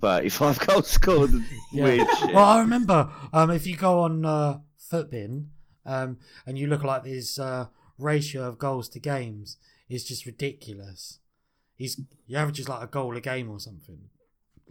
[0.01, 1.31] 35 goals scored.
[1.31, 1.85] and Yeah.
[1.85, 2.35] Weird shit.
[2.35, 4.61] Well, I remember um, if you go on uh,
[4.93, 5.47] Futbin
[5.91, 7.67] um, and you look like this uh,
[7.99, 9.57] ratio of goals to games,
[9.89, 11.19] it's just ridiculous.
[11.77, 13.99] He's he averages like a goal a game or something.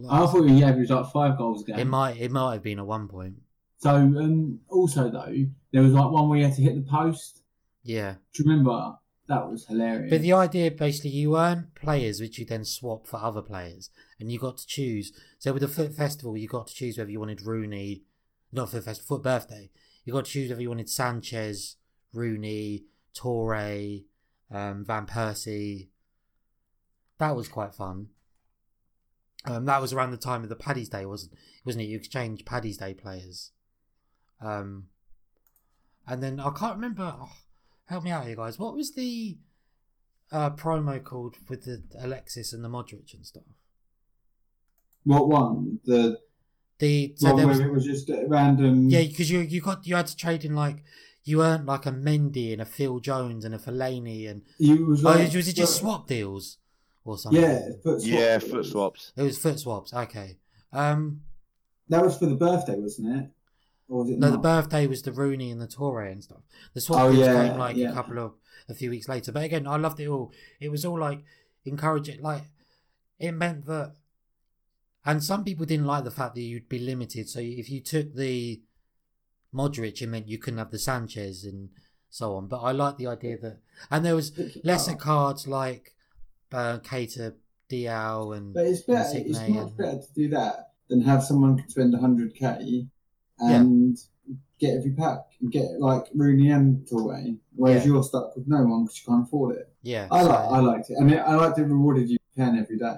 [0.08, 1.78] I thought he averaged like five goals a game.
[1.78, 3.34] it might it might have been at one point.
[3.78, 5.34] So um, also though,
[5.72, 7.42] there was like one where you had to hit the post.
[7.82, 8.96] Yeah, Do you remember?
[9.26, 10.10] That was hilarious.
[10.10, 14.30] but the idea basically you earn players which you then swap for other players, and
[14.32, 15.12] you got to choose.
[15.38, 18.02] So with the FUT Festival, you got to choose whether you wanted Rooney,
[18.52, 19.70] not FUT Festival, FUT Birthday.
[20.04, 21.76] You got to choose whether you wanted Sanchez,
[22.12, 24.00] Rooney, Torre,
[24.50, 25.88] um, Van Persie.
[27.18, 28.08] That was quite fun.
[29.44, 31.32] Um, that was around the time of the Paddy's Day, wasn't
[31.64, 31.88] wasn't it?
[31.88, 33.52] You exchanged Paddy's Day players.
[34.40, 34.86] Um,
[36.06, 37.14] and then I can't remember.
[37.18, 37.32] oh,
[37.86, 38.58] help me out here, guys.
[38.58, 39.38] What was the
[40.32, 43.44] uh, promo called with the Alexis and the Modric and stuff?
[45.04, 45.80] what one?
[45.84, 46.18] The
[46.80, 48.88] The so one there where was it was just a random.
[48.88, 50.82] yeah, because you you got you had to trade in like
[51.24, 55.04] you earned like a Mendy and a Phil Jones and a Fellaini and You was
[55.04, 56.58] oh, like, was it just swap deals
[57.04, 57.40] or something?
[57.42, 59.12] Yeah, FUT swap Yeah, FUT swaps.
[59.16, 59.92] It was FUT swaps.
[59.92, 60.38] Okay.
[60.72, 61.20] Um,
[61.88, 63.30] That was for the birthday, wasn't it?
[63.88, 66.40] Or was it no, the birthday was the Rooney and the Torre and stuff.
[66.74, 68.32] The swap Oh, deals yeah, came like a couple of
[68.68, 69.32] a few weeks later.
[69.32, 70.32] But again, I loved it all.
[70.60, 71.20] It was all like
[71.64, 72.22] encouraging.
[72.22, 72.44] Like
[73.18, 73.96] it meant that,
[75.04, 77.28] and some people didn't like the fact that you'd be limited.
[77.28, 78.60] So if you took the
[79.54, 81.70] Modric, it meant you couldn't have the Sanchez and
[82.08, 82.46] so on.
[82.48, 83.58] But I like the idea that,
[83.90, 84.32] and there was
[84.62, 85.94] lesser cards like
[86.52, 87.36] uh, Cater,
[87.70, 89.18] Diao, and But it's better.
[89.18, 92.88] It's much and- better to do that than have someone spend 100k
[93.38, 93.96] and
[94.58, 97.24] get every pack and get like Rooney and Torre,
[97.54, 97.92] whereas Yeah.
[97.92, 99.72] you're stuck with no one because you can't afford it.
[99.82, 100.06] yeah.
[100.10, 100.38] I so- like.
[100.50, 100.96] I liked it.
[101.00, 102.96] I mean, I liked it rewarded you can every day.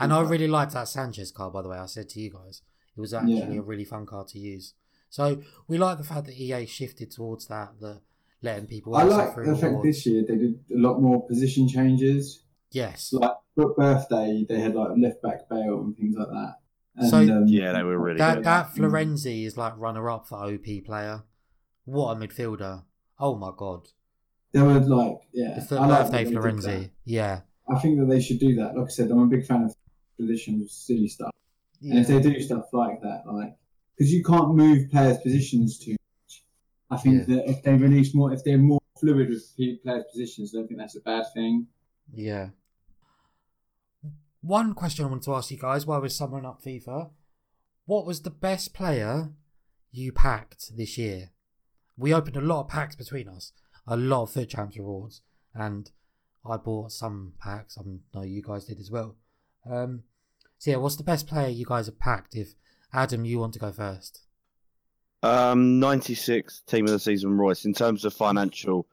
[0.00, 1.78] And I really liked that Sanchez card, by the way.
[1.78, 2.62] I said to you guys,
[2.96, 3.58] it was actually Yeah.
[3.60, 4.74] a really fun card to use.
[5.08, 8.00] So we like the fact that EA shifted towards that, the
[8.42, 8.96] letting people.
[8.96, 9.84] I like the fact rewards.
[9.86, 12.42] this year they did a lot more position changes.
[12.72, 13.12] Yes.
[13.12, 16.54] Like for birthday, they had like left back Bale and things like that.
[16.96, 18.44] And, So- um, Yeah, they were really that good.
[18.44, 18.76] that Mm.
[18.90, 21.22] Florenzi is like runner up for OP player.
[21.84, 22.82] What a midfielder!
[23.20, 23.88] Oh my god,
[24.52, 26.90] they were like, yeah, the th- I like birthday that they did Florenzi.
[27.04, 27.40] Yeah.
[27.68, 28.74] I think that they should do that.
[28.76, 29.74] Like I said, I'm a big fan of
[30.16, 31.30] traditional silly stuff.
[31.82, 33.56] And if they do stuff like that, like
[33.96, 36.44] because you can't move players' positions too much,
[36.90, 37.36] I think Yeah.
[37.36, 40.78] that if they release more, if they're more fluid with players' positions, I don't think
[40.80, 41.66] that's a bad thing.
[42.12, 42.50] Yeah.
[44.40, 47.10] One question I want to ask you guys while we're summing up FIFA:
[47.86, 49.32] What was the best player
[49.90, 51.30] you packed this year?
[51.96, 53.52] We opened a lot of packs between us,
[53.86, 55.22] a lot of FUT Champs rewards,
[55.54, 55.90] and
[56.44, 57.78] I bought some packs.
[57.78, 57.82] I
[58.14, 59.16] know you guys did as well.
[59.70, 60.02] Um,
[60.58, 62.34] so yeah, what's the best player you guys have packed?
[62.34, 62.54] If
[62.92, 64.20] Adam, you want to go first.
[65.22, 68.86] Um, 96 team of the season Reus in terms of financial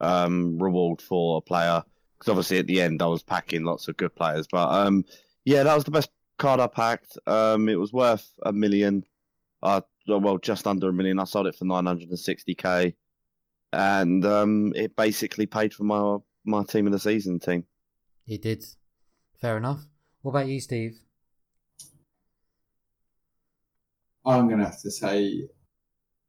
[0.00, 1.82] um, reward for a player.
[2.18, 5.04] Because obviously at the end I was packing lots of good players, but um,
[5.44, 7.16] yeah, that was the best card I packed.
[7.26, 9.04] Um, it was worth a million.
[9.62, 11.18] Uh, well, just under a million.
[11.18, 12.94] I sold it for 960k,
[13.72, 17.64] and um, it basically paid for my my team of the season team.
[18.24, 18.64] You did.
[19.40, 19.87] Fair enough.
[20.22, 20.98] What about you, Steve?
[24.24, 25.48] I'm gonna have to say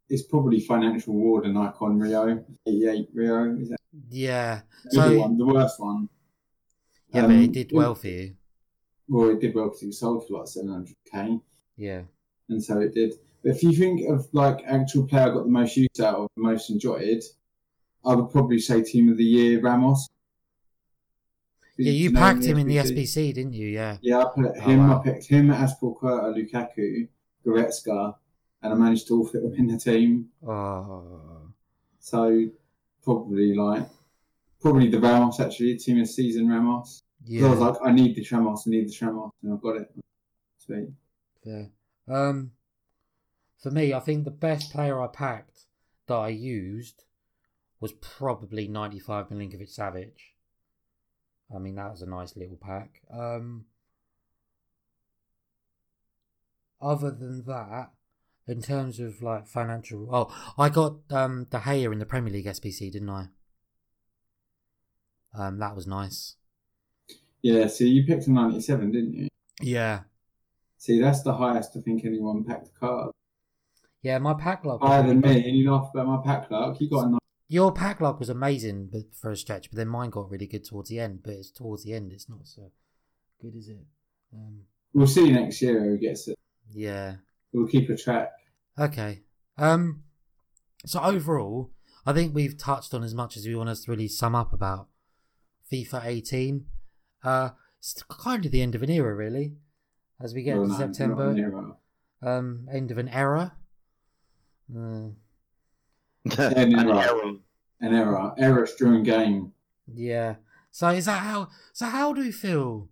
[0.09, 3.55] it's probably financial reward and icon Rio, 88 Rio.
[3.57, 3.77] Is that
[4.09, 4.61] Yeah.
[4.85, 6.09] the So good one, the worst one?
[7.13, 8.35] yeah, but Um, it did well for you.
[9.07, 11.41] Well, it did well because it sold for like 700k.
[11.77, 12.03] Yeah.
[12.49, 13.13] and so it did.
[13.43, 16.27] But if you think of like actual player I got the most use out of,
[16.35, 17.21] the most enjoyed,
[18.03, 20.09] I would probably say team of the year Ramos.
[21.80, 23.68] Yeah, you packed him in the SBC, didn't you?
[23.68, 23.97] Yeah.
[24.01, 24.80] Yeah, I put Oh, him.
[24.88, 24.99] wow.
[24.99, 27.07] I picked him, Azpilicueta, Lukaku,
[27.45, 28.15] Goretzka,
[28.61, 30.30] and I managed to all fit them in the team.
[30.45, 31.51] Oh.
[31.99, 32.49] So
[33.03, 33.88] probably like
[34.61, 37.01] probably the Ramos actually team of season Ramos.
[37.26, 39.77] 'Cause I was like, I need the Ramos, I need the Ramos, and I've got
[39.77, 39.91] it.
[40.57, 40.89] Sweet.
[41.43, 41.65] Yeah.
[42.07, 42.51] Um,
[43.57, 45.65] for me, I think the best player I packed
[46.07, 47.03] that I used
[47.80, 50.11] was probably 95 Milinkovic Savic.
[51.53, 53.01] I mean, that was a nice little pack.
[53.11, 53.65] Um,
[56.81, 57.91] other than that,
[58.47, 62.45] in terms of like financial, oh, I got um De Gea in the Premier League
[62.45, 63.26] SBC, didn't I?
[65.34, 66.35] Um, that was nice.
[67.41, 69.27] Yeah, so you picked a 97, didn't you?
[69.61, 70.01] Yeah,
[70.77, 73.11] See, that's the highest I think anyone packed a card.
[74.01, 74.17] yeah.
[74.17, 74.81] My pack luck.
[74.81, 76.80] Higher than me, and you laugh about my pack luck.
[76.80, 77.18] You got a.
[77.51, 80.63] Your pack luck was amazing but for a stretch, but then mine got really good
[80.63, 81.21] towards the end.
[81.23, 82.71] But it's towards the end, it's not so
[83.41, 83.80] good, is it?
[84.34, 84.61] Um,
[84.93, 86.38] We'll see next year who gets it.
[86.71, 87.15] yeah.
[87.51, 88.31] We'll keep a track.
[88.77, 89.21] Okay.
[89.57, 90.03] Um.
[90.85, 91.71] So overall,
[92.05, 94.53] I think we've touched on as much as we want us to really sum up
[94.53, 94.88] about
[95.71, 96.65] FIFA 18.
[97.23, 97.49] Uh,
[97.80, 99.53] it's kind of the end of an era, really,
[100.21, 101.76] as we get Well, to no, September.
[102.21, 103.53] Um, end of an era.
[104.76, 105.09] Uh,
[106.25, 107.07] An you're right.
[107.07, 107.33] error.
[107.81, 108.33] An era.
[108.37, 109.53] Errors during game.
[109.87, 110.35] Yeah.
[110.71, 111.47] So is that how?
[111.73, 112.89] So how do you feel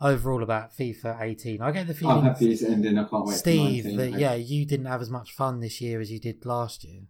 [0.00, 1.60] overall about FIFA 18?
[1.62, 2.98] I get the I'm feeling, happy it's ending.
[2.98, 3.96] I can't wait Steve, for 19.
[4.12, 7.02] that yeah, you didn't have as much fun this year as you did last year.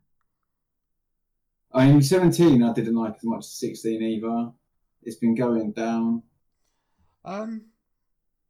[1.75, 4.53] I mean, 17 I didn't like as much as 16 either.
[5.03, 6.23] It's been going down.
[7.25, 7.63] Um.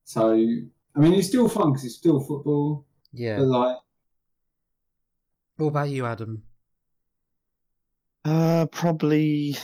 [0.04, 2.84] So, I mean, it's still fun because it's still football.
[3.12, 3.36] Yeah.
[3.38, 3.76] But, like,
[5.56, 6.42] What about you, Adam?
[8.24, 9.56] Uh, probably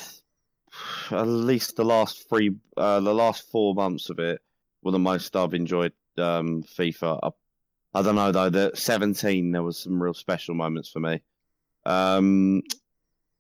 [1.11, 4.41] at least the last three, uh, the last four months of it
[4.83, 7.19] were the most I've enjoyed um, FIFA.
[7.23, 8.51] I, I don't know though.
[8.51, 11.21] The 17, there was some real special moments for me.
[11.87, 12.63] Um,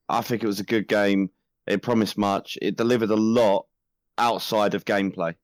[0.08, 1.30] I think it was a good game.
[1.66, 2.56] It promised much.
[2.62, 3.66] It delivered a lot
[4.16, 5.34] outside of gameplay.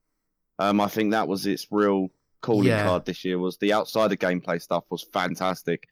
[0.59, 2.09] Um, I think that was its real
[2.41, 2.85] calling Yeah.
[2.85, 3.39] card this year.
[3.39, 5.87] Was the outside of gameplay stuff was fantastic.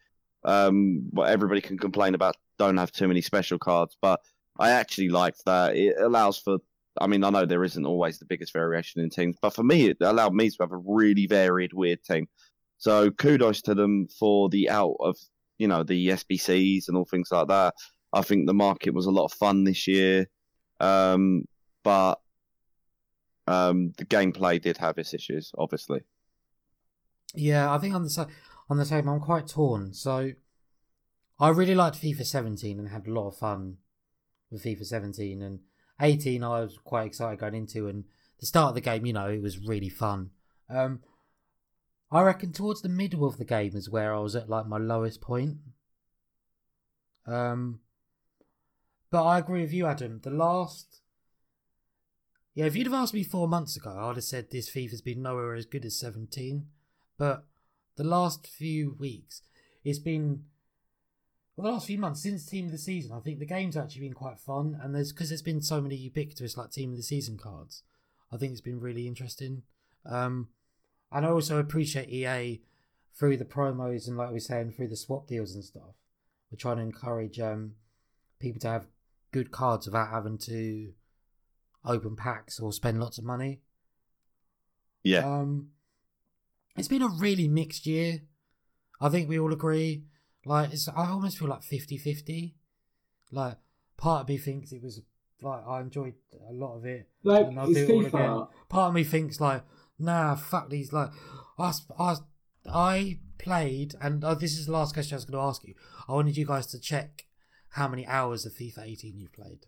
[0.45, 2.37] Um, but everybody can complain about
[2.67, 4.21] don't have too many special cards, but
[4.59, 5.77] I actually liked that.
[5.77, 6.59] It allows for.
[7.01, 9.87] I mean, I know there isn't always the biggest variation in teams, but for me,
[9.87, 12.29] it allowed me to have a really varied, weird team.
[12.77, 15.17] So kudos to them for the out of
[15.59, 17.75] you know the SBCs and all things like that.
[18.13, 20.29] I think the market was a lot of fun this year,
[20.81, 21.45] um,
[21.83, 22.21] but
[23.47, 26.01] um, the gameplay did have its issues, obviously.
[27.35, 28.29] Yeah, I think on the
[28.69, 29.95] on the same, I'm quite torn.
[29.95, 30.33] So,
[31.43, 33.79] I really liked FIFA 17 and had a lot of fun
[34.49, 35.59] with FIFA 17 and
[36.01, 36.45] 18.
[36.45, 38.05] I was quite excited going into, and
[38.39, 40.31] the start of the game, you know, it was really fun.
[40.71, 41.01] Um,
[42.13, 44.79] I reckon towards the middle of the game is where I was at like my
[44.79, 45.57] lowest point.
[47.27, 47.81] Um,
[49.11, 50.21] but I agree with you, Adam.
[50.23, 51.01] The last.
[52.55, 55.23] Yeah, if you'd have asked me four months ago, I'd have said this FIFA's been
[55.23, 56.67] nowhere as good as 17.
[57.19, 57.47] But
[57.97, 59.43] the last few weeks,
[59.83, 60.45] it's been.
[61.57, 64.03] Well, the last few months since Team of the Season, I think the game's actually
[64.03, 64.79] been quite fun.
[64.83, 67.83] And there's because there's been so many ubiquitous like Team of the Season cards.
[68.33, 69.63] I think it's been really interesting.
[70.07, 70.49] Um,
[71.11, 72.63] and I also appreciate EA
[73.15, 75.95] through the promos and like we were saying through the swap deals and stuff.
[76.51, 77.73] We're trying to encourage um
[78.41, 78.87] people to have
[79.31, 80.93] good cards without having to
[81.85, 83.61] open packs or spend lots of money.
[85.03, 85.71] Yeah, Um,
[86.77, 88.23] it's been a really mixed year.
[89.01, 90.05] I think we all agree.
[90.45, 92.55] Like, it's, I almost feel like 50 50.
[93.31, 93.57] Like,
[93.97, 95.01] part of me thinks it was,
[95.41, 96.15] like, I enjoyed
[96.49, 97.09] a lot of it.
[97.23, 98.47] Like and I'll do it all again.
[98.69, 99.63] Part of me thinks, like,
[99.99, 100.93] nah, fuck these.
[100.93, 101.11] Like,
[101.59, 102.17] I, I,
[102.67, 105.75] I played, and uh, this is the last question I was going to ask you.
[106.09, 107.27] I wanted you guys to check
[107.71, 109.67] how many hours of FIFA 18 you've played.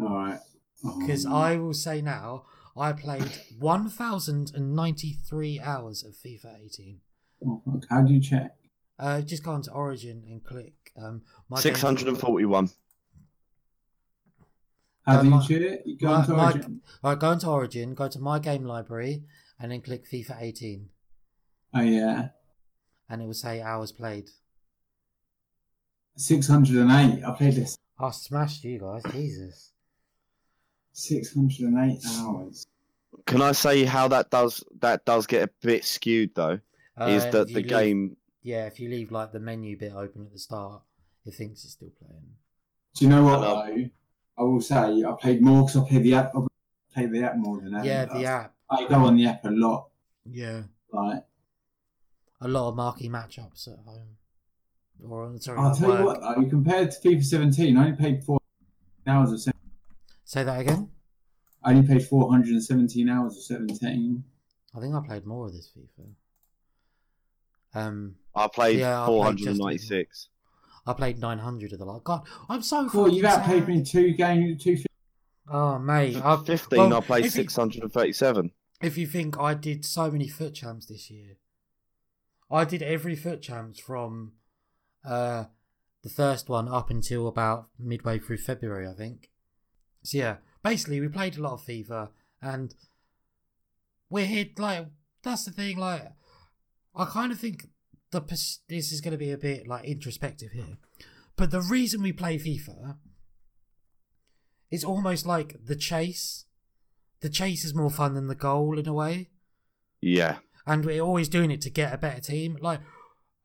[0.00, 0.40] All right.
[0.84, 2.44] Oh, Because I will say now,
[2.76, 7.00] I played 1,093 hours of FIFA 18.
[7.46, 7.84] oh, fuck.
[7.88, 8.56] How do you check?
[8.98, 10.74] Uh, just go onto Origin and click.
[10.96, 12.70] Um, my six hundred and forty-one.
[15.04, 15.80] How Uh, do you my- check?
[15.84, 16.80] You go my- into my- Origin.
[17.02, 19.24] Right, go into Origin, go to my game library,
[19.58, 20.88] and then click FIFA 18,
[21.74, 22.30] Oh yeah,
[23.08, 24.30] and it will say hours played.
[26.16, 27.22] six hundred and eight.
[27.22, 29.72] I played this I smashed you guys, Jesus.
[30.92, 32.66] six hundred and eight hours.
[33.26, 36.58] Can I say how that does that does get a bit skewed though?
[36.98, 38.16] is Uh, that if the leave- game?
[38.46, 40.80] Yeah, if you leave like the menu bit open at the start,
[41.24, 42.22] it thinks it's still playing.
[42.94, 43.66] Do you know what Hello.
[43.66, 43.90] though?
[44.38, 46.30] I will say I played more because I played the app.
[46.36, 46.46] I
[46.94, 48.14] played the app more than Adam yeah, does.
[48.20, 48.54] the app.
[48.70, 49.88] I go on the app a lot.
[50.30, 50.62] Yeah,
[50.92, 51.24] Like
[52.40, 54.16] a lot of marquee matchups at home.
[55.02, 57.96] Or on sorry, I'll at tell you what though, compared to FIFA 17, I only
[57.96, 58.38] played four
[59.08, 59.40] hours of.
[59.40, 59.50] se-
[60.24, 60.88] Say that again.
[61.64, 64.22] I only played 417 hours of 17.
[64.72, 66.06] I think I played more of this FIFA.
[67.76, 70.28] Um, I played Yeah, I played just hundred and ninety-six.
[70.88, 72.04] I played 900 of the lot.
[72.04, 73.68] God, I'm so Cool, fucking you've outplayed sad.
[73.68, 74.78] me two games, two.
[75.48, 76.16] Oh, mate.
[76.24, 76.78] I've, Fifteen.
[76.78, 78.52] well, I played if you- six hundred and thirty-seven.
[78.82, 81.38] if you think I did so many FUT champs this year,
[82.50, 84.32] I did every FUT champs from
[85.04, 85.44] uh,
[86.02, 89.30] the first one up until about midway through February, I think.
[90.04, 92.74] So yeah, basically we played a lot of FIFA, and
[94.08, 94.46] we're here.
[94.56, 94.86] Like
[95.22, 95.78] that's the thing.
[95.78, 96.12] Like
[96.96, 97.68] I kind of think
[98.10, 98.20] the
[98.68, 100.78] this is going to be a bit like introspective here,
[101.36, 102.96] but the reason we play FIFA
[104.70, 106.44] is almost like the chase.
[107.20, 109.30] The chase is more fun than the goal in a way
[110.00, 110.36] Yeah,
[110.66, 112.58] and we're always doing it to get a better team.
[112.60, 112.80] Like,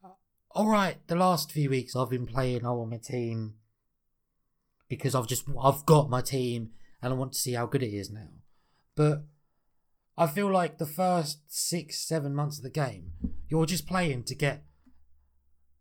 [0.03, 0.09] uh,
[0.51, 2.65] all right, the last few weeks I've been playing.
[2.65, 3.55] I want my team
[4.87, 6.71] because I've just I've got my team
[7.01, 8.29] and I want to see how good it is now.
[8.95, 9.23] But
[10.17, 13.13] I feel like the first six seven months of the game,
[13.51, 14.63] you're just playing to get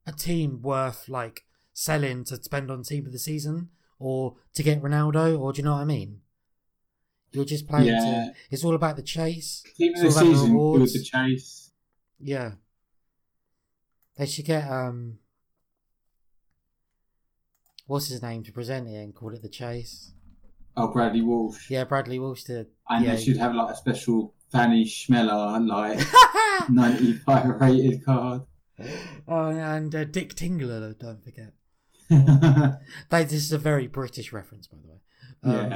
[0.04, 3.68] a team worth like selling to spend on team of the season
[4.00, 6.20] or to get Ronaldo, or do you know what I mean?
[7.32, 8.00] You're just playing Yeah.
[8.00, 8.34] to.
[8.50, 9.62] It's all about the chase.
[9.76, 11.70] Team of the the season, it was the chase.
[12.18, 12.52] Yeah.
[14.16, 15.18] They should get um
[17.86, 20.12] what's his name to present it and call it the chase.
[20.76, 21.70] Oh, Bradley Walsh.
[21.70, 22.66] Yeah, Bradley Walsh did.
[22.88, 23.14] And yeah.
[23.14, 25.98] they should have like a special Fanny Chmelar, like
[26.68, 28.42] 95 rated card.
[29.28, 31.52] oh, and uh, Dick Tingler, don't forget.
[33.10, 35.00] They, this is a very British reference, by the way.
[35.42, 35.72] Um,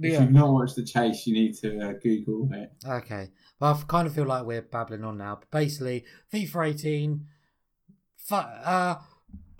[0.00, 0.20] If yeah.
[0.22, 2.72] you've not watched The Chase, you need to uh, Google it.
[2.86, 3.30] Okay.
[3.60, 5.36] Well, I kind of feel like we're babbling on now.
[5.40, 7.26] But basically, FIFA 18,
[8.16, 8.96] fu- uh,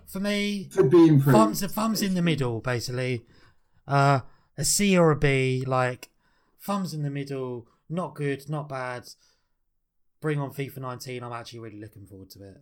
[0.06, 1.36] for me, Could be improved.
[1.36, 3.26] thumbs thumbs in the middle, basically.
[3.86, 4.20] Uh,
[4.56, 6.08] a C or a B, like
[6.60, 7.66] thumbs in the middle.
[7.90, 9.08] Not good, not bad.
[10.20, 11.22] Bring on FIFA 19.
[11.22, 12.56] I'm actually really looking forward to it.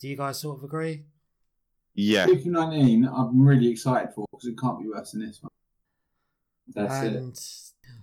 [0.00, 1.04] Do you guys sort of agree?
[1.94, 2.26] Yeah.
[2.26, 5.50] FIFA 19, I'm really excited for because it can't be worse than this one.
[6.74, 7.40] That's it.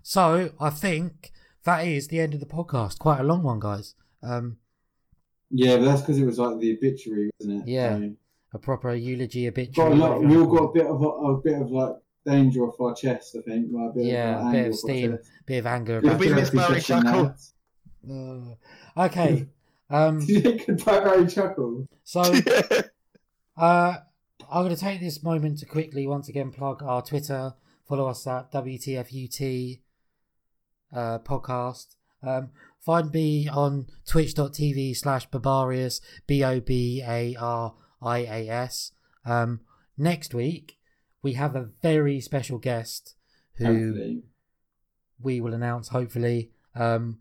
[0.03, 1.31] so I think
[1.65, 2.97] that is the end of the podcast.
[2.99, 3.95] Quite a long one, guys.
[4.21, 4.57] Um,
[5.51, 7.71] Yeah, but that's because it was like the obituary, wasn't it?
[7.71, 7.97] Yeah.
[7.97, 8.11] So,
[8.53, 9.73] a proper eulogy, a bit.
[9.75, 10.21] got lot.
[10.23, 11.93] We all got a bit of a, a bit of like
[12.25, 13.35] danger off our chest.
[13.37, 13.67] I think.
[13.71, 15.13] Like, a bit Yeah, of, a bit of steam.
[15.13, 16.01] a bit of anger.
[16.01, 16.35] Did About we it.
[16.35, 16.53] miss
[18.03, 18.57] Barry Pushing Chuckle?
[18.95, 18.97] that.
[18.99, 19.47] Uh, okay.
[19.89, 20.19] Um,
[21.27, 21.87] Chuckle.
[22.03, 22.21] so
[23.57, 23.97] uh,
[24.51, 27.53] I'm going to take this moment to quickly once again plug our Twitter.
[27.87, 29.79] Follow us at WTFUT
[30.95, 31.95] uh, podcast.
[32.25, 38.91] Um, find me on twitch.tv slash Bobarias, B O B A R I A S.
[39.25, 39.61] Um,
[39.97, 40.77] next week,
[41.21, 43.15] we have a very special guest
[43.55, 44.23] who Hopefully.
[45.21, 46.51] we will announce hopefully.
[46.75, 47.19] Um,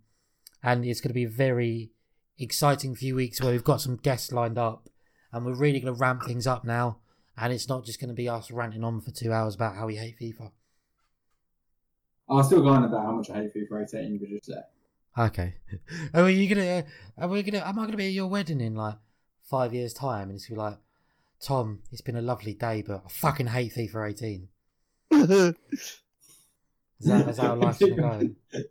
[0.63, 1.91] and it's going to be a very
[2.39, 4.89] exciting few weeks where we've got some guests lined up
[5.33, 6.99] and we're really going to ramp things up now.
[7.37, 9.87] And it's not just going to be us ranting on for two hours about how
[9.87, 10.51] we hate FIFA.
[12.29, 14.71] I'll still go on about how much I hate FIFA 18, but just that.
[15.19, 15.55] Okay.
[16.15, 16.79] Are you gonna?
[16.79, 16.83] Uh,
[17.19, 17.63] are we gonna?
[17.67, 18.95] Am I gonna be at your wedding in like
[19.43, 20.31] five years' time?
[20.31, 20.79] And it's gonna be like,
[21.39, 24.49] Tom, it's been a lovely day, but I fucking hate FIFA 18.
[27.03, 28.29] Is that, is that how life's gonna go?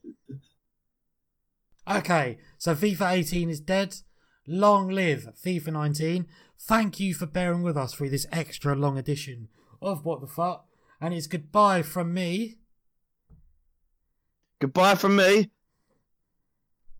[1.90, 3.96] Okay, so FIFA 18 is dead.
[4.48, 6.28] Long live FIFA 19.
[6.60, 9.48] Thank you for bearing with us through this extra long edition
[9.82, 10.66] of What the Fuck.
[11.00, 12.58] And it's goodbye from me.
[14.60, 15.50] Goodbye from me.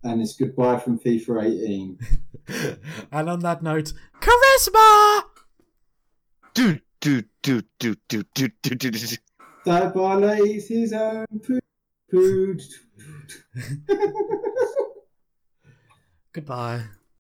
[0.04, 2.00] And it's goodbye from FIFA 18.
[3.12, 5.22] and on that note, charisma!
[6.56, 8.90] Do do do do do do do do.
[8.90, 9.18] do.
[9.66, 11.62] Dibar lays his own food.
[12.12, 12.62] Food.
[16.34, 16.84] Goodbye.